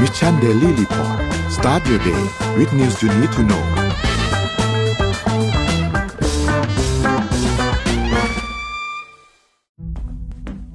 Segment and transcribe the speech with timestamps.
[0.00, 1.18] Mission Daily Report
[1.56, 2.22] start your day
[2.58, 3.64] with news you need to know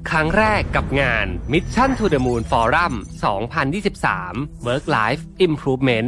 [0.09, 2.93] ครั้งแรกกับงาน Mission to the Moon Forum
[3.79, 6.07] 2023 Work Life Improvement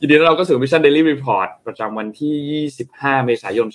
[0.00, 3.68] ยินดีต้อนรับเข้าสู่ Mission Daily Report ประจำวันที่ 25 เมษายน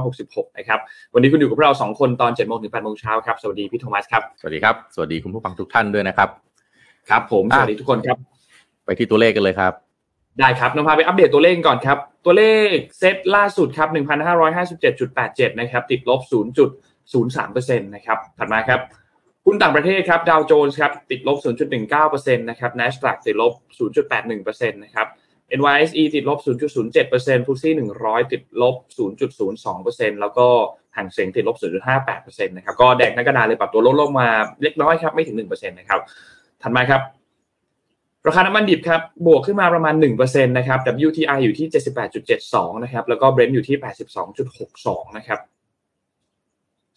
[0.00, 0.80] 2566 นะครับ
[1.14, 6.28] วันนี้คุณอยู่กับพวกเรา 2 คนตอน 7 โมงถึง 8 โมงเช้าครับ สวัสดีพี่โทมัสครับ สวัสดีครับ สวัสดีคุณผู้ฟังทุกท่านด้วยนะครับ
[7.10, 8.16] ครับผมอะสวัสดีทุกคนครับ
[8.84, 9.72] ไปที่ตัวเลขกันเลยครับ
[10.38, 13.88] ได้ครับนำพาไปอัปเดตตัวเลขก่อนครับ ตัวเลขเซตล่าสุดครับ
[14.54, 16.20] 1,557.87 นะครับ ติดลบ
[16.92, 18.80] 0.03%นะครับ ถัดมาครับ
[19.46, 21.36] หุ้นต่างประเทศครับ ดาวโจนส์ครับ ติดลบ
[21.92, 23.52] 0.19%นะครับ NASDAQ ติดลบ
[24.10, 25.06] 0.81%นะครับ
[25.58, 28.76] NYSE ติดลบ 0.07%ฟุตซี่100 ติดลบ
[29.48, 30.46] 0.02%แล้วก็
[30.96, 31.56] ห่างเสียงติดลบ
[32.02, 34.28] 0.58%นะครับ ก็แดงนักกระดานเลยปรับตัวลดลงมา
[34.62, 36.00] เล็กน้อยครับไม่ถึง 1%นะครับ
[36.62, 37.00] ถัดมาครับ
[38.26, 41.66] ราคาน้ำมันดิบครับ บวกขึ้นมาประมาณ 1%นะครับ WTI อยู่ที่
[42.24, 43.76] 78.72 นะครับ แล้วก็ Brent อยู่ที่
[44.46, 45.40] 82.62 นะครับ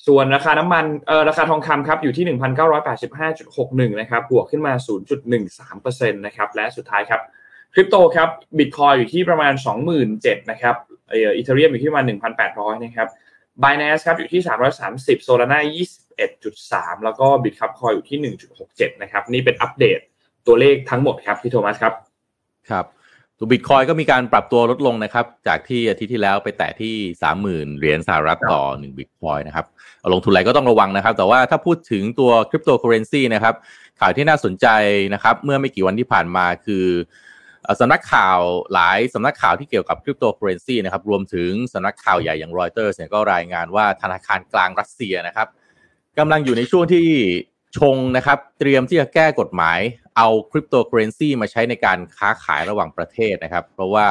[0.08, 2.38] ส่วนราคาน้ำมันเอ่อราคาทองคำครับอยู่ที่
[3.14, 4.74] 1,985.61 นะครับ บวกขึ้นมา
[5.32, 7.22] 0.13%นะครับ และสุดท้ายครับ
[7.76, 9.54] คริปโตครับบิตคอยอยู่ที่ประมาณ
[10.02, 10.76] 27,000นะครับ
[11.10, 12.06] เอ่ออีเทเรียมอยู่ที่ประมาณ
[12.46, 13.08] 1,800นะครับ
[13.64, 14.42] Binance ครับอยู่ที่
[14.82, 15.60] 330 Solana
[16.32, 18.36] 21.3 แล้วก็ Bitkub Coin อยู่ที่
[18.66, 20.00] 1.67 นะครับ นี่เป็นอัปเดต
[20.48, 21.94] ตัวเลขทั้งหมดครับพี่โทมัสครับ
[22.70, 22.86] ครับ
[23.38, 26.96] ตัวบิตคอยน์ก็มีการปรับตัวลดลงนะครับ จากที่อาทิตย์ที่แล้วไปแตะที่
[27.36, 29.66] 30,000 เหรียญสหรัฐต่อ1บิตคอยน์นะครับ
[30.00, 33.56] เอาลงทุนอะไรก็ต้องระวังนะครับ แต่ว่าถ้าพูดถึงตัวคริปโตเคอเรนซีนะครับ
[34.00, 34.68] ข่าวที่น่าสนใจ
[35.14, 36.86] นะครับ เมื่อไม่กี่วันที่ผ่านมาคือ
[37.80, 38.40] สำนักข่าว
[38.74, 45.48] หลายสำนักข่าวที่เกี่ยวกับคริปโตเคอเรนซีนะครับรวมถึงสำนักข่าวใหญ่อย่างรอยเตอร์เนี่ยก็รายงานว่าธนาคารกลางรัสเซียนะครับ
[46.20, 47.08] กำลังอยู่ในช่วงที่
[47.78, 49.80] ชงนะครับ เตรียมที่จะแก้กฎหมาย
[50.18, 54.08] เอาคริปโตเคอเรนซีมาใช้ในการค้าขายระหว่างประเทศนะครับ เพราะว่า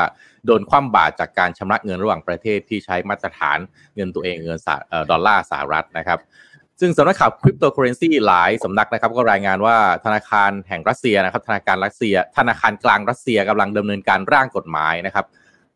[0.47, 3.59] โดนคว่ำบาตรจากการชำระเงินระหว่างประเทศที่ใช้มาตรฐาน
[3.95, 4.61] เงินตัวเองเงิน
[5.11, 6.19] ดอลลาร์สหรัฐนะครับ
[6.81, 15.27] ซึ่งสำนักข่าวคริปโตเคอเรนซีหลายสำนักนะครับ ก็รายงานว่าธนาคารแห่งรัสเซียนะครับ ธนาคารรัสเซีย ธนาคารกลางรัสเซียกำลังดำเนินการร่างกฎหมายนะครับ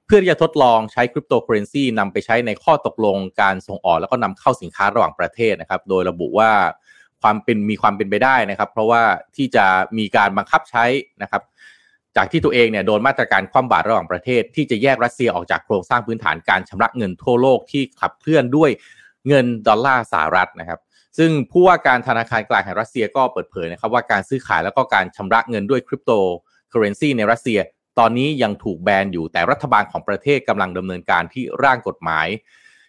[0.07, 6.51] เพื่อที่จะทดลองใช้คริปโตเคอเรนซีนำไปใช้ในข้อตกลงการส่งออกแล้วก็นำเข้าสินค้าระหว่างประเทศนะครับ โดยระบุว่า
[7.23, 9.03] ความเป็นมีความเป็นไปได้นะครับ เพราะว่า
[9.37, 9.65] ที่จะ
[9.99, 10.85] มีการบังคับใช้
[11.23, 11.43] นะครับ
[12.17, 18.71] จากที่ตัวเองเนี่ยโดนมาตรการคว่ำบาตรระหว่างประเทศ ที่จะแยกรัสเซียออกจากโครงสร้างพื้นฐานการชำระเงินทั่วโลกที่ขับเคลื่อนด้วย
[19.29, 20.81] เงินดอลลาร์สหรัฐนะครับ
[21.19, 26.13] ซึ่งผู้ว่าการธนาคารกลางแห่งรัสเซียก็เปิดเผยนะครับว่าการซื้อขายแล้วก็การชำระเงินด้วยคริปโต
[26.69, 27.59] เคอเรนซีในรัสเซีย
[27.99, 32.27] ตอนนี้ยังถูกแบนอยู่แต่รัฐบาลของประเทศกำลังดำเนินการที่ร่างกฎหมาย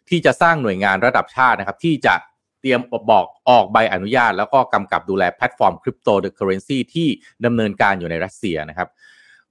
[0.09, 2.15] ที่จะสร้างหน่วยงานระดับชาตินะครับ ที่จะ
[2.61, 2.79] เตรียม
[3.11, 7.07] บอกออกใบอนุญาต แล้วก็กำกับดูแลแพลตฟอร์มคริปโตเคอเรนซีที่
[7.45, 8.87] ดำเนินการอยู่ในรัสเซียนะครับ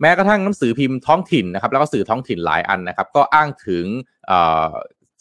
[0.00, 3.84] แม้กระทั่งหนังสือพิมพ์ท้องถิ่นนะครับแล้วก็สื่อท้องถิ่นหลายอันนะครับ ก็อ้างถึง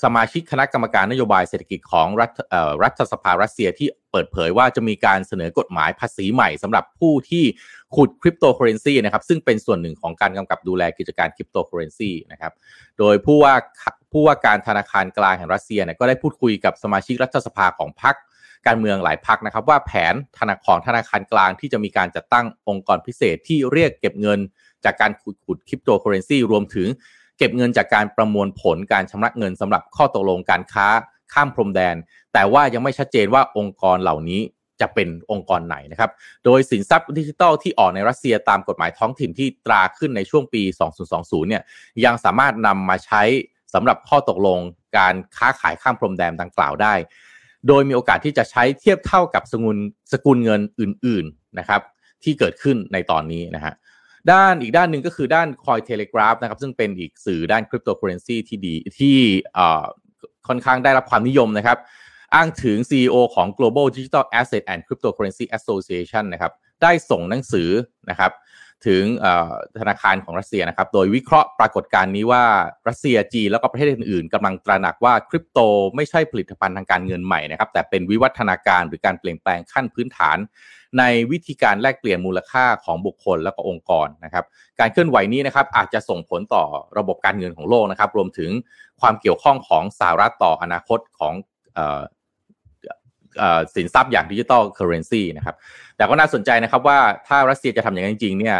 [0.03, 2.39] สมาชิกคณะกรรมการนโยบายเศรษฐกิจของรัฐ
[2.83, 7.43] รัฐสภารัสเซียที่เปิดเผยว่าจะมีการเสนอกฎหมายภาษีใหม่สำหรับผู้ที่
[7.95, 12.53] ขุดคริปโตเคอเรนซีนะครับซึ่งเป็นส่วนหนึ่งของการกำกับดูแลกิจการคริปโตเคอเรนซีนะครับ
[12.99, 13.53] โดยผู้ว่า
[14.11, 18.15] ผู้ว่าการธนาคารกลางแห่งรัสเซียเนี่ยก็ได้พูดคุยกับสมาชิกรัฐสภาของพรรค
[18.67, 24.39] การเมืองหลายพรรคนะครับ ว่าแผนธนาของธนาคารกลางที่จะมีการจัดตั้งองค์กรพิเศษที่เรียกเก็บเงิน
[24.85, 26.87] จากการขุดขุดคริปโตเคอเรนซีรวมถึง
[27.37, 30.87] เก็บเงินจากการประมวลผลการชำระเงินสำหรับข้อตกลงการค้า
[31.33, 31.95] ข้ามพรมแดน
[32.33, 34.41] แต่ว่ายังไม่ชัดเจนว่าองค์กรเหล่านี้
[34.81, 36.11] จะเป็นองค์กรไหนนะครับ
[36.45, 40.61] โดยสินทรัพย์ดิจิทัลที่ออกในรัสเซียตามกฎหมายท้องถิ่นที่ตราขึ้นในช่วงปี
[41.05, 41.63] 2020 เนี่ย
[42.05, 43.23] ยังสามารถนำมาใช้
[43.73, 44.59] สำหรับข้อตกลง
[44.97, 46.93] การค้าขายข้ามพรมแดนดังกล่าวได้
[47.67, 49.77] โดยมีโอกาสที่จะใช้เทียบเท่ากับสกุล
[50.11, 51.81] สกุลเงินอื่น ๆ นะครับ
[52.23, 53.73] ที่เกิดขึ้นในตอนนี้นะฮะ
[54.31, 59.17] ด้านอีกด้านหนึ่งก็คือด้าน Coin Telegraph นะครับซึ่งเป็นอีกสื่อด้านคริปโตเคอเรนซีที่ดีที่
[60.47, 61.77] ค่อนข้างได้รับความนิยมนะครับ
[62.35, 66.51] อ้างถึง CEO ของ Global Digital Asset and Cryptocurrency Association นะครับ
[66.81, 67.69] ได้ส่งหนังสือ
[68.09, 68.31] นะครับ
[68.87, 69.03] ถึง
[69.79, 72.43] ธนาคารของรัสเซียนะครับ โดยวิเคราะห์ปรากฏการณ์นี้ว่า
[72.87, 75.59] รัสเซียจีนแล้วก็ประเทศอื่นๆกำลังตระหนักว่าคริปโต
[75.95, 80.37] ไม่ใช่ผลิตภัณฑ์ทางการเงินใหม่นะครับ แต่เป็นวิวัฒนาการหรือการเปลี่ยนแปลงขั้นพื้นฐาน
[80.99, 84.45] ในวิธีการแลกเปลี่ยนมูลค่าของบุคคลและก็องค์กรนะครับ
[84.79, 86.63] การเคลื่อนไหวนี้นะครับอาจจะส่งผลต่อ
[86.97, 88.49] ระบบการเงินของโลกนะครับ รวมถึง
[89.01, 91.33] ความเกี่ยวข้องของสหรัฐต่ออนาคตของ
[93.75, 95.55] สินทรัพย์อย่าง digital currency นะครับ
[95.95, 98.57] แต่ก็น่าสนใจนะครับว่าถ้ารัสเซียจะทำอย่างนั้นจริงเนี่ย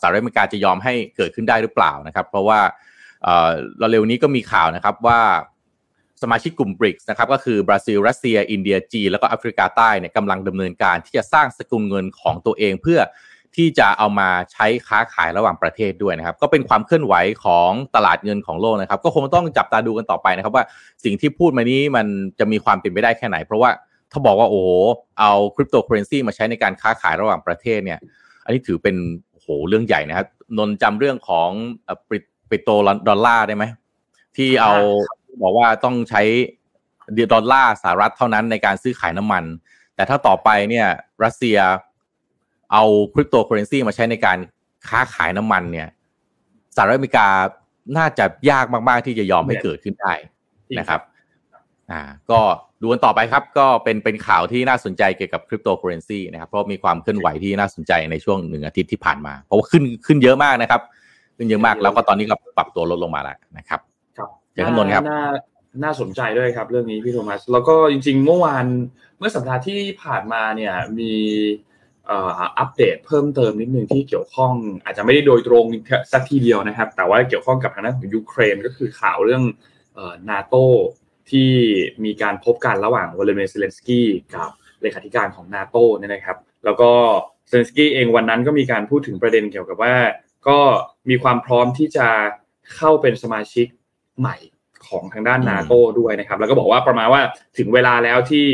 [0.00, 2.60] สหรัฐอเมริกาจะยอมให้เกิดขึ้นได้หรือเปล่านะครับ เพราะว่า
[3.78, 5.20] เราเร็วนี้ก็มีข่าวนะครับว่า
[6.22, 13.00] สมาชิกกลุ่มบริกส์นะครับก็คือบราซิล รัสเซีย อินเดียจีนแล้วก็แอฟริกาใต้เนี่ยกำลังดำเนินการที่จะสร้างสกุลเงินของตัวเองเพื่อ
[13.56, 17.14] ที่จะเอามาใช้ค้าขายระหว่างประเทศด้วยนะครับ ก็เป็นความเคลื่อนไหว
[17.44, 20.64] ของตลาดเงินของโลกนะครับ ก็คงต้องจับตาดูกันต่อไปนะครับ ว่า
[21.04, 22.06] สิ่งที่พูดมานี้มัน
[22.38, 23.70] จะมีความเป็นไปได้แค่ไหน เพราะว่า
[24.12, 24.68] ถ้าบอกว่าโอ้โห
[25.20, 27.98] เอาคริปโตเคอเรนซีมาใช้ในการค้าขายระหว่างประเทศเนี่ย
[28.44, 28.96] อันนี้ถือเป็น
[29.32, 30.26] โอ้โหเรื่องใหญ่นะครับ
[30.58, 31.50] นนจำเรื่องของ
[32.50, 33.64] petrodollar ได้ไหม
[34.36, 34.72] ที่เอา
[35.42, 36.22] บอกว่าต้องใช้
[37.32, 39.44] ดอลลาร์สหรัฐเท่านั้นในการซื้อขายน้ำมัน
[39.94, 40.86] แต่ถ้าต่อไปเนี่ย
[41.24, 41.58] รัสเซีย
[42.72, 42.82] เอา
[43.14, 44.38] คริปโตเคอเรนซีมาใช้ในการ
[44.88, 45.88] ค้าขายน้ำมันเนี่ย
[46.76, 47.28] สหรัฐอเมริกา
[47.98, 50.12] น่าจะยากมาก ๆ ที่จะยอมให้เกิดขึ้นได้
[50.78, 51.00] นะครับ
[51.90, 52.40] อ่า ก็
[52.80, 60.80] ดูกันต่อไปครับ ก็เป็นเป็นข่าวที่น่าสนใจเกี่ยวกับคริปโตเคอเรนซีนะครับ เพราะมีความเคลื่อนไหวที่น่าสนใจในช่วงหนึ่งอาทิตย์ที่ผ่านมา เพราะว่าขึ้นขึ้นเยอะมากนะครับ
[61.36, 63.80] ขึ้นเยอะมากแล้วก็ตอนนี้ก็ปรับตัวลดลงมาแล้วนะครับ
[64.56, 65.22] ครับเดี๋ยวข้างบนครับน่า
[65.84, 68.66] น่าสนใจด้วยครับ เรื่องนี้พี่โทมัส แล้วก็จริง ๆ เมื่อวาน
[69.18, 71.14] เมื่อสัปดาห์ที่ผ่านมาเนี่ยมี
[72.58, 74.52] อัปเดตเพิ่มเติมนิดนึงที่เกี่ยวข้อง
[74.84, 75.64] อาจจะไม่ได้โดยตรง
[76.12, 79.42] สักทีเดียวนะครับ แต่ว่าเกี่ยวข้องกับทางด้านของยูเครนก็คือข่าวเรื่อง
[80.30, 80.54] นาโต
[81.30, 81.50] ที่
[82.04, 84.50] มีการพบกันระหว่างวลาดิเมียร์เซเลนสกี้กับ
[84.82, 86.90] เลขาธิการของนาโตเนี่ยนะครับ แล้วก็
[87.48, 89.94] เซเลนสกี้เองวันนั้นก็มีการพูดถึงประเด็นเกี่ยวกับว่า
[90.48, 90.58] ก็
[91.10, 92.08] มีความพร้อมที่จะ
[92.74, 93.66] เข้าเป็นสมาชิก
[94.20, 94.36] ใหม่
[94.88, 97.20] ของทางด้านนาโตด้วยนะครับ แล้วก็บอกว่าประมาณว่า
[97.58, 98.46] ถึงเวลาแล้วที่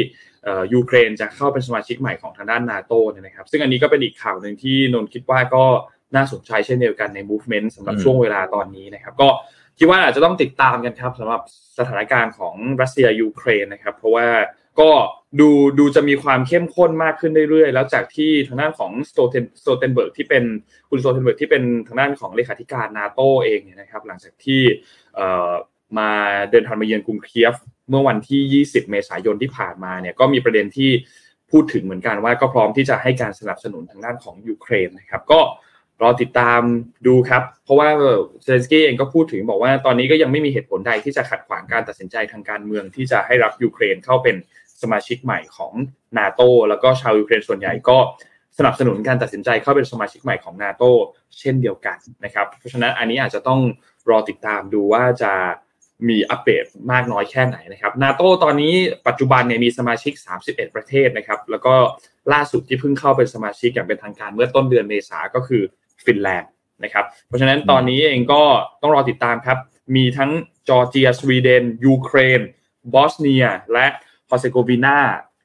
[0.74, 5.64] ยูเครนจะเข้าเป็นสมาชิกใหม่ของทางด้านนาโตเนี่ยนะครับ ซึ่งอันนี้ก็เป็นอีกข่าวหนึ่งที่นนคิดว่าก็
[6.16, 9.28] น่าสนใจเช่นเดียวกันใน movement สำหรับช่วงเวลาตอนนี้นะครับ ก็
[9.78, 11.42] คิดว่าอาจจะต้องติดตามกันครับสำหรับ
[11.78, 14.26] สถานการณ์ของรัสเซียยูเครนนะครับ เพราะว่า
[14.80, 14.90] ก็
[15.40, 20.44] ดูดูจะมีความเข้มข้นมากขึ้นเรื่อยๆ แล้วจากที่ทางด้านของสโตลเทนสโตลเทนเบิร์กที่เป็น
[20.90, 24.62] คุณสโตลเทนเบิร์กที่เป็นทางด้านของเลขาธิการนาโตเองเนี่ยนะครับ หลังจากที่
[25.98, 26.10] มา
[26.50, 27.54] เดินทางมาเยือนกรุงเคียฟ
[27.90, 30.90] เมื่อวันที่ 20 เมษายนที่ผ่านมาเนี่ยก็มีประเด็นที่
[31.50, 35.40] พูดถึงเหมือนกันว่าก็พร้อมที่จะให้การสนับสนุนทางด้านของยูเครนนะครับก็
[36.02, 36.60] รอติดตาม
[37.06, 37.88] ดูครับ เพราะว่า
[38.42, 44.36] เซเลนสกี้เองก็พูดถึงบอกว่าตอนนี้ก็ยังไม่มีเหตุผลใดที่จะขัดขวางการตัดสินใจทางการเมืองที่จะให้รับยูเครนเข้าเป็น
[44.82, 45.72] สมาชิกใหม่ของ
[46.18, 47.98] นาโตแล้วก็ชาวยูเครนส่วนใหญ่ก็
[48.58, 50.82] สนับสนุนการตัดสินใจเข้าเป็นสมาชิกใหม่ของนาโต
[51.38, 53.60] เช่นเดียวกันนะครับ เพราะฉะนั้นอันนี้อาจจะต้อง
[54.08, 55.32] รอติดตามดูว่าจะ
[56.08, 58.74] มีอัปเดตมากน้อยแค่ไหนนะครับนาโตตอนนี้
[59.06, 60.12] ปัจจุบันเนี่ยมีสมาชิก
[60.44, 61.74] 31 ประเทศนะครับ แล้วก็
[62.32, 65.62] ล่าสุดที่เพิ่งเข้าเป็นสมาชิกอย่างเป็นทางการเมื่อต้นเดือนเมษาก็คือ
[66.04, 66.50] ฟินแลนด์
[66.84, 68.42] นะครับ เพราะฉะนั้นตอนนี้เองก็
[68.82, 69.58] ต้องรอติดตามครับ
[69.96, 70.30] มีทั้ง
[70.68, 72.40] จอร์เจียสวีเดน ยูเครน
[72.94, 73.86] บอสเนีย และ
[74.30, 74.98] เฮอร์เซโกวีนา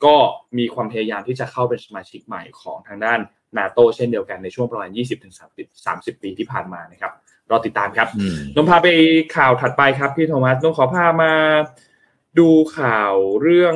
[0.05, 0.15] ก็
[0.57, 3.19] มีความพยายามที่จะเข้าเป็นสมาชิกใหม่ของทางด้าน
[3.57, 4.89] นาโตเช่นเดียวกันในช่วงประมาณ
[5.55, 7.12] 20-30 ปีที่ผ่านมานะครับ
[7.51, 8.07] รอติดตามครับ
[8.55, 8.87] นนพาไป
[9.35, 11.33] ข่าวถัดไปครับพี่โทมัสนนขอพามา
[12.39, 13.75] ดูข่าวเรื่อง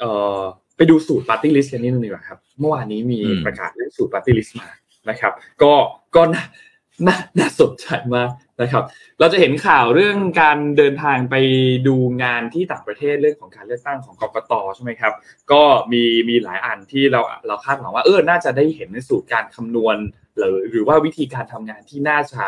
[0.00, 0.40] เอ่อ
[0.76, 4.68] ไปดูสูตรปาร์ตี้ลิสต์กันนิดนึงดีกว่าครับ เมื่อวานนี้มีประกาศเรื่องสูตรปาร์ตี้ลิสต์มา
[5.10, 5.32] นะครับ
[5.62, 5.72] ก็
[6.16, 6.22] ก็
[7.06, 8.30] น่าน่าสนใจมาก
[8.62, 8.84] นะครับ
[9.20, 11.34] เราจะเห็นข่าวเรื่องการเดินทางไป
[11.86, 15.12] ดูงานที่ต่างประเทศเรื่องของการเลือกตั้งของกกตใช่ไหมครับ
[15.52, 19.96] ก็มีมีหลายอันที่เราเราคาดหวังว่าเออน่าจะได้เห็นในสูตรการคำนวณ
[20.36, 22.42] หรือหรือว่าวิธีการทำงานที่น่าจะ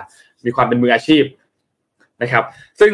[0.45, 1.25] มีความเป็นมืออาชีพ
[2.23, 2.45] นะครับ
[2.81, 2.93] ซึ่ง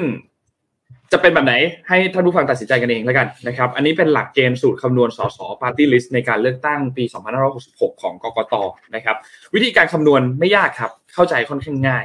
[1.12, 1.54] จะเป็นแบบไหน
[1.88, 7.04] ให้ท่านผู้ฟังตัดสินใจกันเองแล้วกันนะครับ อันนี้เป็นหลักเกณฑ์สูตรคำนวณสสปาร์ตี้ลิสต์ในการเลือกตั้งปี
[7.52, 8.54] 2566 ของกกต
[8.94, 9.16] นะครับ
[9.54, 12.04] วิธีการคำนวณไม่ยากครับ เข้าใจค่อนข้างง่าย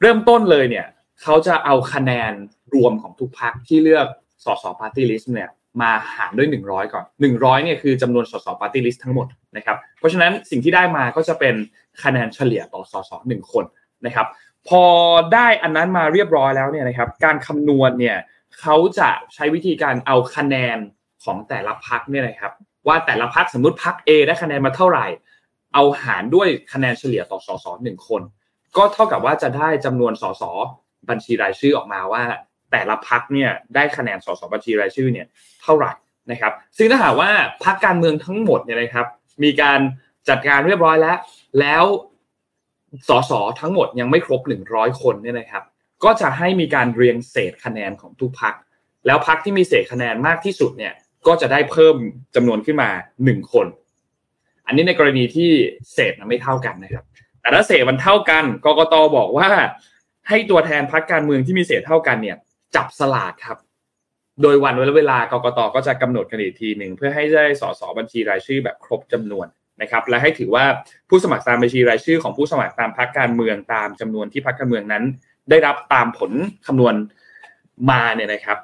[0.00, 0.86] เริ่มต้นเลยเนี่ย
[1.22, 2.32] เขาจะเอาคะแนน
[2.74, 4.06] รวมของทุกพรรคที่เลือก
[4.44, 11.54] สสปาร์ตี้ลิสต์เนี่ยมาหารด้วย 100 ก่อน 100เนี่ยคือจำนวนสสปาร์ตี้ลิสต์ทั้งหมดนะครับ เพราะฉะนั้นสิ่งที่ได้มาก็จะเป็น
[12.02, 13.64] คะแนนเฉลี่ยต่อสสหนึ่งคน
[14.06, 14.26] นะครับ
[14.68, 14.84] พอ
[15.34, 18.16] ได้อันนั้นมาเรียบร้อยแล้วเนี่ยนะครับ การคำนวณเนี่ย
[18.60, 20.78] เขาจะใช้วิธีการเอาคะแนน
[21.24, 22.52] ของแต่ละพักเนี่ยนะครับ
[22.88, 25.06] ว่าแต่ละพักสมมติพัก A ได้คะแนนมาเท่าไหร่
[25.74, 28.22] เอาหารด้วยคะแนนเฉลี่ยต่อสสหนึ่งคน
[28.76, 30.42] ก็เท่ากับว่าจะได้จำนวนสส
[31.08, 32.22] บัญชีรายชื่อออกมาว่า
[32.72, 35.26] แต่ละพักเนี่ยได้คะแนนสสบัญชีรายชื่อเนี่ย
[35.62, 35.92] เท่าไหร่
[36.30, 37.30] นะครับ ซึ่งถ้าหากว่า
[37.64, 39.06] พักการเมืองทั้งหมดเนี่ยนะครับ
[39.42, 39.80] มีการ
[40.28, 41.18] จัดการเรียบร้อยแล้ว
[41.60, 41.84] แล้ว
[43.08, 44.40] สสทั้งหมดยังไม่ครบ
[44.70, 45.64] 100 คนเนี่ยนะครับ
[46.04, 48.54] ก็จะให้มีการเรียงเศษคะแนนของทุกพัก
[49.06, 50.92] แล้วพักที่มีเศษคะแนนมากที่สุดเนี่ย
[51.26, 51.96] ก็จะได้เพิ่ม
[52.34, 52.90] จำนวนขึ้นมา
[53.22, 53.66] 1 คน
[54.66, 55.50] อันนี้ในกรณีที่
[55.92, 57.04] เศษไม่เท่ากันนะครับ
[57.40, 59.48] แต่ถ้าเศษมันเท่ากันกกตบอกว่า
[60.28, 62.36] ให้ตัวแทนพักการเมืองที่มีเศษเท่ากันเนี่ย
[62.76, 63.58] จับสลากครับ
[64.42, 69.46] โดยวันเวลากกตก็จะกำหนดกันอีกทีหนึ่งเพื่อให้ได้สสบัญชีรายชื่อแบบครบจำนวน
[69.82, 70.64] นะครับและให้ถือว่า
[71.08, 75.04] ผู้สมัครตามบัญชีรายชื่อของผู้สมัครตามพักการเมืองตามจำนวนที่พักการเมืองนั้น
[75.50, 76.32] ได้รับตามผล
[76.66, 76.94] คำนวณ
[77.90, 78.58] มาเนี่ยนะครับ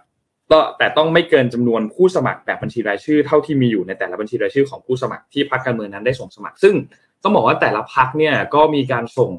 [0.52, 6.74] ก็แต่ต้องไม่เกินจำนวนผู้สมัครแบบบัญชีรายชื่อ เท่าที่มีอยู่ในแต่ละบัญชีรายชื่อของผู้สมัครที่พักการเมืองนั้นได้ส่งสมัคร ซึ่ง
[7.22, 9.30] ต้องบอกว่าแต่ละพักเนี่ยก็มีการส่ง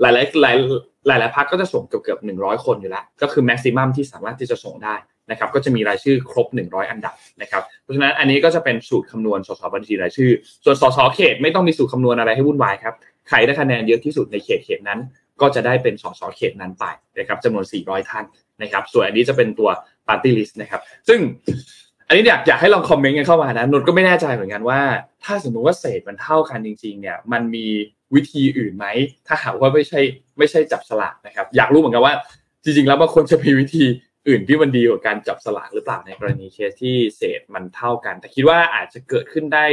[0.00, 0.56] หลายๆหลาย
[1.06, 4.94] หลายหลายพักก็จะส่งเกือบเกือบหนึ่งร้อยคนอยู่แล้ว ก็คือแม็กซิมัมที่สามารถที่จะส่งได้
[5.30, 10.30] นะครับก็จะมีรายชื่อครบ 100 อันดับนะครับเพราะฉะนั้นอันนี้ก็จะเป็นสูตรคำนวณสสบัญชีรายชื่อ
[10.64, 12.94] ส่วนสสเขตไม่ต้องมีสูตรคำนวณอะไรให้วุ่นวายครับ
[13.28, 15.00] ใครได้คะแนนเยอะที่สุดในเขตเขตนั้น
[15.40, 16.84] ก็จะได้เป็นสสเขตนั้นไป
[17.18, 18.24] นะครับจำนวน 400 ท่าน
[18.62, 19.70] นะครับ ส่วนอันนี้จะเป็นตัว
[20.08, 21.20] ปาร์ตี้ลิสต์นะครับ ซึ่ง
[22.08, 24.80] อันนี้อยากอยากให้ลองคอมเมนต์กันเข้ามานะนนก็ไม่แน่ใจเหมือนกันว่า
[25.24, 27.66] ถ้าสมมติว่าเศษมันเท่ากันจริงๆเนี่ยมันมี
[28.14, 28.86] วิธีอื่นไหม
[29.26, 30.00] ถ้าหากว่าไม่ใช่
[30.38, 32.14] ไม่ใช่จับสลากนะครับ อยากรู้เหมือนกันว่า
[32.64, 33.84] จริงๆแล้วมันควรจะมีวิธี
[34.28, 39.64] อื่นที่มันดีกว่าการจับสลากหรือเปล่าในกรณีเคสที่เศษมันเท่ากัน แต่คิดว่าอาจจะเกิดขึ้นได้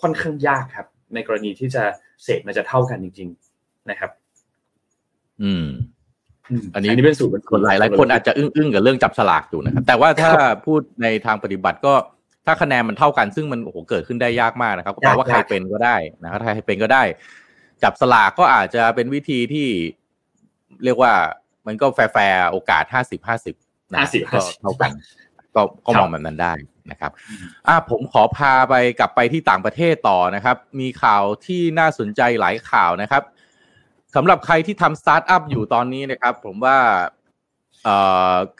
[0.00, 1.84] ค่อนข้างยากครับ ในกรณีที่จะ
[2.24, 3.28] เศษมันจะเท่ากันจริง
[3.58, 4.10] ๆนะครับ
[5.42, 5.66] อืม
[6.74, 10.30] อันนี้อันนี้เป็นสูตรคนหลายหลายคนอาจจะอึ้งอึ้งกับเรื่องจับสลากอยู่นะครับ แต่ว่าถ้า
[10.66, 11.94] พูดในทางปฏิบัติก็
[12.46, 17.02] ถ้าคะแนนมันเท่ากันซึ่งมันโอ้โหเกิดขึ้นได้ยากมากนะครับก็แปลว่าใครเป็นก็ได้นะครับใครเป็นก็ได้
[17.82, 19.68] จับสลากก็อาจจะเป็นวิธีที่
[20.84, 21.12] เรียกว่า
[21.66, 23.54] มันก็แฟร์โอกาสห้าสิบห้าสิบ
[23.98, 24.90] ห้าสิบก็เท่ากัน
[25.54, 26.52] ก็ก็มองแบบนั้นได้
[26.90, 27.12] นะครับ
[27.68, 33.22] อ่าผมขอพาไปกลับไปที่ต่างประเทศต่อนะครับ มีข่าวที่น่าสนใจหลายข่าวนะครับ
[34.14, 36.78] สำหรับใครที่ทำสตาร์ทอัพอยู่ตอนนี้นะครับ ผมว่า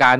[0.03, 0.19] การ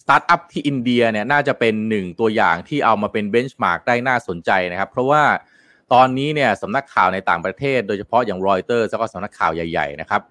[0.00, 5.22] สตาร์ทอัพที่อินเดียเนี่ยน่าจะเป็นหนึ่งตัวอย่างที่เอามาเป็น benchmark ได้น่าสนใจนะครับ เพราะว่า
[5.92, 10.22] ตอนนี้เนี่ยสำนักข่าวในต่างประเทศ โดยเฉพาะอย่างรอยเตอร์แล้วก็สำนักข่าวใหญ่ ๆ นะครับ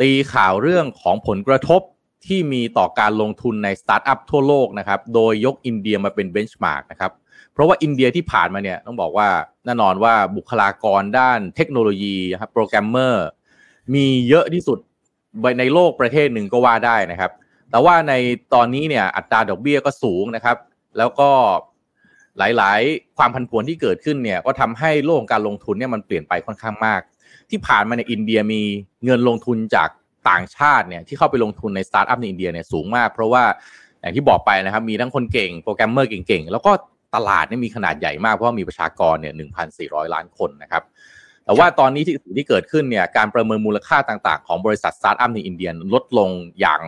[0.00, 1.80] ตีข่าวเรื่องของผลกระทบ
[2.26, 7.12] ที่มีต่อการลงทุนในสตาร์ทอัพทั่วโลกนะครับ โดยยกอินเดียมาเป็น benchmark นะครับ
[7.52, 9.28] เพราะว่าอินเดียที่ผ่านมาเนี่ยต้องบอกว่า
[9.64, 13.26] แน่นอนว่าบุคลากรด้านเทคโนโลยีครับโปรแกรมเมอร์
[13.94, 14.78] มีเยอะที่สุด
[15.58, 17.30] ในโลกประเทศหนึ่งก็ว่าได้นะครับ
[17.70, 18.12] แต่ว่าใน
[18.54, 20.56] ตอนนี้เนี่ยอัตราดอกเบี้ยก็สูงนะครับ
[20.98, 21.30] แล้วก็
[22.38, 27.00] หลาย ๆ ความผันผวนที่เกิดขึ้นเนี่ยก็ทำให้โลกการลงทุนเนี่ยมันเปลี่ยนไปค่อนข้างมาก
[27.50, 28.62] ที่ผ่านมาในอินเดียมี
[29.04, 29.88] เงินลงทุนจาก
[30.30, 33.44] ต่างชาติเนี่ยที่เข้าไปลงทุนในสตาร์ทอัพในอินเดียเนี่ยสูงมาก เพราะว่า
[34.00, 36.72] อย่างที่บอกไปนะครับมีทั้งคนเก่งโปรแกรมเมอร์เก่งๆ แล้วก็
[37.14, 39.34] ตลาดเนี่ยมีขนาดใหญ่มาก เพราะมีประชากรเนี่ย
[39.72, 40.82] 1,400ล้านคนนะครับ
[41.44, 46.80] แต่ว่าตอนนี้ที่สิ่งที่เกิดขึ้นเนี่ยการประเมินมูลค่าต่างๆ ของบริษัทสตาร์ทอัพในอินเดียลดลงอย่าง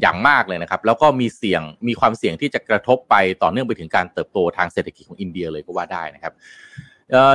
[0.00, 6.32] อย่างมากเลยนะครับ แล้วก็มีเสี่ยงมีความเสี่ยงที่จะกระทบไปต่อเนื่องไปถึงการเติบโตทางเศรษฐกิจของอินเดียเลยก็ว่าได้นะครับ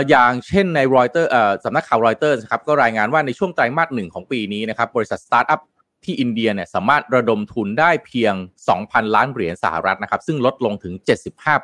[0.10, 1.30] อย่างเช่นในรอยเตอร์
[1.64, 5.62] สำนักข่าวรอยเตอร์นะครับก็รายงานว่าในช่วงไตรมาสหนึ่งของปีนี้นะครับบริษัทสตาร์ทอัพ
[6.04, 8.34] ที่อินเดียเนี่ยสามารถระดมทุนได้เพียง
[8.74, 10.94] 2,000 ล้านเหรียญสหรัฐนะครับซึ่งลดลงถึง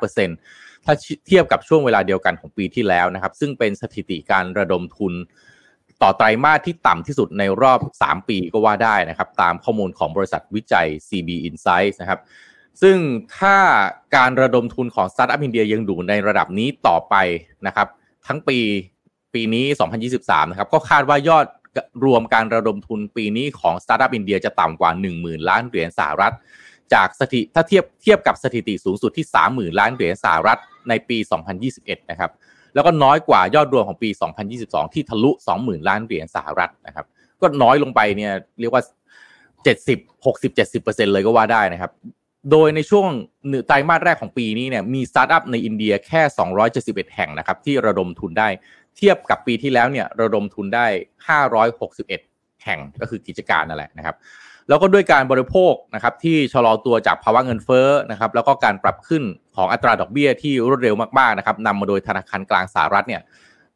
[0.08, 0.94] 75%ถ้า
[1.26, 5.12] เทียบกับช่วงเวลาเดียวกันของปีที่แล้วนะครับซึ่งเป็นสถิติการระดมทุน
[6.02, 12.20] ต่อไตรมาสที่ต่ำที่สุดในรอบ 3 ปีก็ว่าได้นะครับ ตามข้อมูลของบริษัทวิจัย CB Insights นะครับ
[12.82, 12.96] ซึ่ง
[13.38, 13.56] ถ้า
[14.16, 17.14] การระดมทุนของสตาร์ทอัพอินเดียยังอยู่ในระดับนี้ต่อไป
[17.66, 17.88] นะครับ
[18.26, 18.58] ทั้งปี
[19.34, 19.64] ปีนี้
[20.08, 21.46] 2023 นะครับ ก็คาดว่ายอด
[22.04, 26.34] รวมการระดมทุนปีนี้ของสตาร์ทอัพอินเดียจะต่ำกว่า 10,000 ล้านเหรียญสหรัฐ
[26.94, 31.18] จากสถิถ้าเทียบเทียบกับสถิติสูงสุดที่ 30,000 ล้านเหรียญสหรัฐในปี
[31.64, 32.30] 2021 นะครับ
[32.74, 34.10] แล้วก็น้อยกว่ายอดรวมของปี
[34.52, 37.06] 2022 ที่ทะลุ 20,000 ล้านเหรียญสหรัฐนะครับ
[37.40, 38.82] ก็น้อยลงไปเนี่ยเรียกว่า
[39.64, 41.90] 70 60 70เลยก็ว่าได้นะครับ
[42.50, 43.06] โดยในช่วง
[43.48, 46.22] หนึ่งไตรมาสแรกของปีนี้เนี่ยมีสตาร์ทอัพในอินเดียแค่
[46.68, 48.48] 271 แห่งนะครับที่ระดมทุนได้
[48.96, 50.86] เทียบกับปีที่แล้วเนี่ยระดมทุนได้
[51.70, 54.16] 561 แห่งก็คือกิจการนั่นแหละนะครับ
[54.68, 59.22] แล้วก็ด้วยการบริโภคนะครับที่ชะลอตัวจากภาวะเงินเฟ้อนะครับแล้วก็การปรับขึ้น
[59.56, 63.22] ของอัตราดอกเบี้ยที่รวดเร็วมากๆนะครับนำมาโดยธนาคารกลางสหรัฐเนี่ย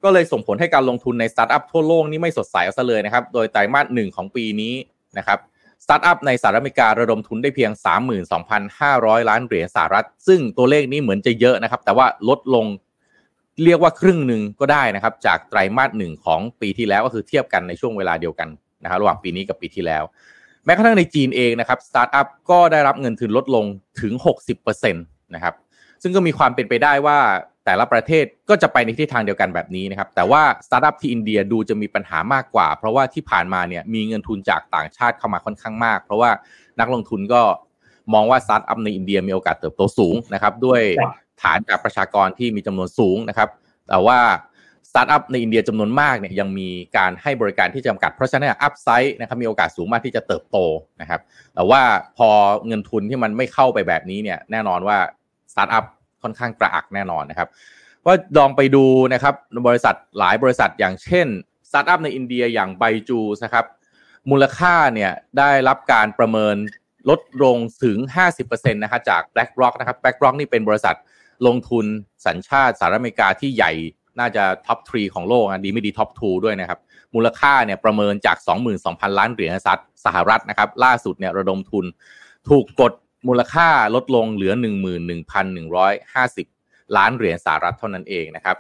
[0.03, 4.75] ก็เลยส่งผลให้การลงทุนในสตาร์ทอัพทั่วโลกนี่ไม่สดใสเอาซะเลยนะครับโดยไตรมาสหนึ่งของปีนี้
[5.19, 5.39] นะครับ
[5.85, 7.71] สตาร์ทอัพในสหรัฐอเมริการะดมทุนได้เพียง
[8.51, 12.67] 32,500 ล้านเหรียญสหรัฐ ซึ่งตัวเลขนี้เหมือนจะเยอะนะครับ แต่ว่าลดลง
[13.65, 18.49] เรียกว่าครึ่งหนึ่งก็ได้นะครับ จากไตรมาสหนึ่งของปีที่แล้วก็คือเทียบกันในช่วงเวลาเดียวกัน
[18.83, 20.03] นะครับระหว่างปีนี้กับปีที่แล้ว
[20.65, 23.65] แม้กระทั่งในจีนเองนะครับสตาร์ทอัพก็ได้รับเงินทุนลดลง
[24.01, 24.13] ถึง
[24.55, 25.55] 60%นะครับ
[26.03, 27.19] ซึ่งก็มีความเป็นไปได้ว่า
[27.67, 36.31] แต่ละประเทศก็จะไปในทิศทางเดียวกันแบบนี้นะครับ แต่ว่าสตาร์ทอัพที่อินเดียดูจะมีปัญหามากกว่า เพราะว่าที่ผ่านมาเนี่ยมีเงินทุนจากต่างชาติเข้ามาค่อนข้างมาก เพราะว่า
[36.81, 37.43] นักลงทุนก็
[38.15, 40.81] มองว่าสตาร์ทอัพในอินเดียมีโอกาสเติบโตสูงนะครับ ด้วย
[41.43, 43.49] ฐานจากประชากรที่มีจำนวนสูงนะครับ
[43.89, 44.19] แต่ว่า
[44.91, 50.59] สตาร์ทอัพในอินเดียจำนวนมากเนี่ยยังมีการให้บริการที่จำกัด เพราะฉะนั้น upside นะครับมีโอกาสสูงมากที่จะเติบโต
[51.01, 51.21] นะครับ
[51.55, 51.83] แต่ว่า
[52.17, 52.29] พอ
[52.67, 54.99] เงินทุนที่มันไม่เข้าไปแบบนี้เนี่ยแน่นอนว่า
[55.53, 55.85] สตาร์ทอัพ
[56.27, 57.49] ค่อนข้างกระอักแน่นอนนะครับ
[58.07, 59.35] ว่าลองไปดูนะครับ
[59.69, 61.27] บริษัทหลายบริษัทอย่างเช่น
[61.69, 63.67] สตาร์ทอัพในอินเดียอย่าง Byju นะครับ
[64.31, 66.57] มูลค่าเนี่ยได้รับการประเมิน
[67.11, 67.99] ลดลงถึง
[68.37, 70.97] 50%นะครับจาก BlackRock นะครับ BlackRock นี่เป็นบริษัท
[71.47, 71.85] ลงทุน
[72.27, 73.73] สัญชาติสหรัฐอเมริกาที่ใหญ่
[74.19, 76.79] น่าจะ top three ของโลกดีไม่ดี top two ด้วยนะครับ
[77.15, 78.37] มูลค่าเนี่ยประเมินจาก
[78.79, 79.53] 22,000 ล้านเหรียญ
[80.05, 81.85] สหรัฐนะครับ ล่าสุดเนี่ยระดมทุน
[82.49, 82.93] ถูกกด
[83.27, 84.53] มูลค่าลดลงเหลือ
[86.15, 88.57] 11,150 ล้านเหรียญสหรัฐเท่านั้นเองนะครับ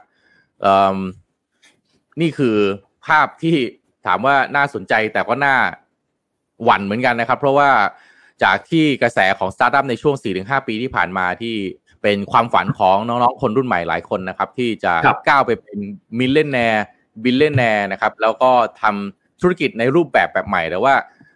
[2.20, 2.56] นี่คือ
[3.06, 3.56] ภาพที่
[4.06, 5.56] ถามว่าน่าสนใจแต่ก็น่า
[6.64, 7.70] หวั่นเหมือนกันนะครับ เพราะว่า
[8.44, 11.54] จากที่กระแสของสตาร์ทอัพในช่วง 4-5 ปีที่ผ่านมาที่
[12.02, 14.92] เป็นความฝันของน้องๆ คนรุ่นใหม่หลายคนนะครับ ที่จะ
[15.28, 15.78] ก้าวไปเป็น
[16.18, 18.50] millionaire billionaire นะครับ แล้วก็
[18.82, 20.94] ทำธุรกิจในรูปแบบแบบใหม่แต่ว่า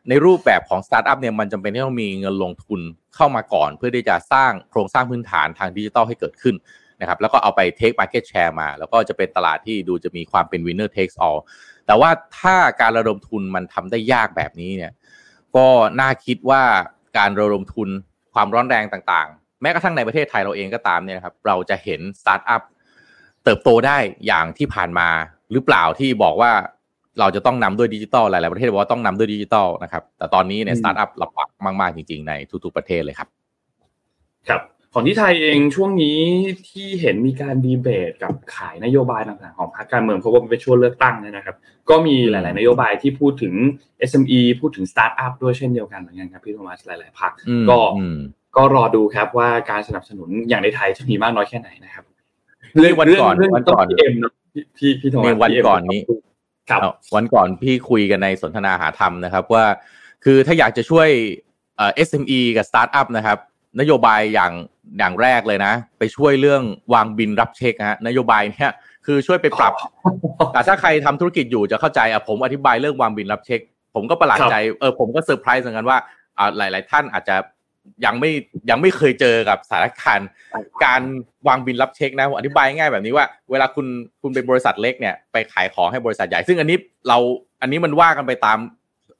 [0.09, 2.81] ในรูปแบบของสตาร์ทอัพเนี่ยมันจำเป็นที่ต้องมีเงินลงทุน
[3.15, 6.55] เข้ามาก่อน เพื่อที่จะสร้างโครงสร้างพื้นฐานทางดิจิทัลให้เกิดขึ้น
[7.01, 11.41] นะครับแล้วก็เอาไป take market share มา แล้วก็จะเป็นตลาดที่ดูจะมีความเป็น winner takes all
[11.87, 14.93] แต่ว่าถ้าการระดมทุนมันทำได้ยากแบบนี้เนี่ย
[15.57, 15.67] ก็
[16.01, 16.63] น่าคิดว่า
[17.19, 17.89] การระดมทุน
[18.35, 22.63] ความร้อนแรงต่างๆ แม้กระทั่งในประเทศไทยเราเองก็ตามเนี่ยครับเราจะเห็นสตาร์ทอัพ
[23.45, 25.09] เติบโตได้อย่างที่ผ่านมา
[25.53, 26.53] หรือเปล่าที่บอกว่า
[27.19, 31.49] เราจะต้องนำด้วยดิจิตอลหลาย ๆ ประเทศบอกว่าต้องนำด้วยดิจิตอลนะครับ แต่ตอนนี้เนี่ยสตาร์ทอัพลำบาก
[31.81, 32.33] มาก ๆ จริง ๆ ใน
[32.65, 33.29] ทุก ๆ ประเทศเลยครับ
[34.49, 34.61] ครับ
[34.95, 36.19] ของที่ไทยเองช่วงนี้
[36.69, 41.57] ที่เห็นมีการดีเบตกับขายนโยบายต่าง ๆ ของพรรคการเมืองเพราะว่าเป็นช่วงเลือกตั้งนะครับ
[41.91, 43.55] ก็มีหลาย ๆ นโยบายที่พูดถึง
[44.11, 47.33] SME พูดถึงสตาร์ทอัพด้วยเช่นเดียวกันเหมือนกันครับพี่โทมัสหลาย ๆ พรรค
[47.71, 47.79] ก็
[48.57, 52.05] ก็รอดูครับว่าการสนับสนุนอย่างในไทยจะมีมากน้อยแค่ไหนนะครับ
[52.81, 54.15] เรื่องวันก่อนวันก่อนพี่เอ็ม
[54.77, 56.01] พี่พี่โทมัสวันก่อนนี้
[56.71, 56.81] ครับ
[57.15, 59.65] วันก่อนพี่คุยกันในสนทนาหาธรรมนะครับ ว่า
[60.25, 61.09] คือถ้าอยากจะช่วย
[61.77, 63.39] เอ่อ SME กับสตาร์ทอัพนะครับ
[63.81, 64.53] นโยบายอย่าง
[64.99, 66.63] อย่างแรกเลยนะ ไปช่วยเรื่อง
[66.95, 68.73] วางบิลรับเช็คฮะนโยบายเนี้ย
[69.07, 69.73] คือช่วยไปปรับ
[70.53, 73.61] แต่ถ้าใครทำธุรกิจอยู่จะเข้าใจอะผมอธิบายเรื่องวางบิลรับเช็ค
[73.95, 75.99] ผมก็ประหลาดใจเออผมก็เซอร์ไพรส์เหมือนกันว่า
[76.39, 77.37] อ่าหลาย ๆ ท่านอาจจะ
[78.05, 78.31] ยังไม่
[78.71, 80.29] ยังไม่เคยเจอกับสถานการณ์
[80.85, 81.03] การ
[81.49, 83.87] วางบิลรับเช็คนะผมอธิบายง่ายแบบนี้ว่า เวลาคุณ
[84.23, 86.77] คุณเป็นบริษัทเล็กเนี่ยไปขายของให้บริษัทใหญ่ ซึ่งอันนี้
[87.09, 87.19] เรา
[87.63, 88.59] อันนี้มันว่ากันไปตาม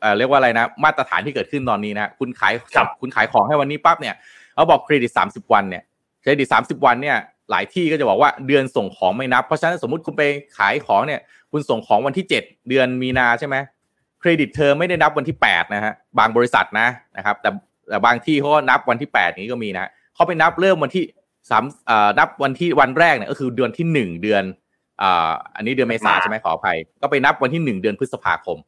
[0.01, 2.53] เอ่อเรียกว่าอะไรนะ มาตรฐานที่เกิดขึ้นตอนนี้นะคุณขาย
[3.01, 4.15] คุณขายของให้วันนี้ปั๊บเนี่ย
[4.55, 5.83] เขาบอกเครดิตสามสิบวันเนี่ย
[6.23, 7.17] เครดิตสามสิบวันเนี่ย
[7.51, 10.23] หลายที่ก็จะบอกว่าเดือนส่งของไม่นับ เพราะฉะนั้นสมมติคุณไป
[10.59, 11.21] ขายของเนี่ย
[11.53, 13.57] คุณส่งของวันที่เจ็ดเดือนมีนาใช่ไหม
[14.21, 17.51] เครดิตเทอมไม่ได้นับวันที่แปดนะฮะบางบริษัทนะนะครับ แต่
[17.91, 21.05] แต่บางที่เขาก็นับวันที่แปดนี้ก็มีนะเขาไปนับเริ่มวันที่
[21.51, 21.65] สาม
[22.19, 24.43] นับวันที่วันแรกเนี่ยก็คือเดือนที่หนึ่งเดือน
[25.03, 28.59] อ่าอันนี้เดือนเมษาใช่ไหมขออภัย ก็ไปนับวันที่หนึ่งเดือนพฤษภาคม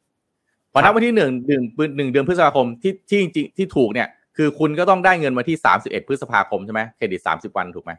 [0.72, 1.62] พอนับวันที่หนึ่งหนึ่ง
[1.96, 7.92] หนึ่งเดือนพฤษภาคมที่ที่จริงที่ถูกเนี่ย คือคุณก็ต้องได้เงินวันที่สามสิบเอ็ดพฤษภาคมใช่ไหมเครดิตสามสิบวันถูกไหม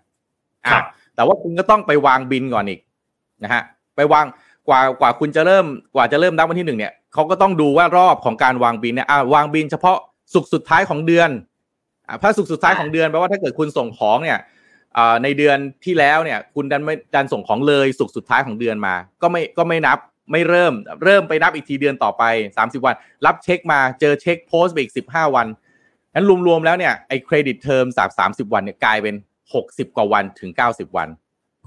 [0.71, 0.83] ครับ
[1.15, 2.79] แต่ว่าคุณก็ต้องไปวางบินก่อนอีก
[3.43, 3.61] นะฮะ
[3.95, 4.25] ไปวาง
[4.67, 9.97] กว่ากว่าคุณจะเริ่มกว่าจะเริ่มนับวันที่หนึ่งเนี่ยเขาก็ต้องดูว่ารอบของการวางบินเนี่ยอ่าวางบินเฉพาะ
[10.33, 11.29] สุกสุดท้ายของเดือน
[12.07, 14.39] อ่าถ้าสุกสุดท้ายของเดือนแปลว่าถ้าเกิดคุณส่งของเนี่ย
[14.97, 19.99] อ่าในเดือนที่แล้วเนี่ย คุณดันไม่ดันส่งของเลยศุกร์สุดท้ายของเดือนมา ก็ไม่ก็ไม่นับ
[20.31, 22.23] ไม่เริ่มเริ่มไปนับอีกทีเดือนต่อไป
[22.57, 25.47] สามสิบวัน รับเช็คมาเจอเช็คโพสต์ไปอีกสิบห้าวัน
[26.13, 29.15] นั้นรวมๆแล้วเนี่ยไอ้ credit term จากสามสิบวันเนี่ยกลายเป็น
[29.53, 31.07] หกสิบกว่าวันถึงเก้าสิบวัน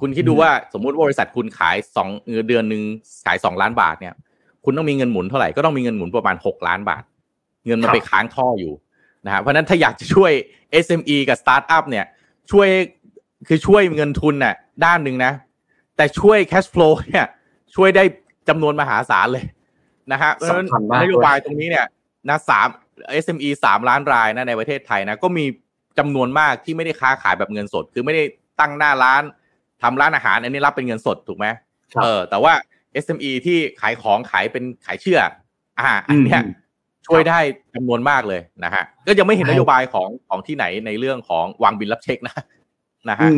[0.00, 2.08] คุณคิดดูว่าสมมุติบริษัทคุณขายสอง
[2.48, 2.82] เดือนหนึ่ง
[3.26, 4.14] ขายสองล้านบาทเนี่ย
[4.64, 7.02] คุณต้องมีเงินหมุนเท่าไหร่ก็ต้องมีเงินหมุนประมาณหกล้านบาท
[7.66, 8.72] เงินมันไปค้างท่ออยู่
[9.26, 10.32] นะฮะเพราะนั้นถ้าอยากจะช่วย
[10.84, 12.04] SME กับสตาร์ทอัพเนี่ย
[12.50, 12.68] ช่วย
[13.48, 15.32] คือช่วยเงินทุนน่ะด้านหนึ่งนะ
[15.96, 17.26] แต่ช่วย cash flow เนี่ย
[17.74, 18.04] ช่วยได้
[18.48, 19.44] จำนวนมหาศาลเลย
[20.12, 20.68] นะฮะเพราะฉะนั้น
[21.02, 21.86] นโยบายตรงนี้เนี่ย
[22.28, 22.68] นะสาม
[23.24, 25.44] SME สามล้านรายนะในประเทศไทยนะก็มี
[25.98, 28.24] จำนวนมากที่ไม่ได้ค้าขายแบบเงินสด คือไม่ได้
[28.60, 29.22] ตั้งหน้าร้าน
[29.82, 31.46] ทำร้านอาหารอันนี้รับเป็นเงินสดถูกไหม
[32.02, 32.52] เออแต่ว่า
[33.04, 35.20] SME ที่ขายของขายเป็นขายเชื่อ
[35.80, 36.42] อ่าอันเนี้ย
[37.06, 37.38] ช่วยได้
[37.74, 42.36] จำนวนมากเลยนะฮะก็ยังไม่เห็นนโยบายของของที่ไหนในเรื่องของวางบินรับเช็คนะ
[43.10, 43.28] นะฮะ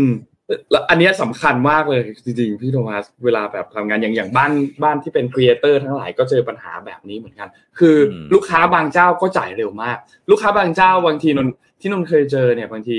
[0.70, 4.52] แล้วอันนี้สำคัญมากเลยจริงๆพี่โทมัสเวลาแบบทำงานอย่างอย่างบ้าน
[4.82, 7.96] บ้านที่เป็นครีเอเตอร์ทั้งหลายก็เจอปัญหาแบบนี้เหมือนกัน คือ
[8.34, 9.96] ลูกค้าบางเจ้าก็จ่ายเร็วมาก
[10.30, 11.48] ลูกค้าบางเจ้าบางทีนน
[11.80, 12.98] ที่นนเคยเจอเนี่ยบางที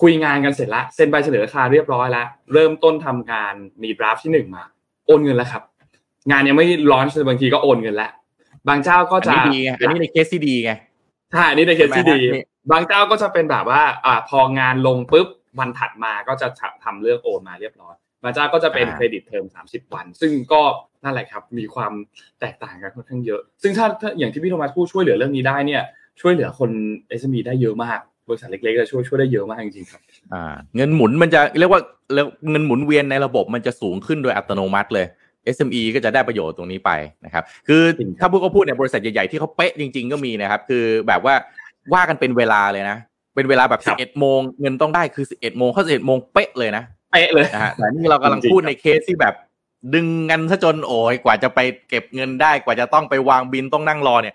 [0.00, 4.64] คุยงานกันเสร็จละเซ็นใบเสนอราคาเรียบร้อยแล้วเริ่มต้นทำงานมี draft ที่หนึ่งมา
[5.06, 5.62] โอนเงินแล้วครับ
[6.30, 8.10] งานยังไม่ร้อนบางทีก็โอนเงินแล้ว
[8.68, 10.72] บางเจ้าก็จะอันนี้ดีไงอันนี้ในเคสที่ดีไง
[11.32, 12.18] ใช่อันนี้ในเคสที่ดี
[12.70, 16.48] บางเจ้าก็จะเป็นแบบว่าอ่าพองานลงปุ๊บวันถัดมาก็จะ
[16.84, 20.62] ทำเรื่องโอนมาเรียบร้อยบางเจ้าก็จะเป็น credit term สามสิบวัน ซึ่งก็
[21.04, 21.92] นั่นแหละครับ มีความ
[22.40, 23.86] แตกต่างกันค่อนข้างเยอะ ซึ่งถ้า
[24.18, 25.82] อย่างที่พี่โทมัสพูดช่วยเหลือเรื่องนี้ได้เนี่ย
[26.20, 26.70] ช่วยเหลือคน
[27.20, 27.98] SME ได้เยอะมาก
[28.28, 30.00] บริษัทเล็กๆจะช่วยช่วยได้เยอะมากจริงๆครับ
[30.32, 31.80] อ่าเงินหมุนมันจะเรียกว่า
[32.50, 35.06] เงินหมุนเวียนในระบบมันจะสูงขึ้นโดยอัตโนมัติเลย
[35.54, 36.90] SME ก็จะได้ประโยชน์ตรงนี้ไป
[37.24, 37.82] นะครับ คือ
[38.20, 41.34] ถ้าพูดก็พูดในบริษัทใหญ่ ๆ ที่เขาเป๊ะจริง ๆ ก็มีนะครับ คือแบบว่า
[41.94, 42.98] ว่ากันเป็นเวลาเลยนะ
[43.34, 49.34] เป็นเวลาแบบสิบเอ็ดโมงเงินต้องได้คือสิบเอ็ดโมงเขาสิบเอ็ดโมงเป๊ะเลยนะ เป๊ะเลยนะฮะแต่นี่เรากำลังพูดในเคสที่แบบ
[49.94, 54.34] ดึงเงินซะจนโอ้ยกว่าจะไปเก็บเงินได้กว่าจะต้องไปวางบินต้องนั่งรอเนี่ย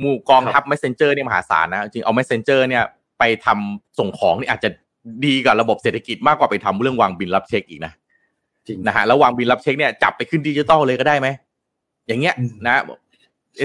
[0.00, 2.84] หมู่กองทัพ messenger เนี่ยมหาศาลนะ จริงเอา messenger เนี่ย
[3.18, 4.70] ไปทำส่งของนี่อาจจะ
[5.24, 8.01] ดีกับระบบเศรษฐกิจมากกว่าไปทำเรื่องวางบิลรับเช็คอีกนะจริง
[8.86, 11.28] นะฮะแล้ววางบิลรับเช็คเนี่ยจับไปขึ้นดิจิตอลเลยก็ได้ไหม
[12.06, 12.34] อย่างเงี้ย
[12.66, 12.76] นะ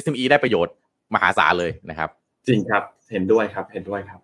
[0.03, 0.75] SME ได้ประโยชน์
[1.13, 2.09] มหาศาลเลยนะครับ
[2.47, 4.19] จริงครับเห็นด้วยครับ เห็นด้วยครับ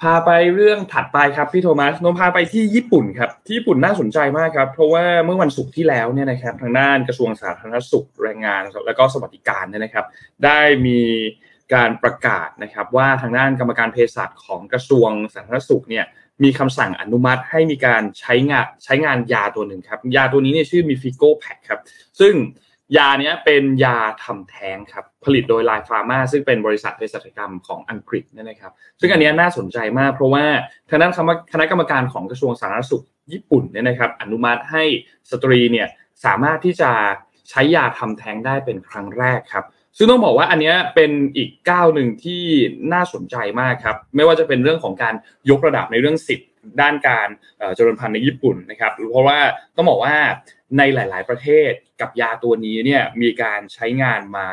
[0.00, 10.04] พาไปเรื่องถัดไปครับพี่โทมัสนนพาไปที่ญี่ปุ่นครับ ที่ญี่ปุ่นน่าสนใจมากครับ เพราะว่าเมื่อวันศุกร์ที่แล้วเนี่ยนะครับ ทางด้านกระทรวงสาธารณสุขแรงงาน แล้วก็สวัสดิการเนี่ยนะครับ
[10.44, 11.00] ได้มี
[11.74, 16.04] การประกาศนะครับ ว่าทางด้านกรรมการเภสัชของกระทรวงสาธารณสุขเนี่ย
[16.42, 21.80] มีคำสั่งอนุมัติให้มีการใช้งานใช้งานยาตัวหนึ่งครับ ยาตัวนี้เนี่ยชื่อมิฟิโกแพคครับ
[22.20, 22.34] ซึ่ง
[22.96, 30.44] ยาเนี้ยเป็นยาทำแท้งครับ ผลิตโดยไลฟาร์มาซึ่งเป็นบริษัทเภสัชกรรมของอังกฤษนี่นะครับ ซึ่งอันนี้น่าสนใจมาก เพราะว่า
[30.88, 31.12] ทางด้าน
[31.52, 34.84] คณะกรรมการของกระทรวงสาธารณสุขญี่ปุ่นเนี่ยนะครับ อนุมัติให้
[35.30, 35.88] สตรีเนี่ย
[36.24, 36.90] สามารถที่จะ
[37.50, 39.64] ใช้ยาทำแท้งได้เป็นครั้งแรกครับ
[39.98, 42.42] ซึ่งต้องบอกว่าอันนี้เป็นอีกก้าวหนึ่งที่
[42.92, 45.14] น่าสนใจมากครับ ไม่ว่าจะเป็นเรื่องของการ
[45.50, 46.48] ยกระดับในเรื่องสิทธิ์
[46.80, 47.28] ด้านการ
[47.76, 49.38] เจริญพันธุ์ในญี่ปุ่นนะครับ เพราะว่า
[49.76, 50.16] ต้องบอกว่า
[50.78, 54.46] ในหลาย ๆ ประเทศกับยาตัวนี้เนี่ยมีการใช้งานมา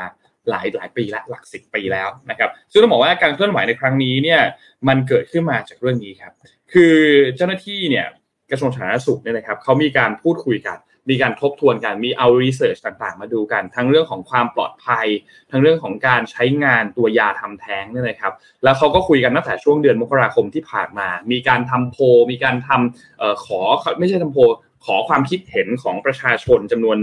[0.50, 4.42] หลายหลายปีละหลักสิบปีแล้วนะครับ ซึ่งต้องบอกว่าการเคลื่อนไหวในครั้งนี้เนี่ย
[4.88, 6.34] มันเกิดขึ้นมาจากเรื่องนี้ครับ
[6.74, 6.96] คือ
[7.36, 8.08] เจ้าหน้าที่เนี่ย
[8.52, 10.78] กระทรวงสาธารณสุขเนี่ยนะครับเขามีการพูดคุยกัน
[11.10, 15.08] มีการทบทวนกันมีเอารีเสิร์ชต่างๆ มาดูกัน ทั้งเรื่องของความปลอดภัย
[15.52, 18.34] ทั้งเรื่องของการใช้งานตัวยาทำแท้งนี่นะครับ
[18.64, 21.98] แล้วเขาก็คุยกันตั้งแต่ช่วงเดือนมกราคมที่ผ่านมา มีการทำโพ
[22.32, 23.60] มีการทำขอ
[24.00, 24.40] ไม่ใช่ทำโพ
[24.86, 26.98] ขอความคิดเห็นของประชาชนจำนวน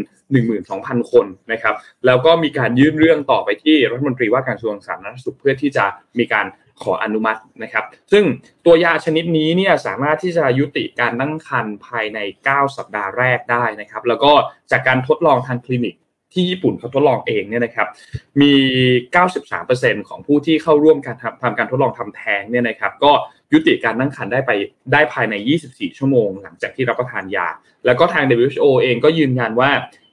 [0.53, 1.75] 12,000 คนนะครับ
[2.07, 5.85] แล้วก็มีการยื่นเรื่องต่อไปที่รัฐมนตรีว่าการกระทรวงสาธารณสุขเพื่อที่จะ
[6.19, 6.47] มีการ
[6.83, 8.25] ขออนุมัตินะครับ ซึ่ง
[8.67, 14.33] ตัวยาชนิดนี้เนี่ยสามารถที่จะยุติการตั้งครรภ์ภายใน 9 สัปดาห์แรกได้นะครับ แล้วก็
[14.71, 15.97] จากการทดลองทางคลินิก
[16.33, 17.89] ที่ญี่ปุ่นเขาทดลองเองเนี่ยนะครับ
[18.41, 18.53] มี
[19.31, 23.13] 93%ของผู้ที่เข้าร่วมการทำทำการทดลองทำแท้งเนี่ยนะครับ ก็
[23.53, 24.51] ยุติการตั้งครรภ์ได้ไป
[24.93, 25.35] ได้ภายใน
[25.67, 27.49] 24 ชั่วโมง หลังจากที่รับประทานยา
[27.87, 29.71] แล้วก็ทาง WHO เองก็ยืนยันว่า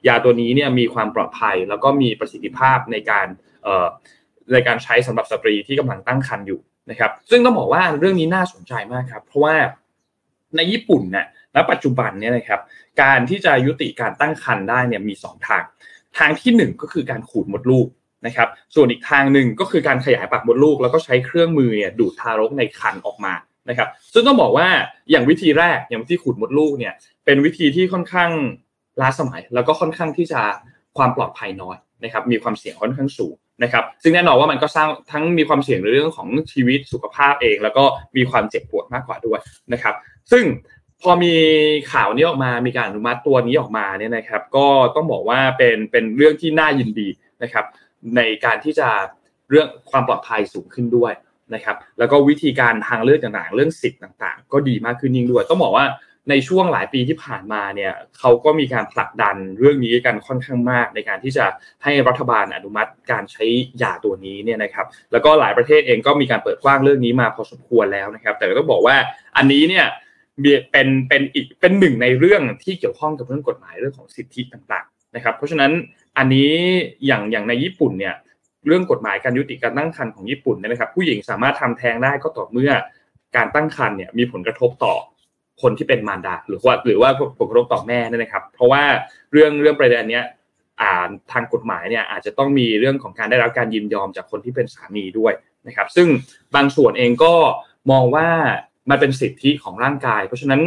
[0.08, 3.26] ยาตัวนี้เนี่ยมีความปลอดภัย แล้วก็มีประสิทธิภาพในการ
[4.52, 9.54] ในการใช้สำหรับสตรีที่กำลังตั้งครรภ์อยู่นะครับ ซึ่งต้องบอกว่าเรื่องนี้น่าสนใจมากครับ เพราะว่า
[10.56, 12.60] ในญี่ปุ่นเนี่ยณปัจจุบันเนี่ยนะครับ
[13.02, 15.64] การที่จะยุติการตั้งครรภ์ได้เนี่ยมี 2 ทาง
[16.18, 17.88] ทางที่ 1 ก็คือการขูดมดลูก
[18.26, 23.34] นะครับ ส่วนอีกทางหนึ่งก็คือการขยายปากมดลูก แล้วก็ใช้เครื่องมือเนี่ยดูดทารกในครรภ์ออกมา
[23.68, 24.68] นะครับ ซึ่งต้องบอกว่า
[25.10, 28.30] อย่างวิธีแรกอย่างวิธีขูดมดลูกเนี่ย เป็นวิธีที่ค่อนข้าง
[29.00, 30.40] ล้าสมัย แล้วก็ค่อนข้างที่จะ
[30.96, 37.84] ความปลอดภัยน้อยนะครับ มีความเสี่ยงค่อนข้างสูง นะครับซึ่งแน่นอนว่ามันก็สร้างทั้งมีความเสี่ยงในเรื่องของชีวิตสุขภาพเอง แล้วก็
[38.16, 39.40] มีความเจ็บปวดมากกว่าด้วย
[39.72, 39.94] นะครับ
[40.32, 40.44] ซึ่ง
[41.02, 41.34] พอมี
[41.92, 47.08] ข่าวนี้ออกมามีการอนุมัติตัวนี้ออกมาเนี่ยนะครับ ก็ต้องบอกว่าเป็นเป็นเรื่องที่น่ายินดี
[47.42, 47.64] นะครับ
[48.16, 48.88] ในการที่จะ
[49.50, 51.12] เรื่องความปลอดภัยสูงขึ้นด้วย
[51.54, 55.84] นะครับ แล้วก็วิธีการทางเลือกต่างๆ เรื่องสิทธิ์ต่างๆ ก็ดีมากขึ้นยิ่งด้วย ต้องบอกว่า
[56.30, 61.44] ในช่วงหลายปีที่ผ่านมาเนี่ยเขาก็มีการผลักดันเรื่องนี้กันค่อนข้างมาก ในการที่จะ
[61.84, 63.44] ให้รัฐบาลอนุมัติการใช้
[63.82, 68.96] ยาตัวนี้เนี่ยนะครับแล้วก็หลายประเทศเองก็มีการเปิดกว้างเรื่องนี้มาพอสมควรแล้วนะครับ แต่ก็ต้องบอกว่า
[69.36, 69.86] อันนี้เนี่ย
[70.72, 75.72] เป็นเป็นอีกเป็นหนึ่งในเรื่องที่เกี่ยวข้องกับเรื่องกฎหมายเรื่องของสิทธิต่างๆนะครับ เพราะฉะนั้น
[76.18, 76.50] อันนี้
[77.06, 78.14] อย่างอย่างในญี่ปุ่นเนี่ย
[78.66, 82.72] เรื่องกฎหมายการยุติการตั้งครรภ์ของญี่ปุ่นนะครับ ผู้หญิงสามารถทำแท้งได้ก็ต่อเมื่อ
[83.36, 84.94] การตั้งครรภ์เนี่ยมีผลกระทบต่อ
[85.62, 88.82] คนที่เป็นมารดาหรือว่าหรือว่าผลกระทบต่อแม่นี่นะครับ เพราะว่า
[89.32, 90.24] เรื่องเรื่องประเด็นเนี้ย
[90.80, 95.32] อ่าทางกฎหมายเนี่ยอาจจะต้องมีเรื่องของการได้รับการยินยอมจากคนที่เป็นสามีด้วย
[95.66, 96.08] นะครับ ซึ่ง
[96.54, 97.34] บางส่วนเองก็
[97.90, 98.28] มองว่า
[98.90, 100.62] มันเป็นสิทธิของร่างกาย เพราะฉะนั้น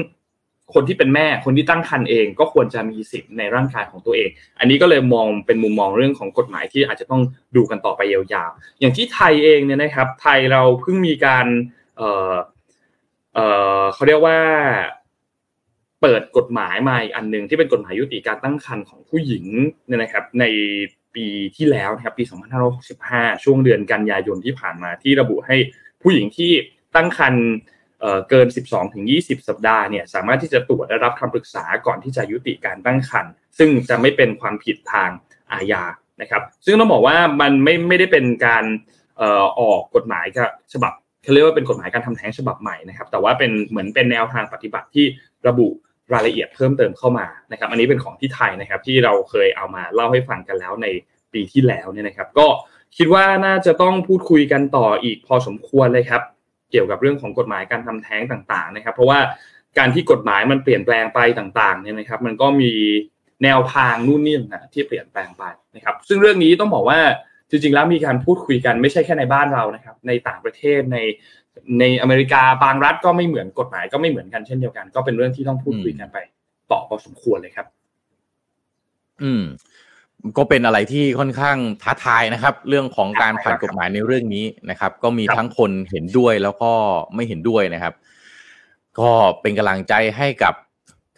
[0.74, 7.22] คนที่เป็นแม่คนที่ตั้งครรภ์เองก็ควรจะมีสิทธิ์ในร่างกายของตัวเอง อันนี้ก็เลยมองเป็นมุมมองเรื่องของกฎหมายที่อาจจะต้อง
[7.56, 11.46] ดูกันต่อไปยาวๆ อย่างที่ไทยเองเนี่ยนะครับ ไทยเราเพิ่งมีการ
[13.34, 13.46] เอ่
[13.80, 14.38] อเขาเรียกว่า
[16.02, 19.46] เปิดกฎหมายมาอีกอันหนึ่งที่เป็นกฎหมายยุติการตั้งครรภ์ของผู้หญิง
[19.88, 20.46] เนี่ยนะครับ ใน
[21.16, 21.26] ปี
[21.58, 22.24] ที่แล้วนะครับปี
[22.84, 25.56] 2565 ช่วงเดือนกันยายนที่ผ่านมาที่ระบุให้
[26.02, 26.52] ผู้หญิงที่
[26.96, 27.46] ตั้งครรภ์
[28.30, 35.10] เกิน 12 ถึง 20 สัปดาห์เนี่ยสามารถที่จะตรวจได้รับคำปรึกษาก่อนที่จะยุติการตั้งครรภ์ซึ่งจะไม่เป็นความผิดทาง
[35.52, 35.84] อาญา
[36.22, 38.66] นะครับ ซึ่งต้องบอกว่ามันไม่ไม่ได้เป็นการ
[39.60, 45.06] ออกกฎหมายกับฉบับ เขาเรียกว่าเป็นกฎหมายการทำแท้งฉบับใหม่นะครับ แต่ว่าเป็นเหมือนเป็นแนวทางปฏิบัติที่
[45.48, 45.68] ระบุ
[46.14, 50.88] รายละเอียดเพิ่มเติมเข้ามานะครับ อันนี้เป็นของที่ไทยนะครับ ที่เราเคยเอามาเล่าให้ฟังกันแล้วใน
[51.34, 52.48] ปีที่แล้วเนี่ยนะครับ ก็
[52.98, 56.22] คิดว่าน่าจะต้องพูดคุยกันต่ออีกพอสมควรเลยครับ
[56.72, 59.20] เกี่ยวกับเรื่องของกฎหมายการทำแท้งต่างๆ นะครับ เพราะว่า
[59.78, 62.72] การที่กฎหมายมันเปลี่ยนแปลงไปต่างๆเนี่ยนะครับ มันก็มี
[63.44, 65.44] แนวทางนู่นนี่นะที่เปลี่ยนแปลงไป
[65.76, 67.00] นะครับ ซึ่งเรื่องนี้ต้องบอกว่า
[67.50, 70.98] จริงๆแล้วมีการพูดคุยกันไม่ใช่แค่ในบ้านเรานะครับ ในต่างประเทศใน
[71.80, 76.18] ในอเมริกาบางรัฐก็ไม่เหมือนกฎหมายก็ไม่เหมือนกันเช่นเดียวกัน ก็เป็นเรื่องที่ต้องพูดคุยกันไป
[76.72, 77.68] ต่อพอสมควรเลยครับ
[79.24, 79.44] อืม
[80.38, 86.72] ก็เป็นอะไรที่ค่อนข้างท้าทายนะครับ เรื่องของการผ่านกฎหมายในเรื่องนี้นะครับ ก็มีทั้งคนเห็นด้วยแล้วก็
[87.16, 87.94] ไม่เห็นด้วยนะครับ
[89.00, 89.10] ก็
[89.42, 90.54] เป็นกำลังใจให้กับ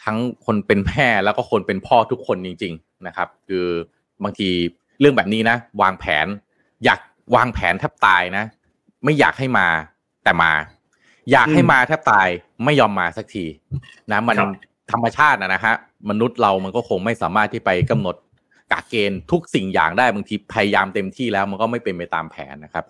[0.04, 3.66] ทั้งคนเป็นแม่แล้วก็คนเป็นพ่อทุกคนจริง ๆ นะครับ คือ
[4.24, 4.50] บางที
[5.02, 6.28] เรื่องแบบนี้นะ วางแผน
[6.86, 7.00] อยาก
[7.36, 8.46] วางแผนแทบตายนะ
[9.04, 9.68] ไม่อยากให้มา
[10.24, 10.52] แต่มา
[11.32, 12.28] อยากให้มาแทบตาย
[12.66, 13.46] ไม่ยอมมาสักที
[14.12, 14.38] นะมัน
[14.92, 15.74] ธรรมชาตินะฮะ
[16.10, 18.16] มนุษย์เรามันก็คงไม่สามารถที่ไปกำหนด
[18.72, 22.86] กาเกณฑ์ทุกสิ่งอย่างได้บางทีพยายามเต็มที่แล้วมันก็ไม่เป็นไปตามแผนนะครับ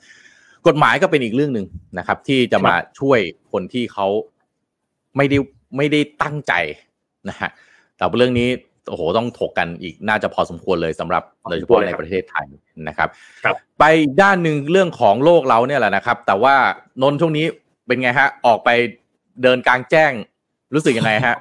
[0.67, 3.19] กฎหมายก็เป็นอีกเรื่องหนึ่งนะครับ ที่จะมาช่วย
[3.51, 4.07] คนที่เขา
[5.15, 5.37] ไม่ได้
[5.77, 6.53] ไม่ได้ตั้งใจ
[7.29, 7.49] นะฮะ
[7.97, 8.49] แต่เรื่องนี้
[8.89, 12.45] โอ้โหต้องถกกันอีกน่าจะพอสมควรเลยสำหรับโดยเฉพาะในประเทศไทย
[12.87, 13.09] นะครับ
[13.79, 13.83] ไป
[14.21, 16.55] ด้านหนึ่งเรื่องของโลกเราเนี่ยแหละนะครับ แต่ว่า
[17.01, 17.45] นนช่วงนี้
[17.87, 18.69] เป็นไงฮะ ออกไป
[19.43, 20.11] เดินกลางแจ้ง
[20.73, 21.35] รู้สึกยังไงฮะ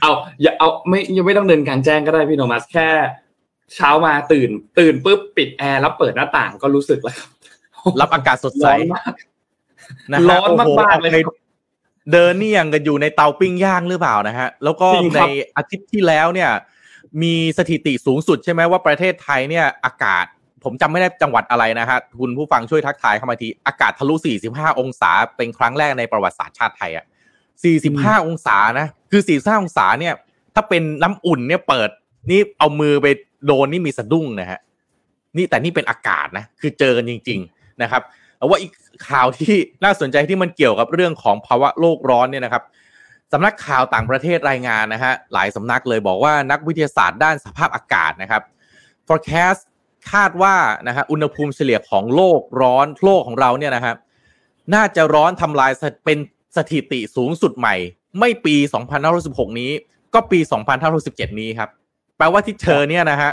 [0.00, 2.88] เอาอย่าเอาไม่ยังไม่ต้องเดินกลางแจ้งก็ได้พี่โนมัสแค่
[3.74, 7.18] เช้ามาตื่น ตื่นปุ๊บปิดแอร์แล้วเปิดหน้าต่างก็รู้สึกแล้ว
[8.00, 10.50] รับอากาศสดใสร้อน
[10.80, 11.22] มากเลย
[12.12, 15.20] เดินนี่ยังกันอยู่ในเตาปิ้งย่างหรือเปล่านะฮะ แล้วก็ใน
[15.56, 16.50] อาทิตย์ที่แล้วเนี่ย
[17.22, 20.26] มีสถิติสูงสุดใช่ไหมว่าประเทศไทยเนี่ยอากาศ
[20.64, 24.14] ผมจำไม่ได้จังหวัดอะไรนะฮะคุณผู้ฟังช่วยทักทายเข้ามาทีอากาศทะลุ
[24.48, 27.04] 45 องศา เป็นครั้งแรกในประวัติศาสตร์ชาติไทยอะ
[27.64, 30.14] 45 องศานะ คือ 45 องศาเนี่ย
[30.54, 31.88] ถ้าเป็นน้ำอุ่นเนี่ยเปิด
[32.30, 33.06] นี่เอามือไป
[33.46, 34.60] โดนนี่มีสะดุ้งนะฮะ
[35.36, 38.02] นี่แต่นี่เป็นอากาศนะ คือเจอกันจริง ๆ นะครับ
[38.38, 38.72] แต่ว่าอีก
[39.08, 42.62] ข่าวที่น่าสนใจที่มันเกี่ยวกับเรื่องของภาวะโลกร้อนเนี่ยนะครับ
[43.32, 48.42] สำนักข่าวต่างประเทศรายงานนะฮะหลายสำนักเลยบอกว่านักวิทยาศาสตร์ด้านสภาพอากาศนะครับ
[49.08, 49.60] forecast
[50.12, 50.54] คาดว่า
[50.88, 53.96] นะฮะอุณหภูมิเฉลี่ยของโลกร้อนโลกของเราเนี่ยนะครับ
[54.74, 55.70] น่าจะร้อนทำลาย
[56.04, 56.18] เป็น
[56.56, 57.74] สถิติสูงสุดใหม่
[58.18, 58.56] ไม่ปี
[59.08, 59.70] 2516นี้
[60.14, 60.38] ก็ปี
[60.90, 61.68] 2517นี้ครับ
[62.16, 63.30] แปลว่าที่เธอเนี่ยนะฮะ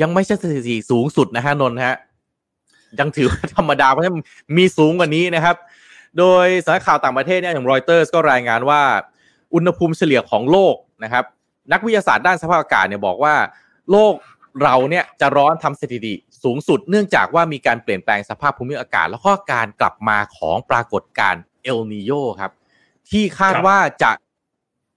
[0.00, 1.96] ยังไม่ใช่สถิติสูงสุดนะฮะนนท์ฮะ
[3.00, 4.16] ยังถือว่าธรรมดาเพราะฉะนั้น
[4.56, 5.56] มีสูงกว่านี้นะครับ
[6.18, 8.82] โดยสารข่าวต่างประเทศเนี่ยอย่างรอยเตอร์สก็รายงานว่า
[9.54, 11.24] อุณหภูมิเฉลี่ยของโลกนะครับ
[11.72, 13.34] นักวิทยาศาสตร์ด้านสภาพอากาศเนี่ยบอกว่า
[13.90, 14.14] โลก
[14.62, 22.52] เราเนี่ยจะร้อนทำสถิติสูงสุด เนื่องจากว่ามีการเปลี่ยนแปลงสภาพภูมิอากาศ แล้วก็การกลับมาของปรากฏการณ์เอลนิโยครับ
[23.10, 24.12] ที่คาดว่าจะ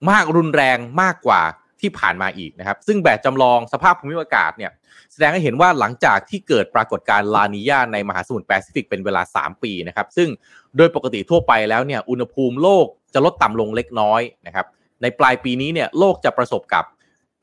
[0.10, 1.42] มากรุนแรงมากกว่า
[1.82, 4.72] ที่ผ่านมาอีกนะครับ ซึ่งแบบจำลองสภาพภูมิอากาศเนี่ย
[5.12, 10.30] แสดงให้เห็นว่าหลังจากที่เกิดปรากฏการณ์ลานิญาในมหาสมุทรแปซิฟิกเป็นเวลา 3 ปีนะครับ ซึ่ง
[10.78, 14.66] โดยปกติทั่วไปแล้วเนี่ยอุณหภูมิโลกจะลดต่ำลงเล็กน้อยนะครับ
[15.02, 16.84] ในปลายปีนี้เนี่ยโลกจะประสบกับ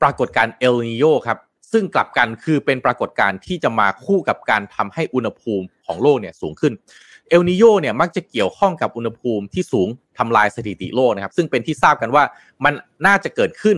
[0.01, 1.39] ปรากฏการณ์เอลนิโยครับ
[1.71, 6.73] ซึ่งกลับกันคือเป็นปรากฏการณ์ที่จะมาคู่กับการทำให้อุณหภูมิของโลกเนี่ยสูงขึ้น
[7.29, 12.23] เอลนิโยเนี่ยมักจะเกี่ยวข้องกับอุณหภูมิที่สูงทำลายสถิติโลกนะครับ ซึ่งเป็นที่ทราบกันว่า
[12.65, 12.73] มัน
[13.05, 13.77] น่าจะเกิดขึ้น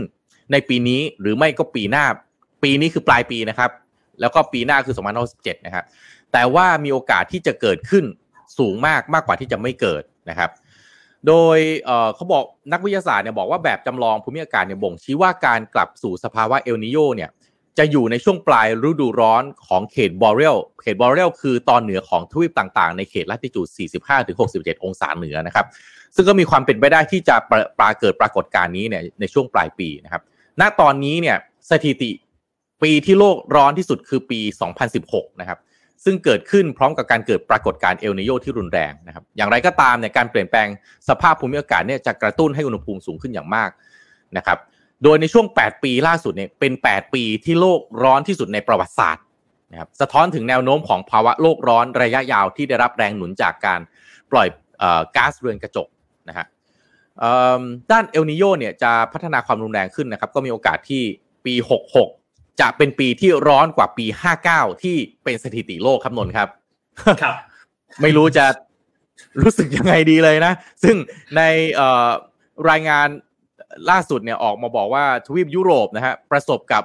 [0.51, 2.05] ในปีนี้หรือไม่ก็ปีหน้า
[2.63, 3.71] ปีนี้คือปลายปีนะครับ
[4.19, 4.95] แล้วก็ปีหน้าคือ
[5.31, 5.85] 2017นะครับ
[6.33, 8.05] แต่ว่ามีโอกาสที่จะเกิดขึ้น
[8.57, 10.51] สูงมากมากกว่าที่จะไม่เกิดนะครับ
[11.27, 11.57] โดย
[12.15, 17.29] เขาบอกนักวิทยาศาสตร์เนี่ยบอกว่าแบบจำลองภูมิอากาศเนี่ยบ่งชี้ว่าการกลับสู่สภาวะเอลนิโยเนี่ย
[17.77, 23.67] จะอยู่ในช่วงปลายฤดูร้อนของเขตบอเรลเขตบอเรลคือตอนเหนือของทวีปต่างๆ ในเขตลัติจูด
[24.25, 25.65] 45-67 องศาเหนือนะครับ
[26.15, 27.35] ซึ่งก็มีความเป็นไปได้ที่จะ
[27.79, 30.21] ปราเกิดปรากฏการณ์นี้เนี่ยในช่วงปลายปีนะครับ
[30.60, 31.38] ณตอนนี้เนี่ย
[31.69, 32.12] สถิติ
[32.84, 34.39] ปีที่โลกร้อนที่สุดคือปี
[34.89, 35.60] 2016 นะครับ
[36.06, 40.67] ซึ่งเกิดขึ้นพร้อมกับการเกิดปรากฏการณ์เอลนิโยที่รุนแรงนะครับ อย่างไรก็ตามเนี่ยการเปลี่ยนแปลง
[41.10, 43.69] สภาพภูมิอากาศเนี่ยจะกระตุ้นให้อุณหภูมิสูงขึ้นอย่างมาก
[44.38, 44.58] นะครับ
[45.04, 49.24] โดยในช่วง 8 ปีล่าสุดเนี่ยเป็น 8 ปีที่โลกร้อนที่สุดในประวัติศาสตร์
[49.72, 53.80] นะครับสะท้อนถึงแนวโน้มของภาวะโลกร้อนระยะยาวที่ได้รับแรงหนุนจากการ
[54.32, 54.48] ปล่อย
[55.15, 55.88] ก๊าซเรือนกระจก
[56.30, 56.45] นะฮะ
[57.91, 61.03] ด้านเอลนิโยเนี่ยจะพัฒนาความรุนแรงขึ้นนะครับ ก็มีโอกาสที่
[61.45, 61.53] ปี
[62.05, 64.05] 66 จะเป็นปีที่ร้อนกว่าปี
[64.45, 66.49] 59 ที่เป็นสถิติโลกครับนนครับ
[67.21, 67.36] ครับ
[68.01, 68.45] ไม่รู้จะ
[69.41, 70.53] รู้สึกยังไงดีเลยนะ
[70.84, 70.95] ซึ่ง
[71.38, 71.41] ใน
[72.69, 73.08] รายงาน
[73.89, 76.84] ล่าสุดเนี่ยออกมาบอกว่าทวีปยุโรปนะฮะประสบกับ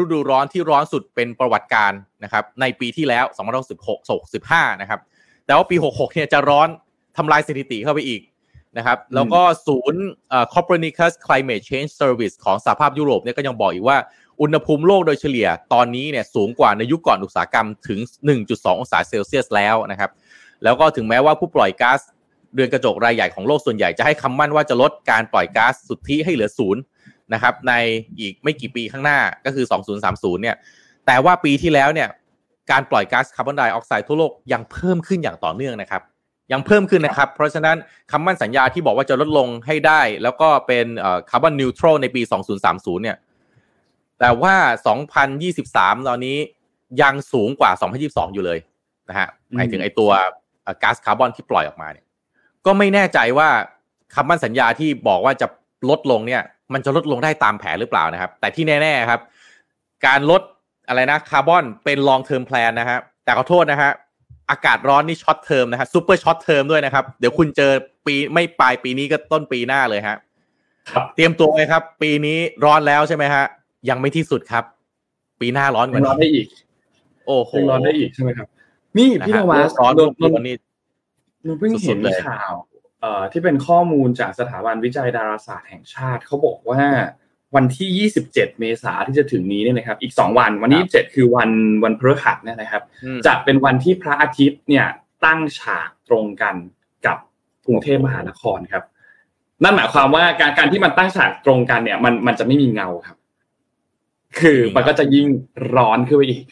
[0.00, 1.92] ฤดูร้อนที่ร้อนสุดเป็นประวัติการ
[2.24, 3.24] นะครับ ในปีที่แล้ว
[3.82, 3.98] 2016
[4.34, 5.00] 65 นะครับ
[5.46, 6.68] แต่ว่าปี 66 เนี่ยจะร้อน
[7.16, 8.20] ทำลายสถิติเข้าไปอีก
[8.76, 10.02] นะครับแล้วก็ศูนย์
[10.54, 13.98] Copernicus Climate Change Service ของสหภาพยุโรปเนี่ยก็ยังบอกอีกว่า
[14.40, 17.98] อุณหภูมิโลกโดยเฉลี่ยตอนนี้เนี่ยสูงกว่าในยุคก่อนอุตสาหกรรมถึง
[18.38, 20.10] 1.2 องศาเซลเซียสแล้วนะครับ
[20.64, 22.00] แล้วก็ถึงแม้ว่าผู้ปล่อยก๊าซ
[22.54, 26.80] เรือนกระจกรายใหญ่ของโลกส่วนใหญ่จะให้คำมั่นว่าจะลดการปล่อยก๊าซสุทธิให้เหลือศูนย์
[27.32, 27.72] นะครับใน
[28.20, 29.66] อีกไม่กี่ปีข้างหน้าก็คือ
[29.98, 30.56] 2030 เนี่ย
[31.06, 32.08] แต่ว่าปีที่แล้วเนี่ย
[32.70, 36.02] การปล่อยก๊าซคาร์บอนไดออกไซด์ทั่วโลกยังเพิ่มขึ้นอย่างต่อเนื่องนะครับ
[36.52, 37.76] ยังเพิ่มขึ้นนะครับ เพราะฉะนั้น
[38.10, 40.86] คำมั่นสัญญาที่บอกว่าจะลดลงให้ได้ แล้วก็เป็น
[41.30, 42.22] carbon neutral ในปี
[42.62, 43.16] 2030 เนี่ย
[44.20, 44.54] แต่ว่า
[45.32, 46.36] 2023 ตอนนี้
[47.02, 47.70] ยังสูงกว่า
[48.02, 48.58] 2022 อยู่เลย
[49.08, 50.10] นะฮะหมายถึงไอตัว
[50.82, 52.04] ก๊าซคาร์บอนที่ปล่อยออกมาเนี่ย
[52.66, 53.48] ก็ไม่แน่ใจว่า
[54.14, 55.46] คำมั่นสัญญาที่บอกว่าจะ
[55.90, 59.20] ลดลงเนี่ย มันจะลดลงได้ตามแผนหรือเปล่านะครับ แต่ที่แน่ ๆ ครับ
[60.06, 60.42] การลด
[60.88, 63.92] อะไรนะคาร์บอนเป็น long term plan นะฮะแต่ขอโทษนะฮะ
[64.50, 67.72] อากาศร้อนนี่ short term นะฮะ super short term ด้วยนะครับ เดี๋ยวคุณเจอ
[68.06, 70.16] ปีไม่ปลายปีนี้ก็ต้นปีหน้าเลยฮะ
[71.14, 73.44] เตรียมตัวเลยครับ ปีนี้ร้อนแล้วใช่ไหมฮะ
[73.88, 74.64] ยังไม่ที่สุดครับ
[75.40, 76.46] ปีหน้าร้อนกว่าร้อนได้อีก
[77.26, 78.48] โอ้โหร้อนได้อีกใช่ไหมครับ
[78.98, 80.00] นี่พี่นวัสร้อนน
[80.40, 80.56] นนี่
[81.46, 82.52] นเพิ่งเห็นข่าว
[83.00, 86.80] เอ่อที่เป็นข้อมูลจากสถาบันวิจัยดาราศาสตร์แห่งชาติเขาบอกว่า
[87.54, 91.50] วันที่ 27 เมษาที่จะถึงนี้เนี่ยนะครับ อีก 2 วัน วันที่ 27 คือวัน
[91.84, 92.82] วันพฤหัสเนี่ยนะครับ
[93.26, 94.86] จะเป็นวันที่พระอาทิตย์เนี่ย
[95.24, 96.54] ตั้งฉากตรงกัน
[97.06, 97.16] กับ
[97.66, 98.84] กรุงเทพมหานครครับ
[99.62, 103.16] นั่นหมายความว่าการการที่มันตั้งฉากตรงกันเนี่ยมันมันจะไม่มีเงาครับ
[104.40, 105.26] คือมันก็จะยิ่ง
[105.74, 106.42] ร้อนขึ้นไปอีก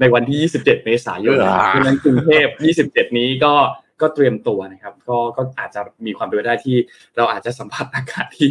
[0.00, 2.46] ในวันที่ 27 เมษายนเพราะนั้นกรุงเทพ
[2.82, 3.54] 27 นี้ก็
[4.00, 6.76] ก็เตรียมตัวนะครับ ก็ก็อาจจะมีความเป็นไปได้ที่
[7.16, 8.48] เราอาจจะสัมผัสอากาศที่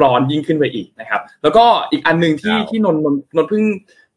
[0.00, 3.64] ร้อนยิ่งขึ้นไปอีกนะครับ แล้วก็อีกอันหนึ่งที่ที่นนนนนเพิ่ง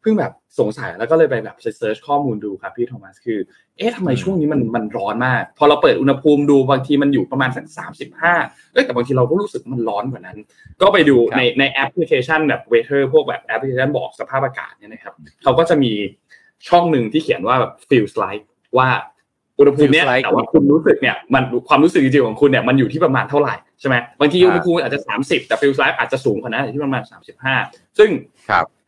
[0.02, 3.40] เพิ่งแบบสงสัยแล้วก็เลยไปแบบ search ข้อมูลดูครับพี่โทมัสคือ
[3.78, 8.34] เอ๊ะทำไมช่วงนี้มันมันร้อนมาก พอเราเปิดอุณหภูมิดูบางทีมันอยู่ประมาณสักสามสิบห้า
[8.74, 10.38] เอ้แต่บางทีเราก็รู้สึกมันร้อนกว่านั้น
[10.82, 15.92] ก็ไปดูในในแอปพลิเคชันแบบ weather พวกแบบแอปพลิเคชันบอกสภาพอากาศเนี่ยนะครับเขาก็จะมี
[16.70, 18.46] ช่องหนึ่งที่เขียนว่าแบบ feels like
[18.78, 18.90] ว่า
[19.60, 27.04] อุณหภูมิเนี้ยแต่ว่าคุณรู้สึกเนี่ยมันความรู้สึกจริงๆของคุณเนี่ยมันอยู่ที่ประมาณเท่าไหร่ใช่ไหมบางทีอุณหภูมิอาจจะ 30 แต่ feels like อาจจะสูงกว่านั้นที่ประมาณ
[27.50, 28.10] 35 ซึ่ง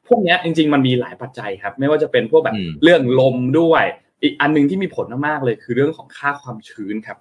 [0.07, 3.83] พวกนี้จริงๆมันมีหลายปัจจัยครับ ไม่ว่าจะเป็นพวกแบบเรื่องลมด้วย
[4.23, 7.17] อีกอันนึงที่มีผลมากๆเลยคือเรื่องของค่าความชื้นครับ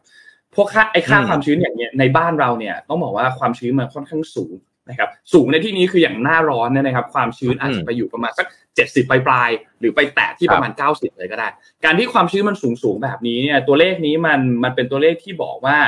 [0.55, 4.55] พวกค่าไอ้ค่าความชื้นอย่างเนี้ยในบ้านเราเนี่ยต้องบอกว่าความชื้นมันค่อนข้างสูง
[4.89, 11.49] นะครับสูงในที่นี้คืออย่างหน้าร้อนเนี่ยนะครับความชื้นอาจจะไปอยู่ประมาณสักเจ็ดสิบปลายๆหรือไปแตะที่ประมาณเก้าสิบเลยก็ได้
[11.85, 15.79] การที่ความชื้นมันสูงสูงแบบนี้เนี่ยตัวเลขนี้มันมันเป็นตัวเลขที่บอกว่า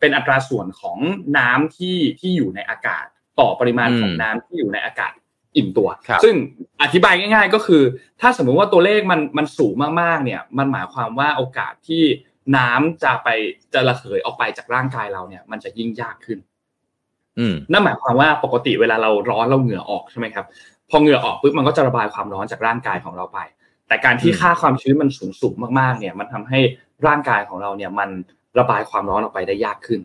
[0.00, 0.98] เป็นอัตราส่วนของ
[1.38, 3.06] น้ำที่ที่อยู่ในอากาศ
[3.40, 5.12] ต่อปริมาณของน้ำที่อยู่ในอากาศ
[5.56, 5.88] อิ่มตัว
[6.24, 6.34] ซึ่ง
[6.82, 7.82] อธิบายง่าย ๆ ก็คือ
[8.20, 12.04] ถ้าสมมุติว่าตัวเลขมันมันสูงมากๆเนี่ยมันหมายความว่าโอกาสที่
[12.56, 13.28] น้ำจะไป
[13.74, 16.47] จะระเหยออกไปจากร่างกายเราเนี่ยมันจะยิ่งยากขึ้นอืม
[17.72, 20.46] นั่นหมายความว่าปกติเวลาเราร้อนเราเหงื่อออกใช่ไหมครับ
[20.90, 23.38] พอเหงื่อออกปุ๊บมันก็จะระบายความร้อนจากร่างกายของเราไป
[23.88, 26.60] แต่การที่ค่าความชื้นมันสูงสูงมากๆ เนี่ย มันทำให้
[27.06, 28.08] ร่างกายของเราเนี่ยมัน
[28.58, 30.00] ระบายความร้อนออกไปได้ยากขึ้น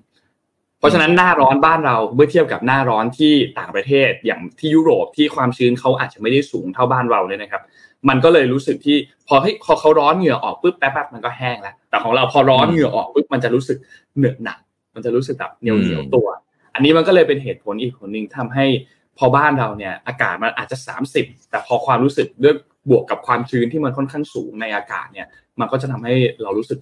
[0.80, 7.62] เพราะฉะนั้นหน้าร้อนบ้านเราเมื่อเทียบกับหน้าร้อนที่ต่างประเทศอย่างที่ยุโรปที่ความชื้นเขาอาจจะไม่ได้สูงเท่าบ้านเราเนี่ยนะครับ
[8.10, 13.78] มันก็เลยรู้สึกที่พอให้พอเขาร้อนเหงื่อออกปุ๊บแป๊บๆมันก็แห้งแล้วแต่ของเราพอร้อนเหงื่อออกปุ๊บมันจะรู้สึก
[14.18, 14.60] เหนื่อยหนัก
[14.96, 16.28] มันจะรู้สึกแบบเหนียวเหนียวตัว
[16.74, 18.66] อันนี้มันก็เลยเป็นเหตุผลอีกผลหนึ่งทำให้
[19.18, 20.78] พอบ้านเราเนี่ยอากาศมันอาจจะ
[21.16, 22.58] 30 แต่พอความรู้สึกเรื่อง
[22.90, 25.28] บวกกับความชื้นที่มันค่อนข้างสูงในอากาศเนี่ย
[25.60, 26.80] มันก็จะทำให้เรารู้สึก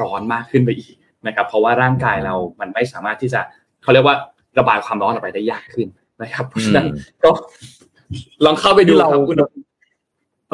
[0.00, 0.94] ร้อนมากขึ้นไปอีก
[1.26, 3.40] นะครับเพราะว่าร่างกายเรามันไม่สามารถที่จะ
[3.82, 4.16] เขาเรียกว่า
[4.58, 5.88] ระบายความร้อนออกไปได้ยากขึ้น
[6.22, 6.86] นะครับเพราะฉะนั้น
[7.24, 7.30] ก็
[8.44, 9.38] ลองเข้าไปดูครับคุณ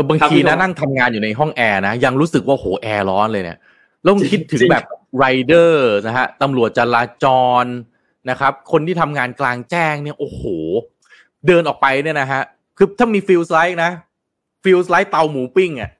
[0.08, 3.58] บางทีนะนั่งทำงานอยู่ในห้องแอร์นะ ยังรู้สึกว่าโหแอร์ร้อนเลยเนี่ย
[4.06, 4.84] ลองคิดถึงแบบ
[5.18, 7.26] ไรเดอร์นะฮะตำรวจจราจ
[7.62, 7.64] ร
[8.30, 10.42] นะครับคนที่ทำงานกลางแจ้งเนี่ยโอ้โห
[11.46, 12.42] เดินออกไปเนี่ยนะฮะ
[12.76, 13.90] คือถ้ามี feels like นะ
[14.64, 15.90] feels like เตาหมูปิ้งอะ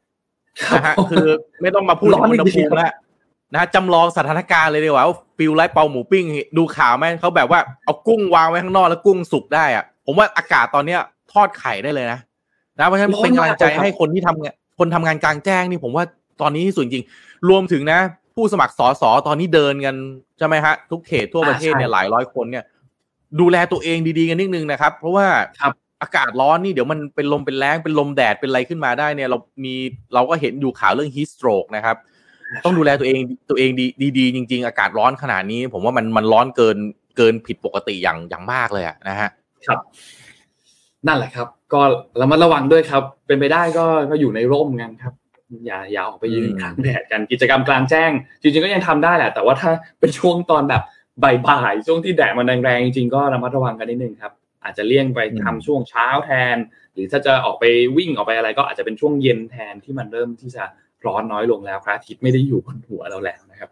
[0.77, 1.27] นะฮะคือ
[1.63, 2.93] ไม่ต้องมาพูดถึงอุณหภูมิแล้ว
[3.55, 6.25] นะจำลองสถานการณ์เลยดีกว่าว่า feels like เตาหมูปิ้ง
[6.57, 11.01] ดูข่าวไหมเขาแบบว่าเอากุ้งวางไว้ข้างนอกแล้วกุ้งสุกได้อะผมว่าอากาศตอนเนี้ย
[11.33, 12.19] ทอดไข่ได้เลยนะ
[12.79, 16.05] นะเพราะฉะนั้นเป็นกำลังใจให้คนที่ทำงานคนทำงานกลางแจ้งนี่ผมว่า
[16.41, 17.05] ตอนนี้ที่สุดจริง
[17.49, 18.01] รวมถึงนะ
[18.41, 19.95] ผู้สมัครสอสอตอนนี้เดินกัน
[20.39, 22.65] ใช่ไหมฮะ ทุกเขตทั่วประเทศเนี่ยหลายร้อยคนเนี่ย
[23.41, 25.27] ดูแลตัวเองดีๆกันนิดนึงนะครับ เพราะว่า
[26.03, 29.75] อากาศร้อนนี่เดี๋ยวมันเป็นลมเป็นแรงเป็นลมแดดเป็นอะไรขึ้นมาได้เนี่ย เรามี
[30.15, 31.97] เราก็เห็นอยู่ข่าวเรื่องฮีสโตรกนะครับ
[32.65, 33.21] ต้องดูแลตัวเอง
[33.51, 33.87] ตัวเองดี
[34.19, 36.77] ดีจริง ๆ อากาศร้อนขนาดนี้ ผมว่ามันมันร้อนเกิน
[37.17, 39.31] เกินผิดปกติอย่างอย่างมากเลยอะนะฮะ
[39.67, 39.79] ครับ
[41.07, 41.81] นั่นแหละครับ ก็
[42.21, 45.15] ระมัดระวังด้วยครับ เป็นไปได้ก็ก็อยู่ในร่มกันครับ
[45.67, 48.11] อย่าอย่าออกไปยืนกลางแดดกันกิจกรรมกลางแจ้ง
[48.43, 49.71] จริงๆก็ยังทำได้แหละ แต่ว่าถ้า
[50.01, 50.83] เป็นช่วงตอนแบบ
[51.25, 54.33] บ่ายๆช่วงที่แดดมันแรงๆจริงๆก็ระมัดระวังกันนิดนึงครับ
[54.65, 56.57] อาจจะเลี่ยงไปทำช่วงเช้าแทน
[56.95, 57.65] หรือถ้าจะออกไป
[57.97, 60.65] วิ่งออกไปอะไร ก็อาจจะเป็นช่วงเย็นแทนที่มันเริ่มที่จะ
[61.07, 63.71] ร้อนน้อยลงแล้วพระอาทิตย์ไม่ได้อยู่บนหัวเราแล้วนะครับ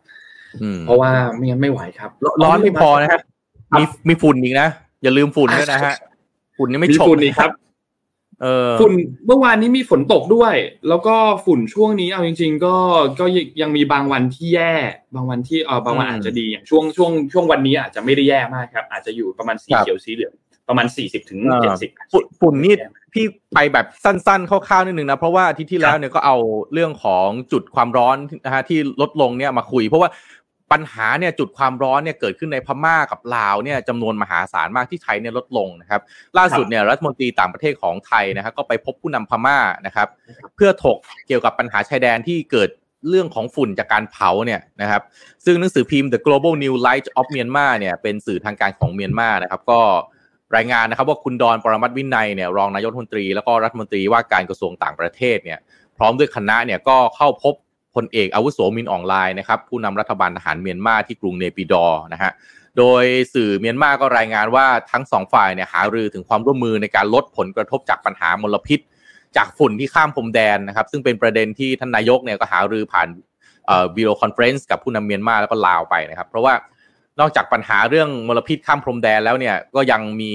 [0.83, 2.11] เพราะว่าไม่งั้นไม่ไหวครับ
[2.43, 3.21] ร้อนไม่พอนะฮะ
[3.79, 4.69] มีมีฝุ่นอีกนะ
[5.03, 5.95] อย่าลืมฝุ่นด้วยนะฮะ
[6.59, 7.51] ฝุ่นนี่ไม่ฉกฝุ่นอีกครับ
[8.43, 8.93] เออฝุ่น
[9.27, 10.55] เมื่อวานนี้มีฝนตกด้วย
[10.89, 11.15] แล้วก็
[11.45, 12.75] ฝุ่นช่วงนี้เอาจริง ๆ ก็
[13.21, 13.25] ก็
[13.63, 14.75] ยังมีบางวันที่แย่
[15.15, 20.35] บางวันที่เออบางวันอาจจะดีอย่างช่วงช่วงช่วงวันนี้อาจจะไม่ได้แย่มากครับ อาจจะอยู่ประมาณสีเขียวสีเหลือง
[20.69, 21.91] ประมาณสี่สิบถึงเจ็ดสิบ
[22.41, 22.75] ฝุ่นนี่
[23.15, 23.25] พี่
[23.55, 26.37] ไปแบบสั้นๆคร่าวๆนิดนึงนะ เพราะว่าอาทิตย์ที่แล้วเนี่ยก็เอา
[26.73, 30.09] เรื่องของจุดความร้อนนะฮะที่ลดลงเนี่ยมาคุย เพราะว่า
[30.73, 36.01] ปัญหาเนี่ยจุดความร้อนเนี่ยเกิดขึ้นในพม่ากับลาวเนี่ยจำนวนมหาศาลมากที่ไทยเนี่ยลดลงนะครับ
[36.39, 40.09] ล่าสุดเนี่ยรัฐมนตรีต่างประเทศของไทยนะครับก็ไปพบผู้นำพม่านะครับ
[40.57, 42.69] เพื่อถกเกี่ยวกับปัญหาชายแดนที่เกิด
[43.09, 45.03] เรื่องของฝุ่นจากการเผาเนี่ยนะครับ
[45.45, 49.81] ซึ่งหนังสือพิมพ์ The Global New Light of Myanmar เนี่ยเป็นสื่อทางการของเมียนมานะครับ ก็
[50.57, 55.59] รายงานนะครับว่าคุณดอนปรมัตวินัยเนี่ยรองนายกรัฐมนตรี แล้วก็รัฐมนตรีว่าการกระทรวงต่างประเทศเนี่ย
[55.97, 57.68] พร้อมด้วยคณะเนี่ยก็เข้าพบพ
[58.03, 62.33] ลเอกอาวุโสมินอ่องหล่ายนะครับผู้นำรัฐบาลทหารเมียนมาที่กรุงเนปิดอว์นะฮะ
[62.79, 68.81] โดยสื่อเมียนมาก็รายงานว่าทั้งสองฝ่ายเนี่ยหารือถึงความร่วมมือในการลดผลกระทบจากปัญหามลพิษ
[69.37, 73.09] จากฝุ่นที่ข้ามพรมแดนนะครับ ซึ่งเป็นประเด็นที่ท่านนายกเนี่ยก็หารือผ่าน
[73.95, 76.55] video conference กับผู้นำเมียนมาแล้วก็ลาวไปนะครับ เพราะว่า
[77.21, 80.33] นอกจากปัญหาเรื่องมลพิษข้ามพรมแดนแล้วเนี่ยก็ยังมี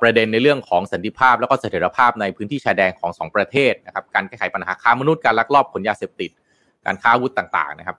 [0.00, 6.30] ประเด็นในเรื่องของสันติภาพ แล้วก็เสถียรภาพในพื้นที่ชายแดนของ 2 ประเทศนะครับการแก้ไขปัญหาค้ามนุษย์การลักลอบขนยาเสพติด
[6.86, 7.96] การค้าอาวุธต่างๆนะครับ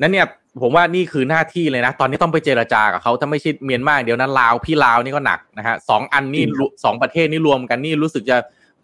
[0.00, 0.26] นั้นเนี่ย
[0.62, 6.44] ผมว่านี่คือหน้าที่เลยนะ ตอนนี้ต้องไปเจรจากับเขาถ้าไม่ใช่เมียนมาเดี๋ยวนั้นลาวพี่ลาวนี่ก็หนักนะฮะสองอันนี่
[6.84, 8.36] สองประเทศนี่รวมกันนี่รู้สึกจะ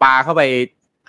[0.03, 0.41] ปาเข้าไป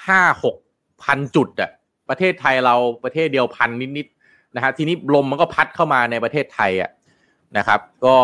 [0.06, 0.56] ห้าหก
[1.04, 1.70] พันจุดอะ
[2.08, 2.74] ประเทศไทยเรา
[3.04, 6.90] ประเทศเดียวพันนิดๆนะฮะทีนี้ลมมันก็พัดเข้ามาในประเทศไทยอะ
[7.58, 8.16] นะครับ ก็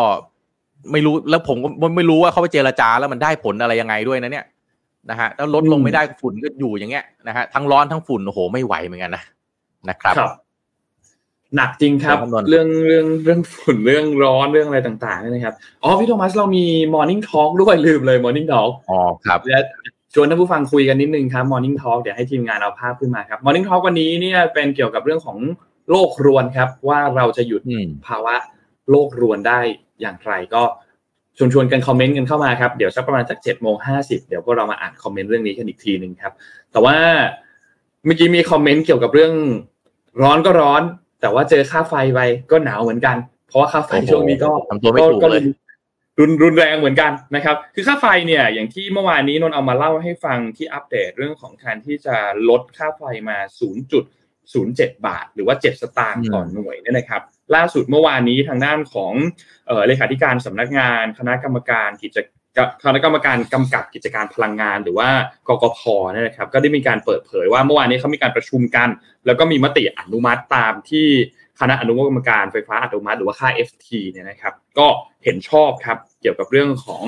[0.91, 4.45] ไม่รู้แล้วผมก็ไม่รู้ว่าเขาไปเจรจาแล้วมันได้ผลอะไรยังไงด้วยนะเนี่ย
[5.09, 9.23] นะฮะแล้วลดลงไม่ได้ฝุ่นก็อยู่อย่างเงี้ยนะฮะทั้งร้อนทั้งฝุ่นโอ้โหไม่ไหวเหมือนกันนะ
[9.89, 10.15] นะครับ
[11.55, 12.17] หนักจริงครับ
[12.49, 19.59] เรื่องเรื่องเรื่องฝุ่นเรื่องร้อนเรื่องอะไรต่างๆนะครับอ๋อพี่โทมัสเรามี Morning Talk ด้วยลืมเลย Morning Talk อ๋อครับและ
[20.13, 25.37] ชวนท่านผู้ฟังคุยกันนิดนึงครับ Morning Talk เดี๋ยวให้ทีมงานเอาภาพขึ้นมาครับ Morning Talk วันนี้เนี่ยเป็นเกี่ยวกับเรื่องของ
[25.89, 27.61] โลกรวนครับ ว่าเราจะหยุด
[28.07, 28.35] ภาวะ
[28.89, 29.59] โลกรวนได้
[30.01, 30.63] อย่างไรก็
[31.37, 36.33] ชวนชวนกันคอมเมนต์กันเข้ามาครับ เดี๋ยวสักประมาณจากเจ็ดโมงห้าสิบเดี๋ยวพวกเรามาอ่านคอมเมนต์เรื่องนี้กันอีกทีหนึ่งครับ
[36.71, 36.95] แต่ว่า
[38.05, 39.33] เมื่อกี้มีคอมเมนต์เกี่ยวกับเรื่อง
[40.21, 40.81] ร้อนก็ร้อน
[41.21, 42.19] แต่ว่าเจอค่าไฟไป
[42.51, 44.51] ก็หนาวเหมือนกัน เพราะว่าค่าไฟช่วงนี้ก็
[45.23, 45.29] ก็
[46.19, 52.15] รุนรุนแรงเหมือนกันนะครับ คือค่าไฟเนี่ยอย่างที่เมื่อวานนี้นนเอามาเล่าให้ฟังที่อัปเดตเรื่องของการที่จะ
[52.49, 53.37] ลดค่าไฟมา
[54.21, 57.21] 0.07 บาท หรือว่า 7 สตางค์ต่อหน่วยเนี่ยนะครับ
[57.55, 59.13] ล่าสุดเมื่อวานนี้ทางด้านของ
[59.87, 62.17] เลขาธิการสำนักงาน คณะกรรมการกิจ
[62.83, 65.09] คณะกรรมการกำกับกิจการพลังงานหรือว่า
[65.47, 65.79] กกพ
[66.13, 68.89] นะครับ ก็ได้มีการเปิดเผยว่าเมื่อวานนี้เขามีการประชุมกัน
[69.25, 71.07] แล้วก็มีมติอนุมัติตามที่
[71.59, 74.87] คณะอนุกรรมการไฟฟ้าอนุมัติหรือว่าค่า FT เนี่ยนะครับ ก็
[75.23, 77.03] เห็นชอบครับเกี่ยวกับเรื่องของ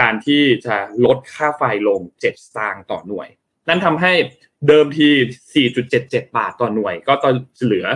[0.00, 2.26] การที่จะลดค่าไฟลง 7 ส
[2.56, 3.28] ตางค์ต่อหน่วย
[3.68, 4.12] นั่นทำให้
[4.68, 5.08] เดิมที
[5.72, 7.34] 4.77 บาทต่อหน่วย ก็ตอน
[7.64, 7.86] เหลือ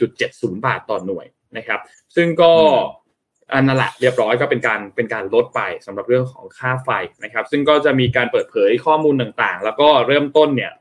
[0.00, 1.26] 4.70 บาทต่อหน่วย
[1.56, 1.80] นะครับ
[2.16, 2.52] ซึ่งก็
[3.52, 6.90] อันนั่นแหละเรียบร้อยก็เป็นการเป็นการลดไปสำหรับเรื่องของค่าไฟ
[7.24, 10.72] นะครับ ซึ่งก็จะมีการเปิดเผยข้อมูลต่างๆ แล้วก็เริ่มต้นเนี่ย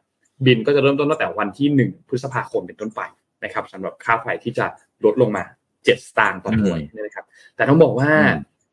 [0.46, 3.02] บิลก็จะเริ่มต้นตั้งแต่วันที่ 1 พฤษภาคมเป็นต้นไป
[3.44, 4.66] นะครับสำหรับค่าไฟที่จะ
[5.06, 8.12] ลดลงมา7สตางค์ต่อหน่วยนะครับ แต่ต้องบอกว่า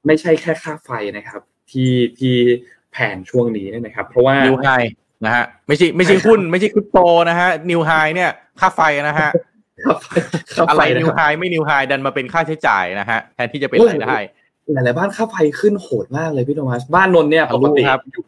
[0.07, 1.40] ไม่ใช่แค่ค่าไฟนะครับ
[1.70, 2.34] ที่ที่
[2.93, 4.68] แพงช่วงนี้นะครับ เพราะว่า New High
[5.24, 8.30] นะฮะไม่ใช่ไม่ใช่หุ้นไม่ใช่คริปโตนะฮะ New High เนี่ย
[8.61, 9.30] ค่าไฟนะฮะ
[10.68, 14.18] อะไร New High ไม่ New High ดันมาเป็นค่าใช้จ่ายนะฮะแทนที่จะเป็นรายได้
[14.75, 18.25] หลายๆบ้านค่าไฟขึ้นโหดมากเลยพี่โทมัสบ้านนนท์เนี่ยปกติอยู่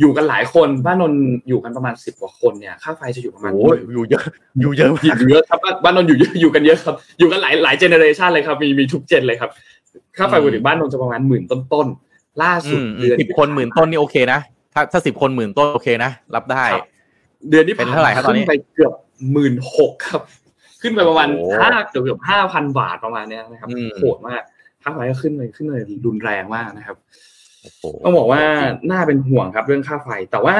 [0.00, 4.22] อยู่กันหลายคนบ้านนนท์อยู่กันประมาณสิบกว่าคนเนี่ยค่าไฟจะอยู่ประมาณโอ้ยอยู่เยอะ
[4.60, 9.50] อยู่เยอะมากอยู่เยอะครับบ้านบ้านนนท์อยู่เยอะอยู่กันเยอะครับอยู่กันหลายหลายเจเนอเรชันเลยครับมีมีทุกเจนเลยครับ
[10.16, 14.40] ค่าไฟปกติบ้านนนท์จะประมาณหมื่นต้นๆล่าสุดเดือนสิบคนหมื่นต้นนี่โอเคนะ
[14.74, 16.86] ถ้าถ้าสิบคนหมื่นต้นโอเคนะรับได้ครับ
[17.50, 18.92] เดือนที่เป็นเท่าไหร่ครับตอนนี้ขึ้นไปเกือบ
[19.32, 20.22] หมื่นหกครับ
[20.84, 24.42] ขึ้นไปประมาณโอ้ห้าเกือบเกือบห้าพันบาทประมาณเนี้ยนะครับอืมโหดมาก
[24.82, 26.96] ค่าไฟก็ขึ้นเลยขึ้นเลยรุนแรงมากนะครับ
[27.62, 28.42] โอ้โหต้องบอกว่า
[28.90, 30.56] น่าเป็นห่วงครับเรื่องค่าไฟ แต่ว่า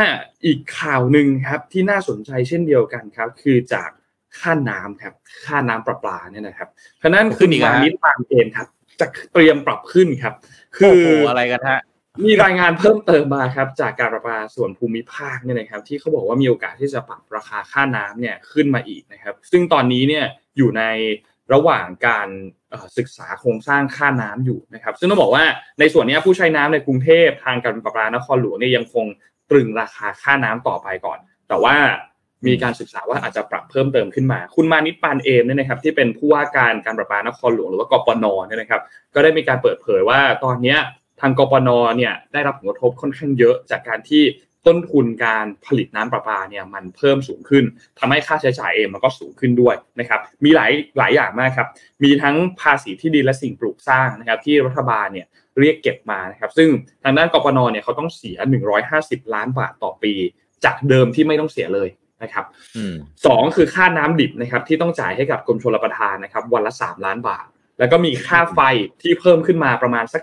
[0.46, 3.90] อีกข่าวหนึ่งครับที่น่าสนใจเช่นเดียวกันครับ คือจาก
[4.38, 5.14] ค่าน้ำครับ
[5.46, 6.68] ค่าน้ำประปาเนี่ยนะครับ
[6.98, 8.66] เพราะฉะนั้นขึ้นอีกแล้วมาฮะนิดปานเกณฑ์ครับ
[9.00, 10.34] จะเตรียมปรับขึ้นครับ
[10.76, 11.80] คืโอ้อโหอะไรกันฮะ
[12.22, 20.24] มีรายงานเพิ่มเติมมาครับ จากการประปาส่วนภูมิภาคเนี่ยนะครับ ที่เขาบอกว่ามีโอกาสที่จะปรับราคาค่าน้ำเนี่ยขึ้นมาอีกนะครับ ซึ่งตอนนี้เนี่ย
[20.56, 20.82] อยู่ใน
[21.52, 22.28] ระหว่างการ
[22.98, 25.44] ศึกษาโครงสร้างค่าน้ำอยู่นะครับ ซึ่งต้องบอกว่า
[25.80, 29.06] ในส่วนนี้ผู้ใช้น้ำในกรุงเทพทางการประปานครหลวงเนี่ยยังคง
[29.50, 31.76] ตรึงราคาค่าน้ำต่อไปก่อน แต่ว่า
[32.46, 38.82] มีการศึกษาว่าอาจจะปรับเพิ่มเติมขึ้นมา คุณมานิตปานเอมเนี่ยนะครับ ที่เป็นผู้ว่าการการประปานครหลวงหรือว่ากปนเนี่ยนะครับ
[39.14, 40.78] ก็ได้มีการเปิดเผยว่าตอนเนี้ย
[41.20, 44.24] ทางกปนเนี่ยได้รับผลกระทบค่อนข้างเยอะจากการที่
[44.66, 47.64] ต้นทุนการผลิตน้ำประปาเนี่ยมันเพิ่มสูงขึ้น
[47.98, 51.68] ทำให้ค่าใช้จ่ายเองมันก็สูงขึ้นด้วยนะครับมีหลายหลายอย่างมากครับ
[52.02, 55.26] มีทั้งภาษีที่ดินและสิ่งปลูกสร้างนะครับที่รัฐบาลเนี่ย
[55.58, 56.68] เรียกเก็บมานะครับซึ่ง
[57.04, 58.38] ทางด้านกปนเนี่ยเขาต้องเสีย
[58.84, 60.12] 150 ล้านบาทต่อปี
[60.64, 61.88] จากเดิมที่ไม่ต้องเสียเลย
[62.22, 62.44] นะครับ
[62.76, 62.94] อืม
[63.26, 67.46] สองคือค่าน้ำดิบนะครับที่ต้องจ่ายให้กับกรมชลประทานนะครับวันละ 3 ล้านบาท
[67.78, 68.60] แล้วก็มีค่าไฟ
[69.02, 70.22] ที่เพิ่มขึ้นมาประมาณสัก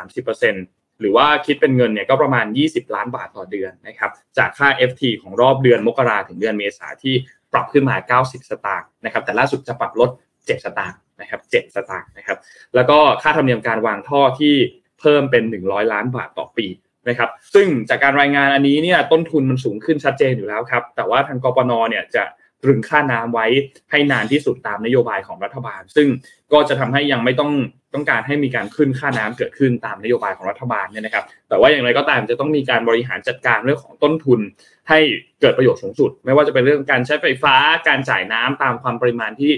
[0.00, 7.14] 20-30%หรือว่าคิดเป็นเงินเนี่ยก็ประมาณ 20 ล้านบาทต่อเดือนนะครับจากค่า FT ของรอบเดือนมกราถึงเดือนเมษาที่
[7.52, 12.38] ปรับขึ้นมา 90 สตางค์นะครับแต่ล่าสุดจะปรับลด 7 สตางค์นะครับ7สตางค์นะครับ
[12.74, 14.54] แล้วก็ค่าธรรมเนียมการวางท่อที่
[15.00, 16.66] เพิ่มเป็น 100 ล้านบาทต่อปี
[17.08, 22.24] นะครับซึ่งจากการรายงานอันนี้เนี่ยต้นทุนมันสูงขึ้นชัดเจนอยู่แล้วครับแต่ว่าทางกปนเนี่ยจะ
[22.62, 23.46] ตรึงค่าน้ำไว้
[23.90, 26.08] ให้นานที่สุดตามนโยบายของรัฐบาล ซึ่ง
[26.52, 27.52] ก็จะทำให้ยังไม่ต้อง
[27.94, 34.40] ต้องการให้มีการขึ้นค่าน้ำเกิดขึ้นตามนโยบายของรัฐบาลเนี่ยนะครับ แต่ว่าอย่างไรก็ตามจะต้องมีการบริหารจัดการเรื่องของต้นทุน
[34.88, 34.98] ให้
[35.40, 37.54] เกิดประโยชน์สูงสุด ไม่ว่าจะเป็นเรื่องการใช้ไฟฟ้า
[37.88, 39.52] การจ่ายน้ำตามความปริมาณที่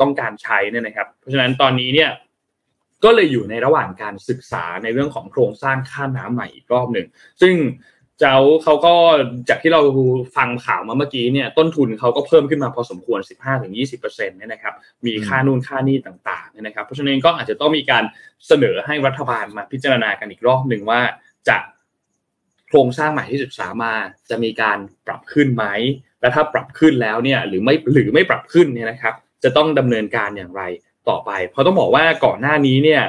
[0.00, 2.10] ต้องการใช้เนี่ยนะครับ เพราะฉะนั้นตอนนี้เนี่ย
[3.04, 7.06] ก็เลยอยู่ในระหว่างการศึกษาในเรื่องของโครงสร้างค่าน้ำใหม่อีกรอบหนึ่ง
[7.42, 7.54] ซึ่ง
[8.20, 8.94] เจ้าเขาก็
[9.48, 9.80] จากที่เรา
[10.36, 13.20] ฟังข่าวมาเมื่อกี้เนี่ยต้นทุนเขาก็เพิ่มขึ้นมาพอสมควร
[13.60, 14.74] 15-20%เนี่ยนะครับ
[15.06, 18.04] มีค่านู่นค่านี่ต่างๆเนี่ยนะครับเพราะฉะนั้นก็อาจจะต้องมีการ
[18.46, 21.00] เสนอให้รัฐบาลมาพิจารณากันอีกรอบหนึ่งว่า
[21.48, 21.56] จะ
[22.68, 23.92] โครงสร้างใหม่ที่ศึกษามา
[24.30, 25.64] จะมีการปรับขึ้นไหม
[26.20, 30.62] และถ้าปรับขึ้นแล้วเนี่ยหรือไม่หรือไม่ปรับขึ้นเนี่ยนะครับจะต้องดำเนินการอย่างไร
[31.08, 33.02] ต่อไป เพราะต้องบอกว่าก่อนหน้านี้เนี่ย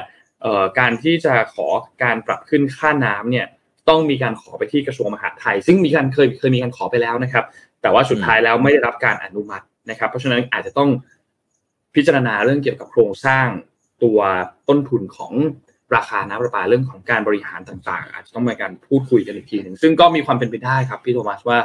[0.78, 1.66] การที่จะขอ
[2.02, 3.46] การปรับขึ้นค่าน้ำเนี่ย
[3.88, 7.44] ต้องมีการขอไปที่กระทรวงมหาดไทย ซึ่งมีการเคยเคยมีการขอไปแล้วนะครับ
[7.82, 10.90] แต่ว่าสุดท้ายแล้วไม่ได้รับการอนุมัตินะครับ เพราะฉะนั้นอาจจะต้อง
[11.94, 13.46] พิจารณาเรื่องเกี่ยวกับโครงสร้าง
[14.02, 14.18] ตัว
[14.68, 15.32] ต้นทุนของ
[15.96, 21.58] ราคาน้ำประปาเรื่องของการบริหารต่างๆ อาจจะต้องมีการพูดคุยกันอีกทีหนึ่งซึ่งก็มีความเป็นไปได้ครับพี่โทมัสว่า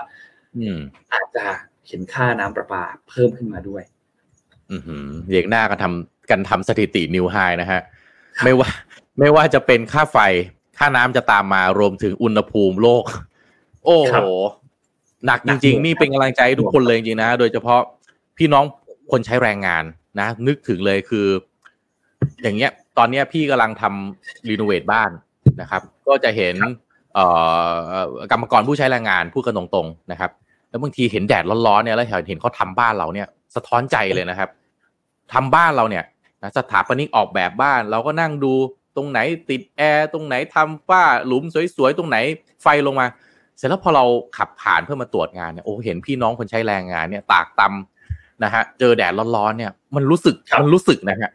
[0.58, 0.80] อืม
[1.14, 1.46] อาจจะ
[1.88, 3.84] เห็นค่าน้ำประปาเพิ่มขึ้นมาด้วย
[4.72, 7.82] อือหือเรียกหน้ากันทำกันทำสถิตินิวไฮนะฮะ
[8.44, 8.70] ไม่ว่า
[9.20, 10.18] ไม่ว่าจะเป็นค่าไฟ
[10.80, 13.04] ค่าน้ำจะตามมารวมถึงอุณหภูมิโลก
[13.86, 14.26] โอ้ครัโหบ
[15.26, 17.82] หนักหนัจกริงหน่วงๆ นี่เป็นกำลังใจให้ทุกคนเลยจริงๆนะ โดยเฉพาะ
[18.38, 18.64] พี่น้อง
[19.12, 19.84] คนใช้แรงงาน
[20.20, 21.28] นะ นึกถึงเลยคือ
[22.44, 25.10] อย่างเงี้ย ตอนเนี้ยพี่กำลังทำรีโนเวทบ้าน
[25.62, 26.56] นะครับ ก็จะเห็น
[27.14, 27.26] เอ่
[27.94, 27.98] อ
[28.32, 30.32] กรรมกรผู้ใช้แรงงานพูดกันตรงๆนะครับ
[30.70, 34.50] แล้วบางทีเห็นแดดร้อนๆเนี่ยแล้วเห็นเขาทำบ้านเราเนี่ย สะท้อนใจเลยนะครับ
[35.34, 36.04] ทำบ้านเราเนี่ย
[36.42, 38.54] นะสถาปนิกออกแบบบ้านเราก็นั่งดู
[38.96, 39.20] ตรงไหน
[39.50, 41.44] ติดแอร์ตรงไหนทำฝ้าหลุม
[41.76, 42.18] สวยๆตรงไหน
[42.64, 43.08] ไฟลงมา
[43.58, 44.06] เสร็จแล้วพอเรา
[44.38, 51.32] ขับผ่านเพื่อมาตรวจงานเนี่ยโอ้เห็นพี่น้องคนใช้แรงงานเนี่ยตากตำนะฮะเจอแดดร้อนๆเนี่ยมันรู้สึกครับมันรู้สึกนะฮะ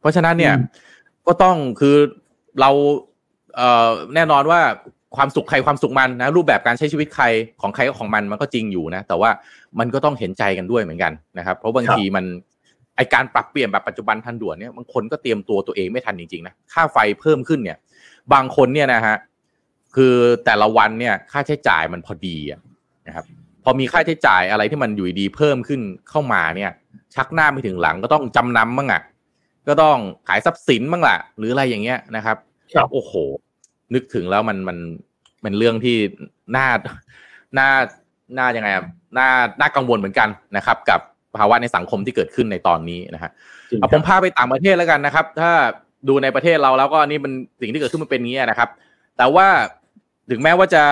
[0.00, 0.66] เพราะฉะนั้นเนี่ยอืม
[1.26, 1.96] ก็ต้องคือ
[2.60, 2.70] เรา
[3.56, 4.60] เอ่อแน่นอนว่า
[5.16, 7.24] ความสุขใครความสุขมันนะรูปแบบการใช้ชีวิตใคร
[7.60, 9.30] ของใครก็ของมันมันก็จริงอยู่นะ แต่ว่า
[9.78, 12.24] มันก็ต้องเห็นใจกันด้วยเหมือนกันนะครับ เพราะบางครับทีมัน
[12.98, 17.78] ไอการปรับเปลี่ยนแบบปัจจุบันทันด่วนเนี่ยบางคนก็เตรียมตัวตัวเองไม่ทันจริงๆนะค่าไฟเพิ่มขึ้นเนี่ย
[18.32, 19.16] บางคนเนี่ยนะฮะ
[19.96, 22.60] คือแต่ละวันเนี่ยค่าใช้จ่ายมันพอดีอะ
[23.06, 23.24] นะครับ
[23.64, 26.72] พอมีค่าใช้จ่ายอะไรที่มันอยู่ดีๆเพิ่มขึ้นเข้ามาเนี่ย
[27.14, 29.02] ชักหน้าไม่ถึงหลังก็ต้องจำนำบ้างอะ
[29.68, 32.36] ก็ต้องขายทรัพย์สินบ้างล่ะ หรืออะไรอย่างเงี้ยนะครับ
[32.74, 33.12] ครับโอ้โห
[33.94, 34.78] นึกถึงแล้วมันมัน
[35.42, 35.96] เป็นเรื่องที่
[36.56, 36.66] น่า
[37.58, 37.68] น่า
[38.38, 38.84] น่ายังไงอะ
[39.18, 39.28] น่า
[39.60, 41.00] น่ากังวลเหมือนกันนะครับ กับ
[41.38, 43.30] ภาวะในสังคมที่เกิดขึ้นในตอนนี้นะฮะ
[43.70, 45.50] จริงคเอาผมพาไปต่างประเทศแล้วกันนะครับ ถ้า
[46.08, 48.68] ดูในประเทศเราแล้วก็นี่มันสิ่งที่เกิดขึ้นมันเป็นอย่างนี้นะครับ
[49.18, 49.46] แต่ว่า
[50.30, 50.82] ถึงแม้ว่าจะ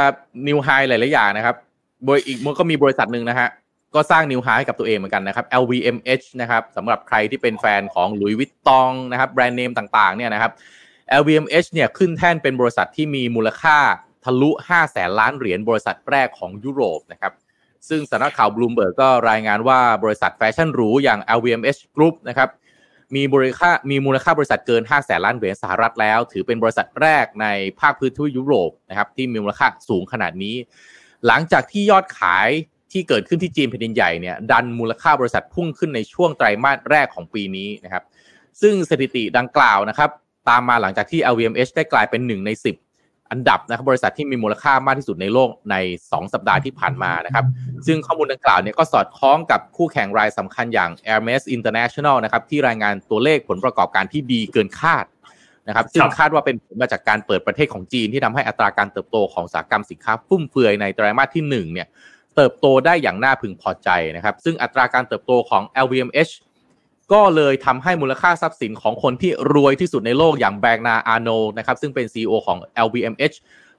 [0.49, 1.57] New High หลายๆอย่างนะครับ
[2.07, 3.49] บริอีกมันก็มีบริษัทหนึ่งนะฮะ
[3.95, 10.53] ก็สร้าง New High ให้กับตัวเองเหมือนกันนะครับ LVMH นะครับสำหรับใครที่เป็นแฟนของหลุยส์วิตตองนะครับแบรนด์เนมต่างๆเนี่ยนะครับ
[11.21, 13.79] LVMH เนี่ยขึ้นแท่นเป็นบริษัทที่มีมูลค่า
[14.25, 17.33] ทะลุ 5 แสนล้านเหรียญบริษัทแรกของยุโรปนะครับ
[17.89, 22.49] ซึ่งสำนักข่าวบลูมเบิร์กก็รายงานว่าบริษัทแฟชั่นหรูอย่าง LVMH Group นะครับ
[23.15, 27.47] มีมูลค่ามีมูลค่าบริษัทเกิน 5 แสนล้านเหรียญสหรัฐแล้ว ถือเป็นบริษัทแรกใน
[27.81, 30.55] ภาคพื้นที่ยุโรปนะครับที่มีมูลค่าสูงขนาดนี้
[31.27, 32.49] หลังจากที่ยอดขาย
[32.93, 38.05] ที่เกิดขึ้นที่จีนแผ่นดินใหญ่เนี่ยดันมูลค่าบริษัทพุ่งขึ้นในช่วงไตรมาสแรกของปีนี้นะครับ
[38.61, 40.11] ซึ่งสถิติดังกล่าวนะครับ
[40.49, 42.86] ตามมาหลังจากที่ LVMH ได้กลายเป็นหนึ่งใน 10
[43.31, 47.45] อันดับนะครับบริษัทที่มีมูลค่ามากที่สุดในโลกใน 2 สัปดาห์ที่ผ่านมานะครับ
[47.87, 55.05] ซึ่งข้อมูลดังกล่าวเนี่ยก็สอดคล้องกับคู่แข่งรายสำคัญอย่าง Hermes International นะครับที่รายงานตัวเลขผลประกอบการที่ดีเกินคาด
[55.69, 61.89] นะครับซึ่งคาดว่าเป็นผลมาจากการเปิดประเทศของจีนที่ทำให้อัตราการเติบโตของอุตสาหกรรมสินค้าฟุ่มเฟือยในไตรมาสที่1เนี่ย
[62.37, 66.33] เติบโตได้อย่างน่าพึงพอใจนะครับ ซึ่งอัตราการเติบโตของ LVMH
[67.13, 71.29] ก็เลยทำให้มูลค่าทรัพย์สินของคนที่รวยที่สุดในโลกอย่างแบงนาอาโน
[71.59, 73.37] นะครับซึ่งเป็น CEO ของ LVMH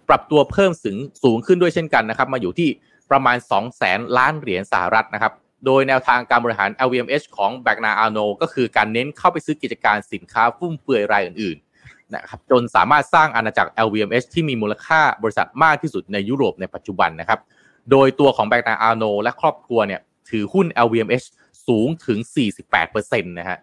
[0.08, 2.70] ปรับตัวเพิ่มสูงสูงขึ้นด้วยเช่นกันนะครับมาอยู่ที่
[3.12, 5.34] ประมาณ2แสนล้านเหรียญสหรัฐนะครับ
[5.66, 17.40] โดยแนวทางการบริหาร LVMH ของแบงนาอาโนก็คือการเน้นเข้าไปซื้อกิจการสินค้าฟุ่มเฟือยรายอื่นๆนะครับจนสามารถสร้างอาณาจักร LVMH ที่มีมูลค่าบริษัทมากที่สุดในยุโรปในปัจจุบันนะครับ
[17.92, 21.28] โดยตัวของแบงนาอาโนและครอบครัวเนี่ยถือหุ้น LVMH
[21.68, 22.20] สูงถึง
[22.74, 23.58] 48%นะฮะ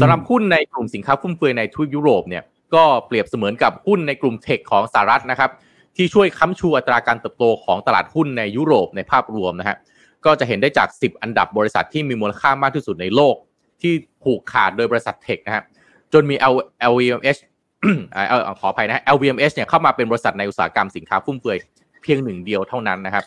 [0.00, 2.42] สำหรับหุ้นในกลุ่มสินค้าฟุ่มเฟือยในทวีปยุโรปเนี่ย
[2.74, 5.50] ก็เปรียบเสมือนกับหุ้นในกลุ่มเทคของสหรัฐนะครับ
[5.96, 9.76] ที่ช่วยค้ำชูอัตราการเติบโตของตลาดหุ้นในยุโรปในภาพรวมนะฮะ
[10.24, 13.34] ก็จะเห็นได้จาก 10 อันดับบริษัทที่มีมูลค่ามากที่สุดในโลก
[13.80, 13.92] ที่
[14.22, 15.62] ผูกขาดโดยบริษัทเทคนะฮะ
[16.12, 16.36] จนมี
[16.90, 17.40] LVMH
[18.12, 21.58] เออขออภัยนะ LVMH เนี่ยเข้ามาเป็นบริษัทในอุตสาหกรรมสินค้าฟุ่มเฟือย
[22.02, 23.24] เพียงหนึ่งเดียวเท่านั้นนะครับ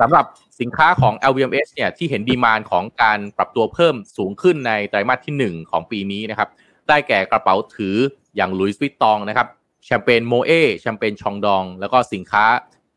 [0.00, 0.24] สำหรับ
[0.60, 6.48] สินค้าของ LVMH เนี่ยที่เห็นดีมานของการปรับตัวเพิ่มสูงขึ้นในไตรมาสที่ 1 ของปีนี้นะครับ
[6.88, 7.96] ได้แก่กระเป๋าถือ
[8.36, 9.48] อย่างลุยส์วิตตองนะครับ
[9.84, 12.44] แชมเปญโมเอแชมเปญชองดอง แล้วก็สินค้า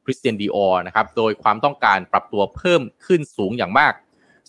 [0.04, 3.94] คริสเตียนดีออนะครับโดยความต้องการปรับตัวเพิ่มขึ้นสูงอย่างมาก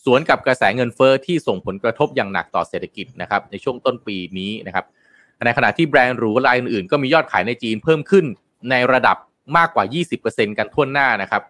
[0.05, 4.85] สวนกับกระแสเงินเฟอ้อที่ส่งผลกระทบอย่างหนักต่อเศรษฐกิจนะครับในช่วงต้นปีนี้นะครับ
[5.45, 8.25] ในขณะที่แบรนด์หรูรายอื่นๆ ก็มียอดขายในจีนเพิ่มขึ้น
[8.71, 9.17] ในระดับ
[9.57, 9.85] มากกว่า
[10.21, 11.43] 20%กันทั่วหน้านะครับ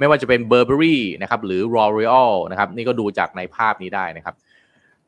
[0.00, 4.34] ไม่ว่าจะเป็น Burberry นะครับหรือ L'Oreal นะครับนี่ก็ดูจากในภาพนี้ได้นะครับ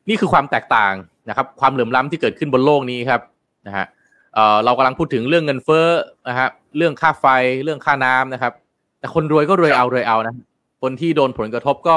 [0.09, 0.93] นี่คือความแตกต่าง
[1.29, 3.21] นะครับ ความเหลื่อมล้ำที่เกิดขึ้นบนโลกนี้ครับ
[3.67, 3.85] นะฮะ
[4.33, 5.87] เอ่อเรากำลังพูดถึงเรื่องเงินเฟ้อ
[6.29, 7.25] นะฮะเรื่องค่าไฟ
[7.63, 8.53] เรื่องค่าน้ำนะครับ
[8.99, 10.33] แต่คนรวยก็รวยเอารวยเอานะ
[10.81, 11.95] คนที่โดนผลกระทบก็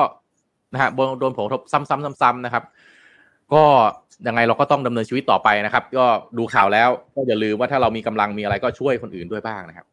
[0.73, 0.91] นะฮะ
[1.21, 2.65] โดนผลกระทบซ้ำๆซ้ำๆนะครับ
[3.53, 3.63] ก็
[4.27, 6.07] ยังไงเราก็ต้องดำเนินชีวิตต่อไปนะครับ ก็
[6.39, 9.87] ดูข่าวแล้วก็อย่าลืมว่าถ้าเรามีกำลังมีอะไรก็ช่วยคนอื่นด้วยบ้างนะครับ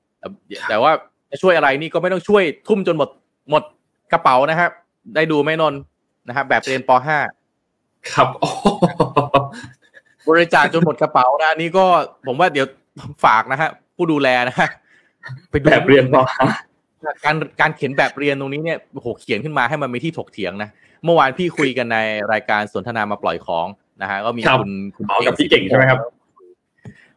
[0.70, 0.92] แต่ว่า
[1.34, 3.10] จะช่วยอะไรนี่ก็ไม่ต้องช่วยทุ่มจนหมด
[3.50, 3.64] หมด
[4.12, 4.72] กระเป๋านะครับ
[5.16, 5.74] ได้ดูไหมนน
[6.28, 6.90] นะครับแบบเรียนป
[7.50, 8.28] .5 ครับ
[10.28, 11.86] บริจาคจนหมดกระเป๋านะนี่ก็
[12.28, 12.68] ผมว่าเดี๋ยว
[13.26, 14.70] ฝากนะฮะผู้ดูแลนะฮะ
[15.50, 16.16] ไปดูแบบเรียนป
[17.26, 20.70] การการเขียนแบบเรียนตรงนี้เนี่ยโหเขียนขึ้นมาให้มันมีที่ถกเถียงนะ
[21.04, 21.98] เมื่อวานพี่คุยกันใน
[22.32, 23.68] รายการสนทนามาปล่อยของ
[24.02, 26.00] นะฮะก็มีคุณคุณอ๋อกับพี่เก่งใช่ไหมครับ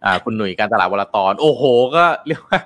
[0.05, 1.63] อ่า คุณหนุ่ยการตลาดวลตอน โอ้โห
[1.97, 2.59] ก็เรียกว่า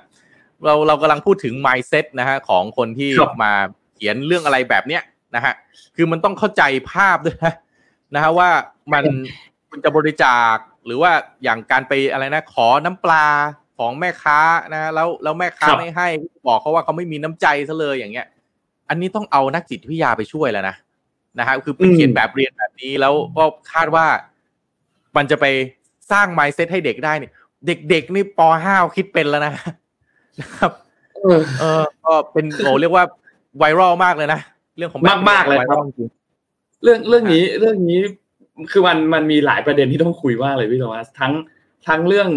[0.65, 3.51] เราเรากำลังพูดถึง mindset นะฮะของคนที่ครับมา
[3.95, 5.03] เขียนเรื่องอะไรแบบเนี้ย
[5.35, 5.53] นะฮะ
[5.95, 7.53] คือมันต้องเข้าใจภาพด้วยนะ
[8.15, 8.49] นะฮะว่า
[8.93, 9.03] มัน
[9.69, 10.55] คุณจะบริจาค
[10.85, 11.11] หรือว่า
[11.43, 13.25] อย่างการไปอะไรนะ ขอน้ำปลา
[13.77, 14.39] ของแม่ค้า
[14.73, 16.07] นะแล้วแล้วแม่ค้าครับไม่ให้
[16.47, 18.27] บอกเขาว่าเขาไม่มีน้ำใจซะเลยอย่างเงี้ย
[18.89, 20.75] อันนี้ต้องเอานักจิตวิทยาไปช่วยแล้วนะ
[21.39, 24.05] นะฮะคือไปเขียนแบบเรียนแบบนี้แล้วก็คาดว่า
[25.17, 25.45] มันจะไป
[26.11, 27.31] สร้าง mindset ให้เด็กได้เนี่ย
[27.67, 29.53] เด็กๆนี่ป .5 คิดเป็นแล้วนะ
[30.41, 30.71] นะครับ
[31.21, 33.03] เออเออก็เป็นโอ้เรียกว่า
[33.57, 34.39] ไวรัลมากเลยนะ
[34.77, 36.09] เรื่องของแบบมากๆเลยครับไวรัจริง
[36.83, 37.99] เรื่องเรื่องนี้เรื่องนี้
[38.71, 41.33] คือมันมันมีหลายประเด็นที่ต้องคุยมากเลยพี่โทมัสทั้ง
[41.87, 42.29] ทั้งเรื่อง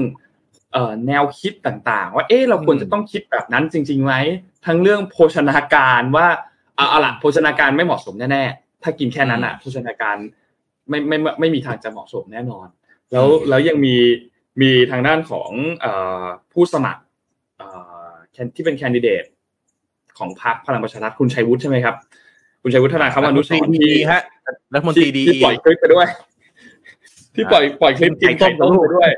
[0.72, 4.14] เอ่อแนวคิดต่างๆ ว่าเอ๊ะเราควรจะต้องคิดแบบนั้นจริงๆไหม
[4.66, 6.26] ทั้งเรื่องโภชนาการว่า
[6.76, 10.16] เอาเอาล่ะโภชนาการไม่เหมาะสมแน่ๆถ้ากินแค่นั้นอะโภชนาการ
[10.88, 12.66] ไม่ไม่ไม่ไม่มีทางจะเหมาะสมแน่นอน
[13.12, 13.96] แล้วแล้วยังมี
[14.60, 15.50] มีทางด้านของ
[15.80, 15.92] เอ่
[16.22, 17.03] อผู้สมัครเอ่อแคน
[18.56, 19.24] ที่เป็นแคนดิเดต
[20.18, 21.94] ของพรรคพลังประชารัฐคุณชัยวุฒิใช่ไหมครับ
[22.62, 24.22] คุณชัยวุฒิธนาครัฐมมนุนสตรีรณ์ดีที่ฮะ
[24.74, 26.06] รัฐมนตรีดีที่ปล่อยคลิปไปด้วย
[27.34, 29.10] ที่ปล่อยปล่อยคลิปกินไข่ต้มไปด้วย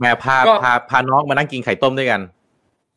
[0.00, 2.20] แม่พาก็พาพาน้องมานั่งกินไข่ต้มด้วยกัน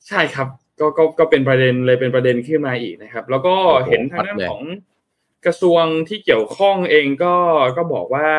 [0.08, 0.48] ใช่ครับ
[0.80, 4.64] ก็ก็ก็เป็นประเด็นเลยเป็นประเด็นขึ้นมาอีกนะครับ แล้วก็โอ้โหเห็นทางด้านชัดเลยของ
[5.46, 7.36] กระทรวงที่เกี่ยวข้องเองก็
[7.78, 8.30] ก็บอกว่า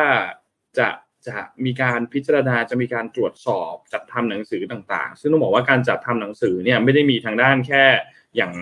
[0.77, 0.87] จะ
[1.27, 7.83] จะมีการพิจารณาจะมีการตรวจสอบจัดทำหนังสือต่างๆ ซึ่งต้องบอกว่าการจัดทำหนังสือเนี่ยไม่ได้มีทางด้านแค่
[8.35, 8.53] อย่าง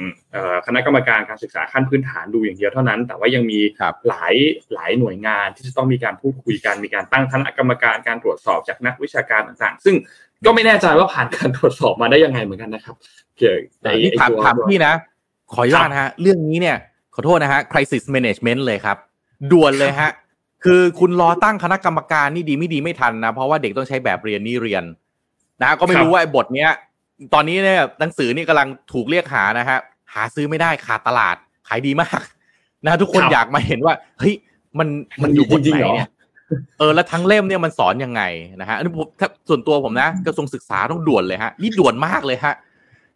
[0.67, 3.59] คณะกรรมการการศึกษาขั้นพื้นฐานดูอย่างเดียวเท่านั้น แต่ว่ายังมี
[4.07, 4.35] หลาย
[4.73, 9.95] หลายหน่วยงานที่จะต้องมีการพูดคุยกันมีการตั้งคณะกรรมการการตรวจสอบจากนักวิชาการต่างๆ ซึ่ง
[10.45, 12.95] ก็ไม่แน่ใจว่าผ่านการตรวจสอบมาได้ยังไงเหมือนกันนะครับ
[13.37, 14.93] เกี่ยวกับนี่ถามถามพี่นะ
[15.53, 16.77] ขออนุญาตนะฮะ เรื่องนี้เนี่ย
[17.13, 18.97] ขอโทษนะฮะ crisis management เลยครับ
[19.51, 20.09] ด่วนเลยฮะ
[20.65, 24.83] คือคุณรอตั้งคณะกรรมการนี่ดีไม่ดีไม่ทันนะ เพราะว่าเด็กต้องใช้แบบเรียนนี่เรียน
[25.61, 26.69] นะ ก็ไม่รู้ว่าไอ้บทเนี้ย
[27.33, 29.79] ตอนนี้เนี่ยหนังสือนี่กำลังถูกเรียกหานะฮะ
[30.13, 31.35] หาซื้อไม่ได้ขาดตลาด
[31.67, 32.21] ขายดีมาก
[32.85, 34.33] นะ ทุกคนอยากมาเห็นว่าเฮ้ย
[34.79, 34.87] มัน
[35.23, 36.09] มันอยู่บนไหนเนี่ย
[36.79, 38.21] เออแล้วทั้งเล่มเนี่ยมันสอนยังไง
[38.61, 39.05] นะฮะอันนี้ผม
[39.49, 42.53] ส่วนตัวผมนะกระทรวงศึกษาต้องด่วนเลยฮะนี่ด่วนมากเลยฮะ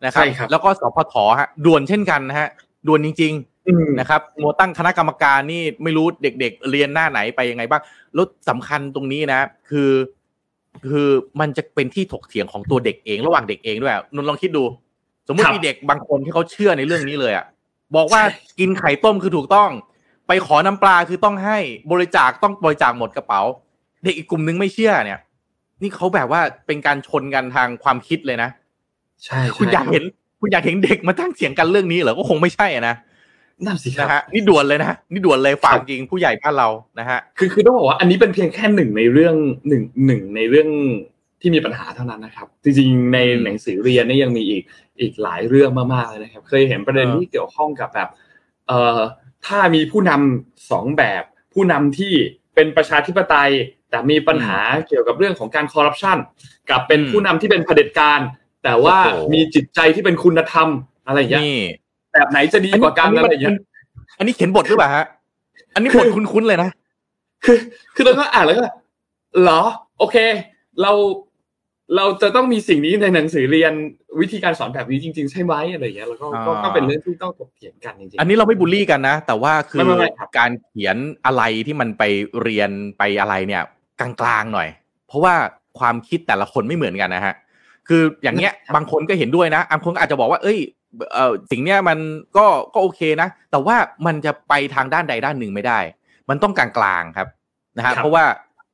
[0.06, 2.48] นะครับแล้วก็สพทฮะด่วนเช่นกันนะฮะ
[2.88, 3.34] ด่วนจริง
[4.00, 7.82] นะครับโมตั้งคณะกรรมการนี่ไม่รู้เด็กๆ เรียนหน้าไหนไปยังไงบ้าง
[8.14, 9.92] แล้วสำคัญตรงนี้นะ คือ
[10.92, 11.10] คือ
[11.40, 14.64] มันจะเป็นที่ถกเถียงของตัวเด็กเองระหว่างเด็กเองด้วยนนลองคิดดู
[15.28, 17.46] สมมติมีเด็กบางคนที่เขาเชื่อในเรื่องนี้เลยอะ
[17.96, 18.22] บอกว่า
[18.60, 19.70] กินไข่ต้มคือถูกต้อง
[20.28, 21.58] ไปขอน้ำปลาคือต้องให้
[21.92, 23.42] บริจาคต้องบริจาคหมดกระเป๋า
[24.04, 25.20] เด็กอีกกลุ่มนึงไม่เชื่อเนี่ย
[25.82, 28.50] นี่เขาแบบว่าเป็นการชนกันทางความคิดเลยนะ
[29.26, 30.04] ใช่คุณอยากเห็น
[30.40, 32.96] คุณอยากเห็นเด็กมาตั้งเสียงกันเรื่องนี้เหรอก็คงไม่ใช่นะ
[33.66, 39.36] นั่นสิครับนะฮะนี่ด่วนเลยนะนี่ด่วนเลยฝากจริงผู้ใหญ่บ้านเรานะฮะคือคือต้องบอกว่าอันนี้เป็นเพียงแค่หนึ่งในเรื่อง
[39.68, 40.70] หนึ่งหนึ่งในเรื่อง
[41.42, 44.64] ที่มีปัญหาเท่านั้นนะครับ จริงๆในหนังสือเรียนนี่ยังมีอีก
[45.00, 48.10] อีกหลายเรื่องมากๆเลยนะครับ เคยเห็นประเด็นที่เกี่ยวข้องกับแบบ
[48.68, 49.00] เอ่อ
[49.46, 52.14] ถ้ามีผู้นำสองแบบ ผู้นำที่
[52.56, 53.52] เป็นประชาธิปไตย
[53.90, 56.18] แต่มีปัญหาเกี่ยวกับเรื่องของการคอร์รัปชัน
[56.70, 58.20] กับเป็นผู้นำที่เป็นเผด็จการ
[58.64, 58.98] แต่ว่า
[59.34, 60.68] มีจิตใจที่เป็นคุณธรรม
[61.08, 61.46] อะไรอย่างเงี้ย
[62.14, 63.58] แบบไหนจะดีกว่ากันอะไรอย่างเงี้ย
[64.18, 65.06] อันนี้เขียนบทหรือเปล่าฮะ
[65.74, 66.70] อันนี้บทคุ้นๆเลยนะ
[67.46, 67.58] คือ
[67.96, 68.64] คือเราก็อ่านแล้วก็
[69.42, 69.62] เหรอ
[70.00, 70.18] โอเค
[70.82, 70.92] เรา
[71.96, 73.74] เราจะต้องมีสิ่งนี้ในหนังสือเรียน
[74.22, 76.28] วิธีการสอนแบบนี้จริง ๆ ใช่ไหมอะไรอย่างเงี้ยแล้วก็
[76.64, 79.82] ก็เป็นเรื่องที่ต้องถกเถียงกันจริงๆอันนี้เราไม่บูลลี่กันนะ แต่ว่าคือ
[80.38, 82.04] การเขียนอะไรที่มันไป
[82.42, 83.64] เรียนไปอะไรเนี่ย
[84.00, 84.68] กลางๆหน่อย
[85.08, 85.36] เพราะว่า
[85.80, 87.36] ความคิดแต่ละคนไม่เหมือนกันนะฮะ
[87.88, 90.60] คืออย่างเงี้ยบางคนก็เห็นด้วยนะบางคนก็อาจจะบอกว่าเอ้ย
[91.14, 91.98] เออสิ่งเนี้ยมัน
[92.38, 93.76] ก็ก็โอเคนะ แต่ว่า
[94.06, 95.80] มันจะไปทางด้านใดด้านหนึ่งไม่ได้
[96.30, 96.68] มันต้องกลา
[97.02, 97.28] งๆครับ
[97.78, 98.26] นะฮะเพราะว่า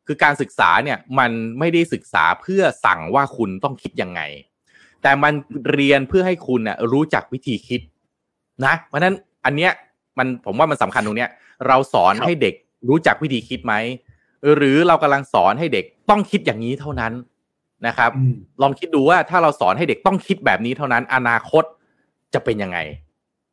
[0.07, 4.21] คือการศึกษาเนี่ยมันไม่ได้ศึกษาเพื่อสั่งว่าคุณต้องคิดยังไง
[5.01, 5.33] แต่มัน
[5.71, 7.81] เรียนเพื่อให้คุณน่ะรู้จักวิธีคิด
[8.65, 9.71] นะ เพราะนั้นอันเนี้ย
[10.17, 11.29] มันผมว่ามันสำคัญตรงเนี้ย
[11.67, 12.55] เราสอนให้เด็ก
[12.89, 13.73] รู้จักวิธีคิดไหม
[14.55, 17.13] หรือเรากำลังสอนให้เด็กต้องคิดอย่างนี้เท่านั้น
[17.87, 18.11] นะครับ
[18.61, 21.63] ลองคิดดูว่าถ้าเราสอนให้เด็กต้องคิดแบบนี้เท่านั้น อนาคต
[22.35, 22.79] จะเป็นยังไง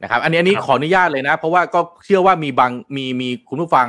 [0.02, 3.88] นะครับ อันนี้อันนี้ขออนุญาตเลยนะ เพราะว่าก็เชื่อว่ามีบางมีมีคุณผู้ฟัง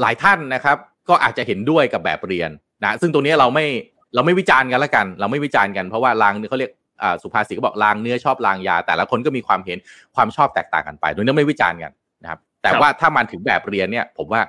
[0.00, 0.76] หลายท่านนะครับ
[1.08, 2.50] ก็อาจจะเห็นด้วยกับแบบเรียน
[2.84, 3.66] นะ ซึ่งตรงนี้เราไม่
[4.14, 6.72] เราไม่วิจารณ์กันละกัน เราไม่วิจารณ์กันเพราะว่าลางเขาเรียก
[7.22, 9.78] สุภาษิตก็บอกลางเนื้อชอบลางยา แต่ละคนก็มีความเห็น
[10.14, 14.40] ความชอบแตกต่างกันไปโดยนี้ไม่วิจารณ์กันนะครับ แต่ว่าถ้ามันถึงแบบเรียนเนี่ย ผมว่า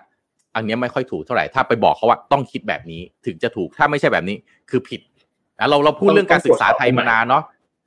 [0.56, 4.36] อันนี้ไม่ค่อยถูกเท่าไหร่ถ้าไปบอกเขาว่าต้องคิดแบบนี้ถึงจะถูกถ้าไม่ใช่แบบนี้
[4.70, 5.02] คือผิด
[5.60, 7.44] นะเราเราพูดเรื่องการศึกษาไทยมานานเนาะ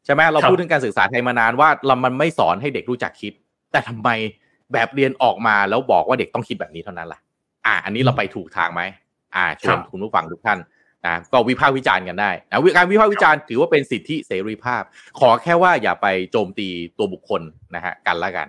[0.09, 3.33] ช่ไหมเราพูดถึงการศึกษาไทยมานานว่าเรามันไม่สอนให้เด็กรู้จักคิด
[3.73, 4.09] แต่ทำไม
[4.73, 7.21] แบบเรียนออกมาแล้วบอกว่าเด็กต้องคิดแบบนี้เท่านั้นล่ะ
[7.67, 8.83] อ่า อันนี้เราไปถูกทางไหม
[9.35, 10.59] อ่าชวนคุณผู้ฟังทุกท่าน
[11.07, 14.83] นะก็วิพากษ์วิจารณ์กันได้นะการวิพากษ์วิจารณ์ถือว่าเป็นสิทธิเสรีภาพ
[15.21, 17.43] ขอแค่ว่าอย่าไปโจมตีตัวบุคคล
[17.75, 18.49] นะฮะกันละกัน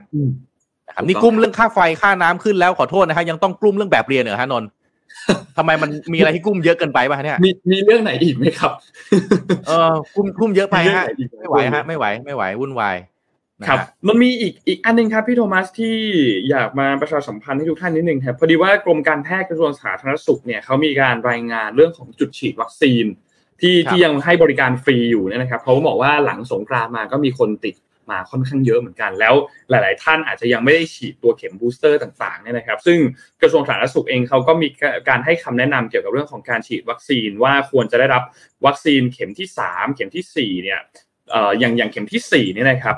[0.88, 4.70] นะครับนี่กุ้มเรื่องค่าไฟค่าน้ำขึ้นแล้วขอโทษนะฮะยังต้องกลุ้มเรื่องแบบเรียนเหรอฮะนนท์
[5.58, 8.72] ทำไมมันมีอะไรที่กุ้มเยอะเกินไปป่ะเนี่ยมีมีเรื่องไหนอีกไหมครับ
[9.68, 11.06] เออกุ้มกุ้มเยอะไปฮะ
[11.40, 12.98] ไม่ไหวฮะไม่ไหวไม่ไหววุ่นวาย
[13.68, 15.96] ครับ มันมีอีกอีกอันนึงครับพี่โทมัสที่
[16.50, 23.06] อยากมาประชาสัมพันธ์ให้ทุกท่านนิดนึงครับพอดีว่ากรมการแพทย์กระทรวงสาธารณสุขเนี่ยเขามีการรายงานเรื่องของจุดฉีดวัคซีน
[23.62, 27.76] ที่ที่ยังให้บริการฟรีอยู่เนี่ยนะครับเขาบอกว่าหลังสงกรานต์มาก็มีคนติด
[28.12, 29.34] มาค่อนข้างเยอะเหมือนกัน แล้ว
[29.70, 33.00] หลาย ๆ ท่านอาจจะยังไม่ได้ฉีดตัวเข็มบูสเตอร์ต่างๆเนี่ยนะครับ ซึ่ง
[33.42, 34.68] กระทรวงสาธารณสุขเองเขาก็มี
[35.10, 38.24] การให้คำแนะนำเกี่ยวกับเรื่องของการฉีดวัคซีนว่าควรจะได้รับ
[38.66, 40.80] วัคซีนเข็มที่ 3 เข็มที่4เนี่ย
[41.60, 42.98] อย่างอย่างเข็มที่4เนี่ยนะครับ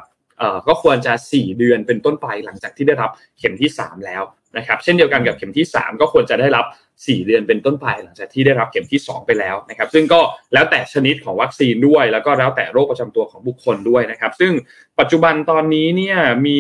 [0.68, 4.24] ก็ควรจะ 4 เดือนเป็นต้นไปหลังจากที่ได้รับเข็มที่ 3 แล้ว
[4.58, 10.22] นะครับเช่นเดียวกันกับเข็มที่ 3 ก็ควรจะได้รับ 4 เดือนเป็นต้นไปหลังจากที่ได้รับเข็มที่ 2 ไปแล้วนะครับ ซึ่งก็
[10.54, 14.52] แล้วแต่ชนิดของวัคซีนด้วย แล้วก็แล้วแต่โรคประจำตัวของบุคคลด้วยนะครับ ซึ่ง
[15.00, 16.60] ปัจจุบันตอนนี้เนี่ยมี